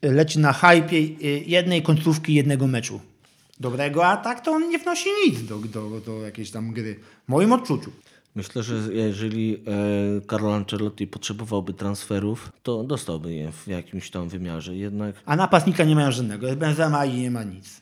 leci 0.01 0.39
na 0.39 0.53
hypie 0.53 0.97
y, 0.97 1.43
jednej 1.45 1.83
końcówki 1.83 2.33
jednego 2.33 2.67
meczu 2.67 2.99
dobrego, 3.59 4.05
a 4.05 4.17
tak 4.17 4.41
to 4.41 4.51
on 4.51 4.69
nie 4.69 4.79
wnosi 4.79 5.09
nic 5.25 5.43
do, 5.43 5.57
do, 5.57 6.01
do 6.05 6.21
jakiejś 6.21 6.51
tam 6.51 6.71
gry. 6.71 6.99
W 7.25 7.29
moim 7.29 7.51
odczuciu. 7.53 7.91
Myślę, 8.35 8.63
że 8.63 8.75
jeżeli 8.93 9.55
e, 9.55 10.21
Carlo 10.29 10.55
Ancelotti 10.55 11.07
potrzebowałby 11.07 11.73
transferów, 11.73 12.51
to 12.63 12.83
dostałby 12.83 13.33
je 13.33 13.51
w 13.51 13.67
jakimś 13.67 14.09
tam 14.11 14.29
wymiarze. 14.29 14.75
Jednak, 14.75 15.15
A 15.25 15.35
napastnika 15.35 15.83
nie 15.83 15.95
mają 15.95 16.11
żadnego. 16.11 16.47
Jest 16.47 16.59
Benzema 16.59 17.05
i 17.05 17.17
nie 17.21 17.31
ma 17.31 17.43
nic. 17.43 17.81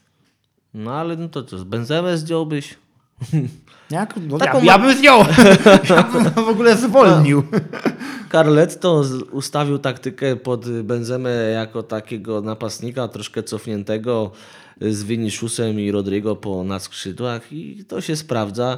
no 0.73 0.93
ale 0.93 1.15
no 1.17 1.27
to 1.29 1.43
co, 1.43 1.57
z 1.57 1.63
Benzemę 1.63 2.17
zdjąłbyś? 2.17 2.75
Jak? 3.91 4.13
No, 4.27 4.37
Taką 4.37 4.57
ja, 4.59 4.65
ja 4.65 4.79
bym 4.79 4.97
zdjął. 4.97 5.19
ja 5.89 6.03
bym 6.03 6.23
w 6.45 6.49
ogóle 6.49 6.77
zwolnił. 6.77 7.43
Carletto 8.31 9.03
z- 9.03 9.21
ustawił 9.21 9.79
taktykę 9.79 10.35
pod 10.35 10.81
Benzemę 10.83 11.29
jako 11.49 11.83
takiego 11.83 12.41
napastnika 12.41 13.07
troszkę 13.07 13.43
cofniętego 13.43 14.31
z 14.81 15.03
Viniciusem 15.03 15.79
i 15.79 15.91
Rodrigo 15.91 16.35
po 16.35 16.63
na 16.63 16.79
skrzydłach 16.79 17.53
i 17.53 17.85
to 17.87 18.01
się 18.01 18.15
sprawdza. 18.15 18.77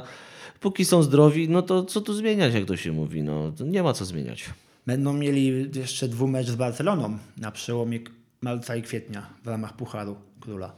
Póki 0.60 0.84
są 0.84 1.02
zdrowi, 1.02 1.48
no 1.48 1.62
to 1.62 1.84
co 1.84 2.00
tu 2.00 2.14
zmieniać, 2.14 2.54
jak 2.54 2.64
to 2.64 2.76
się 2.76 2.92
mówi? 2.92 3.22
No, 3.22 3.52
nie 3.64 3.82
ma 3.82 3.92
co 3.92 4.04
zmieniać. 4.04 4.44
Będą 4.86 5.12
mieli 5.12 5.70
jeszcze 5.74 6.08
dwumecz 6.08 6.46
z 6.46 6.56
Barceloną 6.56 7.18
na 7.36 7.50
przełomie 7.50 8.00
marca 8.40 8.76
i 8.76 8.82
kwietnia 8.82 9.26
w 9.44 9.48
ramach 9.48 9.76
Pucharu 9.76 10.16
Króla. 10.40 10.72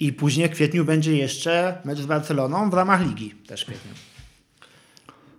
I 0.00 0.12
później 0.12 0.48
w 0.48 0.52
kwietniu 0.52 0.84
będzie 0.84 1.16
jeszcze 1.16 1.78
mecz 1.84 1.98
z 1.98 2.06
Barceloną 2.06 2.70
w 2.70 2.74
ramach 2.74 3.06
Ligi 3.06 3.30
też 3.30 3.62
w 3.62 3.66
kwietniu. 3.66 3.92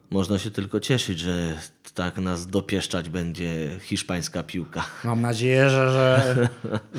Można 0.09 0.39
się 0.39 0.51
tylko 0.51 0.79
cieszyć, 0.79 1.19
że 1.19 1.57
tak 1.95 2.17
nas 2.17 2.47
dopieszczać 2.47 3.09
będzie 3.09 3.69
hiszpańska 3.81 4.43
piłka. 4.43 4.85
Mam 5.03 5.21
nadzieję, 5.21 5.69
że, 5.69 5.89
że 5.93 6.49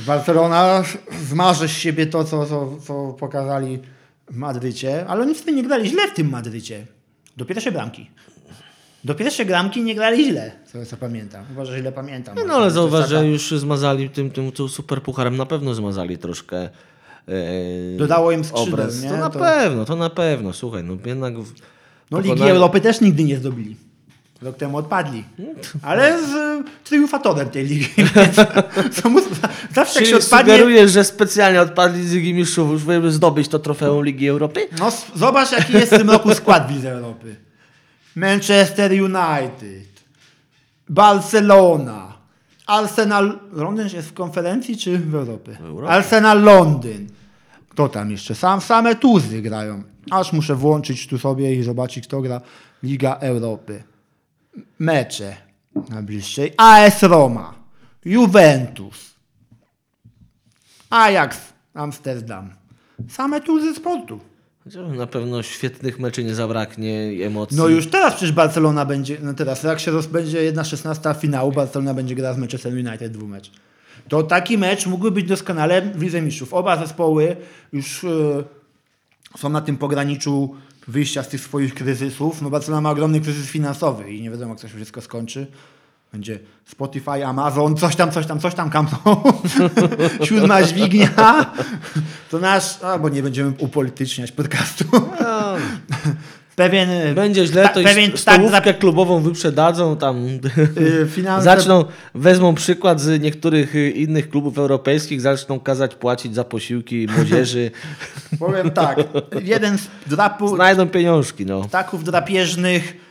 Barcelona 0.07 0.83
zmarzy 1.29 1.69
z 1.69 1.71
siebie 1.71 2.07
to, 2.07 2.25
co, 2.25 2.47
co, 2.47 2.77
co 2.87 3.13
pokazali 3.19 3.79
w 4.31 4.37
Madrycie, 4.37 5.07
ale 5.07 5.23
oni 5.23 5.35
wtedy 5.35 5.53
nie 5.53 5.63
grali 5.63 5.89
źle 5.89 6.09
w 6.09 6.15
tym 6.15 6.29
Madrycie. 6.31 6.87
Do 7.37 7.45
pierwszej 7.45 7.73
bramki. 7.73 8.11
Do 9.05 9.15
pierwszej 9.15 9.47
bramki 9.47 9.83
nie 9.83 9.95
grali 9.95 10.25
źle, 10.31 10.53
co, 10.73 10.87
co 10.87 10.97
pamiętam. 10.97 11.45
Chyba, 11.47 11.65
że 11.65 11.79
źle 11.79 11.93
pamiętam. 11.93 12.37
No 12.47 12.55
ale 12.55 12.71
zauważ, 12.71 13.09
że 13.09 13.27
już 13.27 13.51
zmazali 13.51 14.11
tym, 14.11 14.31
tym, 14.31 14.53
tym 14.53 14.69
super 14.69 15.03
pucharem, 15.03 15.37
na 15.37 15.47
pewno 15.47 15.75
zmazali 15.75 16.19
troszkę. 16.19 16.59
e, 16.63 16.71
Dodało 17.97 18.33
im 18.33 18.43
nie? 19.03 19.09
To 19.11 19.17
na 19.17 19.31
To- 19.31 19.39
pewno, 19.39 19.85
to 19.85 19.97
na 19.97 20.11
pewno. 20.11 20.53
Słuchaj, 20.53 20.85
no 20.85 20.97
jednak. 21.07 21.39
w- 21.39 21.55
No 22.11 22.21
Ligi 22.21 22.43
Europy 22.43 22.81
też 22.81 23.01
nigdy 23.01 23.25
nie 23.25 23.37
zdobyli. 23.37 23.77
Rok 24.43 24.57
temu 24.57 24.77
odpadli. 24.77 25.25
Ale 25.83 26.23
z 26.23 26.63
triumfatorem 26.85 27.51
tej 27.51 27.67
ligi. 27.67 27.89
Mu- 29.11 29.21
zawsze 29.75 30.01
jak 30.01 30.05
Czyli 30.05 30.07
się 30.07 30.17
odpadnie... 30.17 30.53
sugerujesz, 30.53 30.93
że 30.93 31.05
specjalnie 31.05 31.61
odpadli 31.61 32.09
z 32.09 32.13
Ligi 32.13 32.35
Mistrzów, 32.35 32.81
żeby 32.81 33.13
zdobyć 33.13 33.49
to 33.49 33.59
trofeum 33.59 34.05
Ligi 34.05 34.29
Europy? 34.29 34.61
No 34.79 34.93
zobacz 35.15 35.53
jaki 35.53 35.73
jest 35.73 35.95
w 35.95 35.99
tym 35.99 36.11
roku 36.11 36.35
skład 36.35 36.71
Lidze 36.71 36.93
Europy. 36.93 37.37
Manchester 38.17 38.93
United, 38.93 40.05
Barcelona, 40.89 42.15
Arsenal... 42.67 43.39
Londyn 43.53 43.89
jest 43.95 44.09
w 44.09 44.13
konferencji 44.13 44.77
czy 44.77 44.99
w 44.99 45.15
Europie? 45.15 45.59
Europie. 45.61 45.93
Arsenal 45.93 46.43
Londyn. 46.43 47.09
Kto 47.69 47.89
tam 47.89 48.11
jeszcze? 48.11 48.35
Sam, 48.35 48.61
same 48.61 48.95
tuzy 48.95 49.43
grają. 49.43 49.83
Aż 50.11 50.33
muszę 50.33 50.55
włączyć 50.55 51.07
tu 51.07 51.19
sobie 51.19 51.55
i 51.55 51.63
zobaczyć 51.63 52.07
kto 52.07 52.21
gra. 52.21 52.41
Liga 52.83 53.15
Europy. 53.21 53.83
Mecze 54.79 55.37
najbliższej. 55.89 56.53
AS 56.57 57.03
Roma, 57.03 57.55
Juventus, 58.05 59.15
Ajax 60.91 61.39
Amsterdam. 61.75 62.51
Same 63.09 63.41
tuzy 63.41 63.75
sportu. 63.75 64.21
Na 64.97 65.07
pewno 65.07 65.43
świetnych 65.43 65.99
meczy 65.99 66.25
nie 66.25 66.35
zabraknie 66.35 67.11
emocji. 67.27 67.57
No 67.57 67.69
już 67.69 67.87
teraz 67.87 68.15
przecież 68.15 68.33
Barcelona 68.33 68.85
będzie, 68.85 69.19
no 69.23 69.35
teraz 69.35 69.63
jak 69.63 69.81
się 69.81 69.91
rozbędzie 69.91 70.43
jedna 70.43 70.65
16 70.65 71.15
finału, 71.21 71.53
Barcelona 71.53 71.95
będzie 71.95 72.15
grała 72.15 72.35
z 72.35 72.39
Manchester 72.39 72.73
United 72.73 73.13
dwumecz. 73.13 73.51
To 74.09 74.23
taki 74.23 74.59
mecz 74.59 74.87
mógłby 74.87 75.11
być 75.11 75.27
doskonale 75.27 75.83
w 75.83 76.03
Lidze 76.03 76.23
Mistrzów. 76.23 76.55
Oba 76.55 76.77
zespoły 76.77 77.37
już 77.73 78.05
e, 78.05 78.09
są 79.39 79.49
na 79.49 79.61
tym 79.61 79.77
pograniczu 79.77 80.57
wyjścia 80.87 81.23
z 81.23 81.29
tych 81.29 81.41
swoich 81.41 81.75
kryzysów. 81.75 82.43
No 82.43 82.51
Barcelona 82.51 82.81
ma 82.81 82.91
ogromny 82.91 83.21
kryzys 83.21 83.47
finansowy 83.47 84.13
i 84.13 84.23
nie 84.23 84.31
wiadomo 84.31 84.53
jak 84.53 84.61
to 84.61 84.69
się 84.69 84.75
wszystko 84.75 85.01
skończy. 85.01 85.47
Będzie 86.13 86.39
Spotify, 86.65 87.27
Amazon, 87.27 87.77
coś 87.77 87.97
tam, 87.97 88.13
coś 88.13 88.27
tam, 88.27 88.41
coś 88.41 88.55
tam, 88.55 88.71
Nou. 89.05 89.23
Siódma 90.27 90.63
dźwignia. 90.63 91.53
To 92.31 92.39
nasz, 92.39 92.83
albo 92.83 93.09
nie 93.09 93.23
będziemy 93.23 93.53
upolityczniać 93.59 94.33
podcastu. 94.33 94.85
Pewien 96.57 96.91
e, 96.91 97.15
będzie 97.15 97.47
źle, 97.47 97.63
ta- 97.63 97.69
to 97.69 97.83
pewien 97.83 98.05
i 98.05 98.13
tak 98.13 98.21
stołówkę 98.21 98.75
klubową 98.75 99.21
wyprzedadzą, 99.21 99.97
tam 99.97 100.27
y, 100.27 101.07
finanse, 101.11 101.45
zaczną, 101.45 101.85
wezmą 102.15 102.55
przykład 102.55 103.01
z 103.01 103.23
niektórych 103.23 103.75
y, 103.75 103.91
innych 103.91 104.31
klubów 104.31 104.59
europejskich, 104.59 105.21
zaczną 105.21 105.61
kazać 105.61 105.95
płacić 105.95 106.35
za 106.35 106.45
posiłki 106.45 107.07
młodzieży, 107.17 107.71
Powiem 108.39 108.71
tak, 108.71 108.99
jeden 109.43 109.79
z 109.79 109.89
drapu, 110.07 110.49
znajdą 110.49 110.89
pieniążki, 110.89 111.47
no. 111.47 111.63
ptaków 111.63 112.05
drapieżnych 112.05 113.07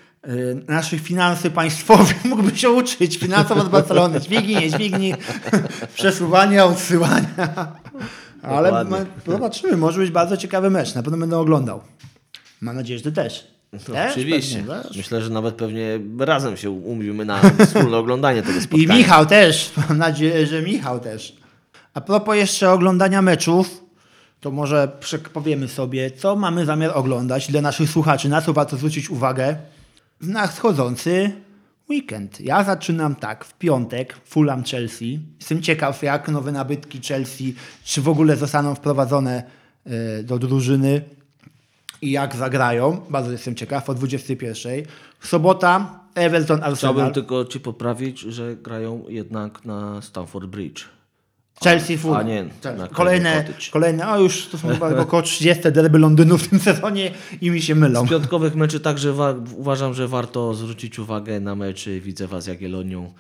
naszych 0.68 1.02
finansy 1.02 1.52
państwowych 1.52 2.26
mógłby 2.30 2.58
się 2.58 2.70
uczyć. 2.70 3.18
Finansowo 3.18 3.62
z 3.62 3.70
Barcelony. 3.70 4.22
Dźwignij, 4.22 4.56
nie 4.56 4.70
dźwignij, 4.70 5.14
przesuwania, 5.96 6.66
odsyłania. 6.66 7.28
Ale 8.42 8.70
Dokładnie. 8.70 9.06
zobaczymy, 9.28 9.78
może 9.78 10.00
być 10.02 10.12
bardzo 10.12 10.38
ciekawy 10.38 10.70
mecz. 10.70 10.96
Na 10.96 11.04
pewno 11.04 11.18
będę 11.18 11.38
oglądał. 11.38 11.82
Mam 12.62 12.76
nadzieję, 12.76 13.00
że 13.00 13.04
ty 13.04 13.12
też. 13.12 13.48
No, 13.74 13.80
też 13.80 14.12
oczywiście. 14.12 14.58
Pewnie, 14.58 14.84
wiesz? 14.84 14.98
Myślę, 14.98 15.22
że 15.22 15.30
nawet 15.30 15.56
pewnie 15.56 16.00
razem 16.20 16.58
się 16.58 16.70
umówimy 16.70 17.26
na 17.26 17.42
wspólne 17.66 17.98
oglądanie 17.98 18.42
tego 18.44 18.58
I 18.58 18.62
spotkania. 18.62 18.96
Michał 18.96 19.26
też. 19.26 19.72
Mam 19.90 19.98
nadzieję, 19.98 20.48
że 20.48 20.62
Michał 20.62 21.00
też. 21.00 21.36
A 21.94 22.02
propos 22.02 22.36
jeszcze 22.36 22.72
oglądania 22.72 23.22
meczów, 23.22 23.84
to 24.40 24.52
może 24.52 24.92
powiemy 25.34 25.68
sobie, 25.68 26.12
co 26.12 26.36
mamy 26.36 26.66
zamiar 26.66 26.92
oglądać 26.94 27.52
dla 27.52 27.62
naszych 27.62 27.90
słuchaczy, 27.90 28.30
na 28.30 28.42
co 28.42 28.54
warto 28.54 28.78
zwrócić 28.78 29.10
uwagę 29.10 29.58
w 30.22 30.28
nadchodzący 30.28 31.32
weekend. 31.90 32.42
Ja 32.42 32.64
zaczynam 32.64 33.16
tak, 33.16 33.46
w 33.46 33.54
piątek 33.54 34.16
Fulham 34.26 34.64
Chelsea. 34.64 35.20
Jestem 35.40 35.62
ciekaw, 35.62 36.04
jak 36.04 36.28
nowe 36.28 36.52
nabytki 36.52 37.02
Chelsea, 37.02 37.56
czy 37.84 38.02
w 38.02 38.10
ogóle 38.10 38.36
zostaną 38.36 38.76
wprowadzone 38.76 39.44
e, 39.86 40.24
do 40.24 40.40
drużyny 40.40 41.02
i 42.06 42.12
jak 42.12 42.36
zagrają. 42.36 43.02
Bardzo 43.10 43.32
jestem 43.32 43.56
ciekaw, 43.56 43.90
o 43.90 43.94
21. 43.94 44.84
Sobota, 45.20 46.00
Everton, 46.16 46.58
Arsenal. 46.64 46.76
Chciałbym 46.76 47.14
tylko 47.14 47.46
ci 47.46 47.60
poprawić, 47.60 48.20
że 48.20 48.56
grają 48.56 49.04
jednak 49.08 49.66
na 49.66 50.02
Stamford 50.02 50.46
Bridge. 50.46 50.86
Chelsea, 51.64 51.98
Fulham. 51.98 52.20
a 52.22 52.24
nie, 52.24 52.46
Kolejne, 52.94 53.46
kolejne, 53.72 54.06
a 54.08 54.18
już 54.18 54.48
to 54.48 54.58
są 54.58 54.68
chyba 54.68 54.98
około 55.02 55.22
30 55.22 55.64
derby 55.72 56.00
Londynu 56.00 56.38
w 56.38 56.48
tym 56.48 56.60
sezonie 56.60 57.12
i 57.42 57.50
mi 57.52 57.62
się 57.62 57.76
mylą. 57.76 58.06
Z 58.06 58.10
piątkowych 58.10 58.56
meczy 58.56 58.80
także 58.80 59.14
wa- 59.14 59.36
uważam, 59.56 59.94
że 59.94 60.08
warto 60.08 60.54
zwrócić 60.54 61.00
uwagę 61.00 61.40
na 61.40 61.56
meczy 61.56 62.00
Widzewa 62.02 62.42
z 62.42 62.48
Jagiellonią. 62.48 63.14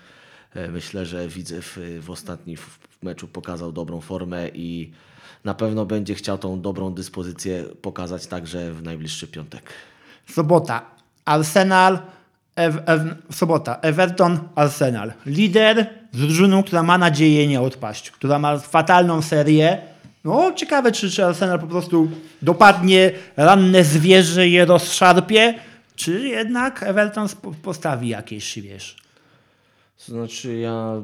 E, 0.55 0.67
Myślę, 0.71 1.05
że 1.05 1.27
Widzew 1.27 1.77
e, 1.77 2.01
w 2.01 2.09
ostatnim 2.11 2.57
meczu 3.03 3.27
pokazał 3.27 3.71
dobrą 3.71 4.01
formę 4.01 4.49
i 4.53 4.91
na 5.45 5.53
pewno 5.53 5.85
będzie 5.85 6.15
chciał 6.15 6.37
tą 6.37 6.61
dobrą 6.61 6.93
dyspozycję 6.93 7.63
pokazać 7.81 8.27
także 8.27 8.73
w 8.73 8.83
najbliższy 8.83 9.27
piątek. 9.27 9.73
Sobota, 10.29 10.81
Arsenal, 11.25 11.99
Ew, 12.55 12.77
Ew, 12.85 13.01
sobota, 13.31 13.79
Everton, 13.81 14.39
Arsenal. 14.55 15.13
Lider 15.25 15.89
z 16.11 16.19
drużyną, 16.19 16.63
która 16.63 16.83
ma 16.83 16.97
nadzieję 16.97 17.47
nie 17.47 17.61
odpaść, 17.61 18.11
która 18.11 18.39
ma 18.39 18.57
fatalną 18.57 19.21
serię. 19.21 19.81
No, 20.23 20.53
ciekawe, 20.55 20.91
czy, 20.91 21.11
czy 21.11 21.25
Arsenal 21.25 21.59
po 21.59 21.67
prostu 21.67 22.11
dopadnie 22.41 23.11
ranne 23.37 23.83
zwierzę 23.83 24.47
je 24.47 24.65
rozszarpie, 24.65 25.53
czy 25.95 26.27
jednak 26.27 26.83
Everton 26.83 27.27
postawi 27.63 28.09
jakieś, 28.09 28.59
wiesz, 28.59 28.97
znaczy 29.97 30.57
ja 30.57 31.03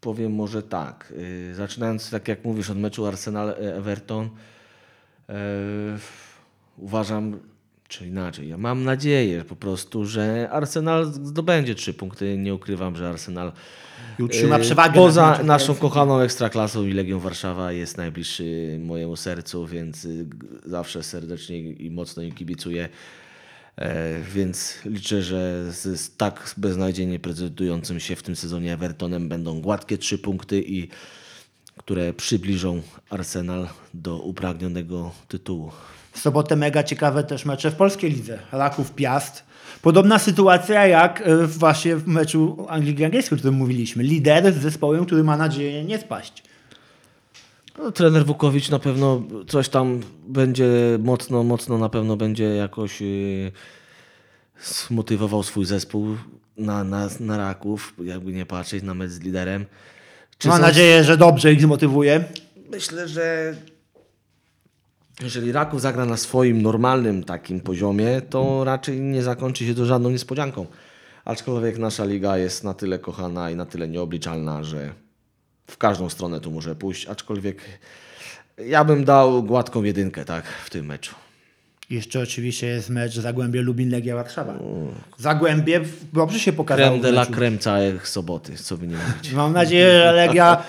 powiem 0.00 0.32
może 0.32 0.62
tak. 0.62 1.12
y, 1.16 1.54
Zaczynając 1.54 2.10
tak 2.10 2.28
jak 2.28 2.44
mówisz 2.44 2.70
od 2.70 2.78
meczu 2.78 3.06
Arsenal-Everton 3.06 4.28
e, 5.28 5.34
uważam, 6.78 7.38
czy 7.88 8.06
inaczej, 8.06 8.48
ja 8.48 8.58
mam 8.58 8.84
nadzieję 8.84 9.44
po 9.44 9.56
prostu, 9.56 10.04
że 10.04 10.48
Arsenal 10.50 11.06
zdobędzie 11.06 11.74
trzy 11.74 11.94
punkty. 11.94 12.38
Nie 12.38 12.54
ukrywam, 12.54 12.96
że 12.96 13.08
Arsenal 13.08 13.52
i 14.18 14.22
utrzyma 14.22 14.56
e, 14.56 14.60
przewagę. 14.60 14.94
Poza 14.94 15.22
Manchester 15.22 15.46
naszą 15.46 15.74
kochaną 15.74 16.20
Ekstraklasą 16.20 16.84
i 16.84 16.92
Legią 16.92 17.18
Warszawa 17.18 17.72
jest 17.72 17.96
najbliższy 17.96 18.78
mojemu 18.82 19.16
sercu, 19.16 19.66
więc 19.66 20.04
y, 20.04 20.26
zawsze 20.66 21.02
serdecznie 21.02 21.58
i 21.60 21.90
mocno 21.90 22.22
im 22.22 22.32
kibicuję. 22.32 22.88
E, 23.78 24.20
Więc 24.34 24.78
liczę, 24.84 25.22
że 25.22 25.72
z, 25.72 26.16
tak 26.16 26.54
beznadziejnie 26.56 27.18
prezentującym 27.18 28.00
się 28.00 28.16
w 28.16 28.22
tym 28.22 28.36
sezonie 28.36 28.72
Evertonem 28.72 29.28
będą 29.28 29.60
gładkie 29.60 29.98
trzy 29.98 30.18
punkty 30.18 30.62
i 30.62 30.88
które 31.76 32.12
przybliżą 32.12 32.82
Arsenal 33.10 33.68
do 33.94 34.18
upragnionego 34.18 35.10
tytułu. 35.28 35.70
W 36.12 36.18
sobotę 36.18 36.56
mega 36.56 36.82
ciekawe 36.82 37.24
też 37.24 37.44
mecze 37.44 37.70
w 37.70 37.74
polskiej 37.74 38.10
lidze. 38.10 38.38
Raków 38.52 38.94
Piast. 38.94 39.44
Podobna 39.82 40.18
sytuacja 40.18 40.86
jak 40.86 41.20
e, 41.20 41.46
właśnie 41.46 41.96
w 41.96 42.06
meczu 42.06 42.66
Anglii 42.68 43.04
Angielskiej, 43.04 43.36
o 43.36 43.38
którym 43.38 43.54
mówiliśmy. 43.54 44.02
Lider 44.02 44.52
z 44.52 44.56
zespołem, 44.56 45.06
który 45.06 45.24
ma 45.24 45.36
nadzieję 45.36 45.84
nie 45.84 45.98
spaść. 45.98 46.42
No, 47.78 47.92
trener 47.92 48.26
Wukowicz 48.26 48.70
na 48.70 48.78
pewno 48.78 49.22
coś 49.48 49.68
tam 49.68 50.00
będzie 50.28 50.68
mocno, 51.02 51.42
mocno 51.42 51.78
na 51.78 51.88
pewno 51.88 52.16
będzie 52.16 52.44
jakoś 52.44 53.00
yy, 53.00 53.52
zmotywował 54.62 55.42
swój 55.42 55.64
zespół 55.64 56.06
na, 56.56 56.84
na, 56.84 57.08
na 57.20 57.36
Raków, 57.36 57.94
jakby 58.04 58.32
nie 58.32 58.46
patrzeć 58.46 58.82
na 58.82 58.94
mecz 58.94 59.10
z 59.10 59.20
liderem. 59.20 59.64
Czy 60.38 60.48
Mam 60.48 60.56
są- 60.56 60.62
nadzieję, 60.62 61.04
że 61.04 61.16
dobrze 61.16 61.52
ich 61.52 61.62
zmotywuje. 61.62 62.24
Myślę, 62.70 63.08
że 63.08 63.54
jeżeli 65.22 65.52
Raków 65.52 65.80
zagra 65.80 66.04
na 66.04 66.16
swoim 66.16 66.62
normalnym 66.62 67.24
takim 67.24 67.60
poziomie, 67.60 68.20
to 68.30 68.64
raczej 68.64 69.00
nie 69.00 69.22
zakończy 69.22 69.66
się 69.66 69.74
to 69.74 69.86
żadną 69.86 70.10
niespodzianką. 70.10 70.66
Aczkolwiek 71.24 71.78
nasza 71.78 72.04
liga 72.04 72.38
jest 72.38 72.64
na 72.64 72.74
tyle 72.74 72.98
kochana 72.98 73.50
i 73.50 73.56
na 73.56 73.66
tyle 73.66 73.88
nieobliczalna, 73.88 74.64
że 74.64 74.92
w 75.70 75.76
każdą 75.76 76.08
stronę 76.08 76.40
tu 76.40 76.50
może 76.50 76.74
pójść. 76.74 77.06
Aczkolwiek 77.06 77.62
ja 78.66 78.84
bym 78.84 79.04
dał 79.04 79.42
gładką 79.42 79.82
jedynkę 79.82 80.24
tak, 80.24 80.44
w 80.64 80.70
tym 80.70 80.86
meczu. 80.86 81.14
Jeszcze 81.90 82.20
oczywiście 82.20 82.66
jest 82.66 82.90
mecz 82.90 83.14
Zagłębie 83.14 83.62
Lubin 83.62 83.90
Legia 83.90 84.14
Warszawa. 84.14 84.54
Zagłębie 85.18 85.80
dobrze 86.12 86.38
się 86.38 86.52
pokazało. 86.52 86.88
Creme 86.88 86.98
w 86.98 87.02
de 87.02 87.08
la 87.08 87.26
creme 87.26 87.58
całej 87.58 87.98
soboty, 88.04 88.56
co 88.56 88.76
by 88.76 88.86
nie 88.86 88.96
mówić. 88.96 89.32
Mam 89.36 89.52
nadzieję, 89.52 89.92
że 89.92 90.12
Legia 90.12 90.62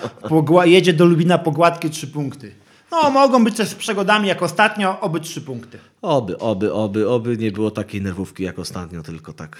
jedzie 0.64 0.92
do 0.92 1.04
Lubina 1.04 1.38
po 1.38 1.50
gładkie 1.50 1.90
trzy 1.90 2.06
punkty. 2.06 2.52
No, 2.90 3.10
mogą 3.10 3.44
być 3.44 3.56
też 3.56 3.68
z 3.68 3.74
przegodami 3.74 4.28
jak 4.28 4.42
ostatnio, 4.42 5.00
oby 5.00 5.20
trzy 5.20 5.40
punkty. 5.40 5.78
Oby, 6.02 6.38
oby, 6.38 6.72
oby, 6.72 7.08
oby 7.08 7.36
nie 7.36 7.52
było 7.52 7.70
takiej 7.70 8.02
nerwówki 8.02 8.42
jak 8.42 8.58
ostatnio, 8.58 9.02
tylko 9.02 9.32
tak 9.32 9.56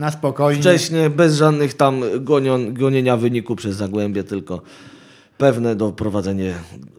Na 0.00 0.10
spokojnie. 0.10 0.60
wcześniej, 0.60 1.10
bez 1.10 1.36
żadnych 1.36 1.74
tam 1.74 2.02
gonion, 2.20 2.74
gonienia 2.74 3.16
wyniku 3.16 3.56
przez 3.56 3.76
Zagłębie, 3.76 4.24
tylko 4.24 4.62
pewne 5.38 5.76
doprowadzenie 5.76 6.54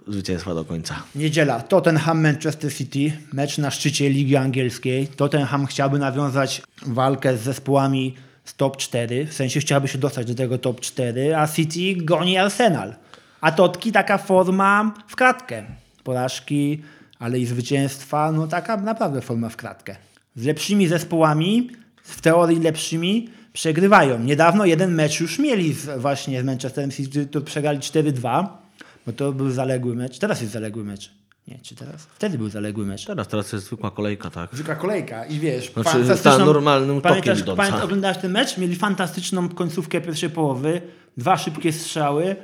zwycięstwa 0.07 0.53
do 0.53 0.65
końca. 0.65 0.95
Niedziela, 1.15 1.59
Tottenham 1.59 2.23
Manchester 2.23 2.73
City, 2.73 3.11
mecz 3.33 3.57
na 3.57 3.71
szczycie 3.71 4.09
Ligi 4.09 4.35
Angielskiej. 4.35 5.07
Tottenham 5.07 5.65
chciałby 5.65 5.99
nawiązać 5.99 6.61
walkę 6.85 7.37
z 7.37 7.41
zespołami 7.41 8.15
z 8.45 8.55
top 8.55 8.77
4, 8.77 9.25
w 9.25 9.33
sensie 9.33 9.59
chciałby 9.59 9.87
się 9.87 9.97
dostać 9.97 10.27
do 10.27 10.35
tego 10.35 10.57
top 10.57 10.79
4, 10.79 11.37
a 11.37 11.47
City 11.47 12.05
goni 12.05 12.37
Arsenal. 12.37 12.95
A 13.41 13.51
Totki 13.51 13.91
taka 13.91 14.17
forma 14.17 14.93
w 15.07 15.15
kratkę. 15.15 15.63
Porażki, 16.03 16.81
ale 17.19 17.39
i 17.39 17.45
zwycięstwa, 17.45 18.31
no 18.31 18.47
taka 18.47 18.77
naprawdę 18.77 19.21
forma 19.21 19.49
w 19.49 19.57
kratkę. 19.57 19.95
Z 20.35 20.45
lepszymi 20.45 20.87
zespołami, 20.87 21.69
w 22.03 22.21
teorii 22.21 22.59
lepszymi, 22.59 23.29
przegrywają. 23.53 24.19
Niedawno 24.19 24.65
jeden 24.65 24.93
mecz 24.93 25.19
już 25.19 25.39
mieli 25.39 25.73
z, 25.73 25.99
właśnie 26.01 26.41
z 26.41 26.45
Manchesterem 26.45 26.91
City, 26.91 27.25
to 27.25 27.41
przegrali 27.41 27.79
4-2, 27.79 28.47
bo 29.05 29.13
to 29.13 29.31
był 29.31 29.51
zaległy 29.51 29.95
mecz. 29.95 30.19
Teraz 30.19 30.41
jest 30.41 30.53
zaległy 30.53 30.83
mecz. 30.83 31.11
Nie, 31.47 31.59
czy 31.59 31.75
teraz? 31.75 32.07
Wtedy 32.15 32.37
był 32.37 32.49
zaległy 32.49 32.85
mecz. 32.85 33.05
Teraz, 33.05 33.27
teraz 33.27 33.53
jest 33.53 33.65
zwykła 33.65 33.91
kolejka, 33.91 34.29
tak? 34.29 34.49
Zwykła 34.53 34.75
kolejka 34.75 35.25
i 35.25 35.39
wiesz, 35.39 35.73
Znaczy, 35.73 35.89
fantastyczną... 35.89 36.37
ta 36.37 36.45
normalnym 36.45 37.01
tokiem 37.01 37.09
pamiętasz, 37.09 37.39
idąca. 37.39 37.57
pamiętasz, 37.57 37.83
oglądałeś 37.83 38.17
ten 38.17 38.31
mecz? 38.31 38.57
Mieli 38.57 38.75
fantastyczną 38.75 39.49
końcówkę 39.49 40.01
pierwszej 40.01 40.29
połowy, 40.29 40.81
dwa 41.17 41.37
szybkie 41.37 41.73
strzały, 41.73 42.35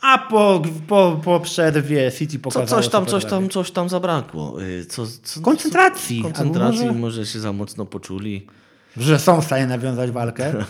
a 0.00 0.18
po, 0.18 0.62
po, 0.88 1.20
po 1.24 1.40
przerwie 1.40 2.12
City 2.12 2.38
Co, 2.38 2.42
pokazało... 2.42 2.82
coś 2.82 2.90
tam, 2.90 3.06
co 3.06 3.10
coś 3.10 3.30
tam, 3.30 3.48
coś 3.48 3.70
tam 3.70 3.88
zabrakło. 3.88 4.62
Y, 4.62 4.84
Co, 4.84 5.06
co, 5.22 5.40
Koncentracji. 5.40 6.22
koncentracji, 6.22 6.86
może... 6.86 6.98
może, 6.98 7.26
się 7.26 7.40
za 7.40 7.52
mocno 7.52 7.86
poczuli. 7.86 8.46
Że 8.96 9.18
są 9.18 9.40
w 9.40 9.44
stanie 9.44 9.66
nawiązać 9.66 10.10
walkę. 10.10 10.52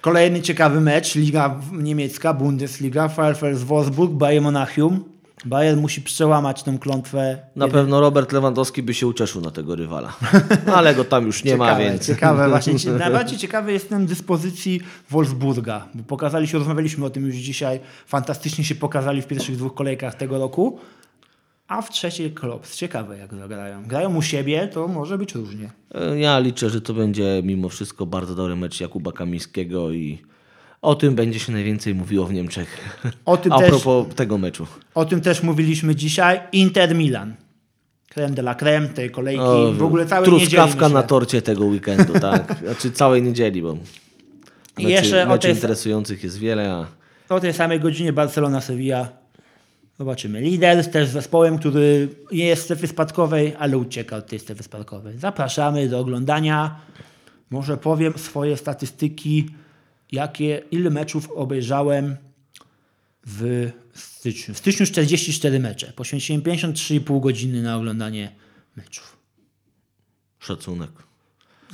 Kolejny 0.00 0.42
ciekawy 0.42 0.80
mecz, 0.80 1.14
Liga 1.14 1.60
Niemiecka, 1.72 2.34
Bundesliga, 2.34 3.08
VfL 3.08 3.56
Wolfsburg, 3.56 4.12
Bayern 4.12 4.44
Monachium. 4.44 5.04
Bayern 5.44 5.80
musi 5.80 6.02
przełamać 6.02 6.62
tę 6.62 6.78
klątwę. 6.80 7.38
Na 7.56 7.68
pewno 7.68 8.00
Robert 8.00 8.32
Lewandowski 8.32 8.82
by 8.82 8.94
się 8.94 9.06
ucieszył 9.06 9.40
na 9.40 9.50
tego 9.50 9.76
rywala. 9.76 10.16
Ale 10.76 10.94
go 10.94 11.04
tam 11.04 11.26
już 11.26 11.44
nie 11.44 11.56
ma, 11.56 11.66
ciekawe, 11.66 11.84
więc... 11.84 12.06
Ciekawe, 12.06 12.48
właśnie. 12.48 12.74
Najbardziej 12.98 13.38
ciekawy 13.38 13.72
jestem 13.72 14.06
dyspozycji 14.06 14.80
Wolfsburga, 15.10 15.86
bo 15.94 16.02
pokazali 16.02 16.48
się, 16.48 16.58
rozmawialiśmy 16.58 17.04
o 17.04 17.10
tym 17.10 17.26
już 17.26 17.36
dzisiaj, 17.36 17.80
fantastycznie 18.06 18.64
się 18.64 18.74
pokazali 18.74 19.22
w 19.22 19.26
pierwszych 19.26 19.56
dwóch 19.56 19.74
kolejkach 19.74 20.14
tego 20.14 20.38
roku, 20.38 20.78
a 21.68 21.82
w 21.82 21.90
trzeciej 21.90 22.30
klops. 22.32 22.76
Ciekawe 22.76 23.18
jak 23.18 23.34
zagrają. 23.34 23.84
Grają 23.86 24.16
u 24.16 24.22
siebie, 24.22 24.68
to 24.68 24.88
może 24.88 25.18
być 25.18 25.34
różnie. 25.34 25.70
E, 25.94 26.18
Ja 26.18 26.38
liczę, 26.38 26.70
że 26.70 26.80
to 26.80 26.94
będzie 26.94 27.40
mimo 27.44 27.68
wszystko 27.68 28.06
bardzo 28.06 28.34
dobry 28.34 28.56
mecz 28.56 28.80
Jakuba 28.80 29.12
Kamińskiego 29.12 29.90
i 29.92 30.18
o 30.82 30.94
tym 30.94 31.14
będzie 31.14 31.38
się 31.38 31.52
najwięcej 31.52 31.94
mówiło 31.94 32.26
w 32.26 32.32
Niemczech. 32.32 32.98
O 33.24 33.36
tym 33.36 33.52
A 33.52 33.58
też- 33.58 33.68
propos 33.70 34.14
tego 34.14 34.38
meczu. 34.38 34.66
O 34.94 35.04
tym 35.04 35.20
też 35.20 35.42
mówiliśmy 35.42 35.94
dzisiaj. 35.96 36.40
Inter 36.52 36.94
Milan. 36.94 37.34
Creme 38.08 38.34
de 38.34 38.42
la 38.42 38.54
creme 38.54 38.88
tej 38.88 39.10
kolejki. 39.10 39.40
O, 39.42 39.72
w 39.72 39.82
ogóle 39.82 40.06
całej 40.06 40.30
niedzieli, 40.32 40.50
Truskawka 40.50 40.88
na 40.88 41.02
torcie 41.02 41.42
tego 41.42 41.64
weekendu, 41.64 42.12
tak? 42.20 42.56
Znaczy 42.64 42.90
całej 42.90 43.22
niedzieli, 43.22 43.62
bo 43.62 43.74
meczy, 44.78 44.90
jeszcze 44.90 45.24
o 45.24 45.28
meczy 45.28 45.42
tej- 45.48 45.54
interesujących 45.56 46.24
jest 46.24 46.38
wiele, 46.38 46.72
a 46.72 46.86
O 47.34 47.40
tej 47.40 47.52
samej 47.52 47.80
godzinie 47.80 48.12
Barcelona-Sevilla. 48.12 49.08
Zobaczymy. 49.98 50.40
Lider 50.40 50.90
też 50.90 51.08
z 51.08 51.12
zespołem, 51.12 51.58
który 51.58 52.08
nie 52.32 52.46
jest 52.46 52.62
w 52.62 52.64
strefie 52.64 52.86
spadkowej, 52.86 53.54
ale 53.58 53.78
ucieka 53.78 54.16
od 54.16 54.26
tej 54.26 54.38
strefy 54.38 54.62
spadkowej. 54.62 55.18
Zapraszamy 55.18 55.88
do 55.88 55.98
oglądania. 55.98 56.80
Może 57.50 57.76
powiem 57.76 58.18
swoje 58.18 58.56
statystyki, 58.56 59.50
jakie, 60.12 60.62
ile 60.70 60.90
meczów 60.90 61.30
obejrzałem 61.30 62.16
w 63.26 63.70
styczniu. 63.94 64.54
W 64.54 64.58
styczniu 64.58 64.86
44 64.86 65.60
mecze. 65.60 65.92
Poświęciłem 65.92 66.42
53,5 66.42 67.20
godziny 67.20 67.62
na 67.62 67.76
oglądanie 67.76 68.32
meczów. 68.76 69.16
szacunek. 70.38 70.90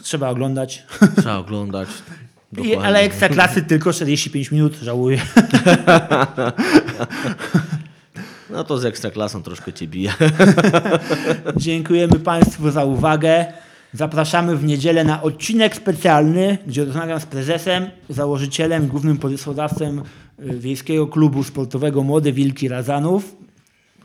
Trzeba 0.02 0.28
oglądać. 0.28 0.82
Trzeba 1.16 1.36
oglądać. 1.36 1.88
I, 2.64 2.74
ale 2.74 3.00
ekstra 3.00 3.28
klasy 3.28 3.62
tylko 3.62 3.92
45 3.92 4.50
minut, 4.50 4.74
żałuję. 4.76 5.22
No 8.52 8.64
to 8.64 8.78
z 8.78 8.84
ekstraklasą 8.84 9.42
troszkę 9.42 9.72
cię 9.72 9.86
bije. 9.86 10.14
Dziękujemy 11.56 12.18
Państwu 12.18 12.70
za 12.70 12.84
uwagę. 12.84 13.52
Zapraszamy 13.92 14.56
w 14.56 14.64
niedzielę 14.64 15.04
na 15.04 15.22
odcinek 15.22 15.76
specjalny, 15.76 16.58
gdzie 16.66 16.84
rozmawiam 16.84 17.20
z 17.20 17.26
prezesem, 17.26 17.90
założycielem, 18.08 18.86
głównym 18.86 19.18
pomysłodawcą 19.18 20.02
y, 20.40 20.58
Wiejskiego 20.58 21.06
Klubu 21.06 21.44
Sportowego 21.44 22.02
Młode 22.02 22.32
Wilki 22.32 22.68
Razanów. 22.68 23.36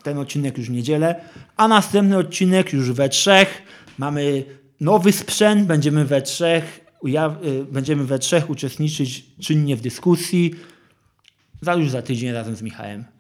Ten 0.03 0.17
odcinek 0.17 0.57
już 0.57 0.67
w 0.67 0.71
niedzielę, 0.71 1.15
a 1.57 1.67
następny 1.67 2.17
odcinek 2.17 2.73
już 2.73 2.91
we 2.91 3.09
trzech. 3.09 3.61
Mamy 3.97 4.43
nowy 4.81 5.11
sprzęt, 5.11 5.67
będziemy 5.67 6.05
we 6.05 6.21
trzech, 6.21 6.85
y, 7.43 7.65
będziemy 7.71 8.03
we 8.03 8.19
trzech 8.19 8.49
uczestniczyć 8.49 9.25
czynnie 9.39 9.75
w 9.75 9.81
dyskusji. 9.81 10.55
Za 11.61 11.75
już 11.75 11.89
za 11.89 12.01
tydzień 12.01 12.31
razem 12.31 12.55
z 12.55 12.61
Michałem. 12.61 13.16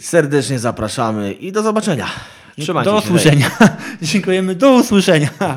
Serdecznie 0.00 0.58
zapraszamy 0.58 1.32
i 1.32 1.52
do 1.52 1.62
zobaczenia. 1.62 2.06
Trzymajcie 2.60 2.90
do 2.90 3.00
się. 3.00 3.06
hej. 3.06 3.16
usłyszenia. 3.16 3.50
Dziękujemy. 4.02 4.54
Do 4.54 4.72
usłyszenia. 4.72 5.28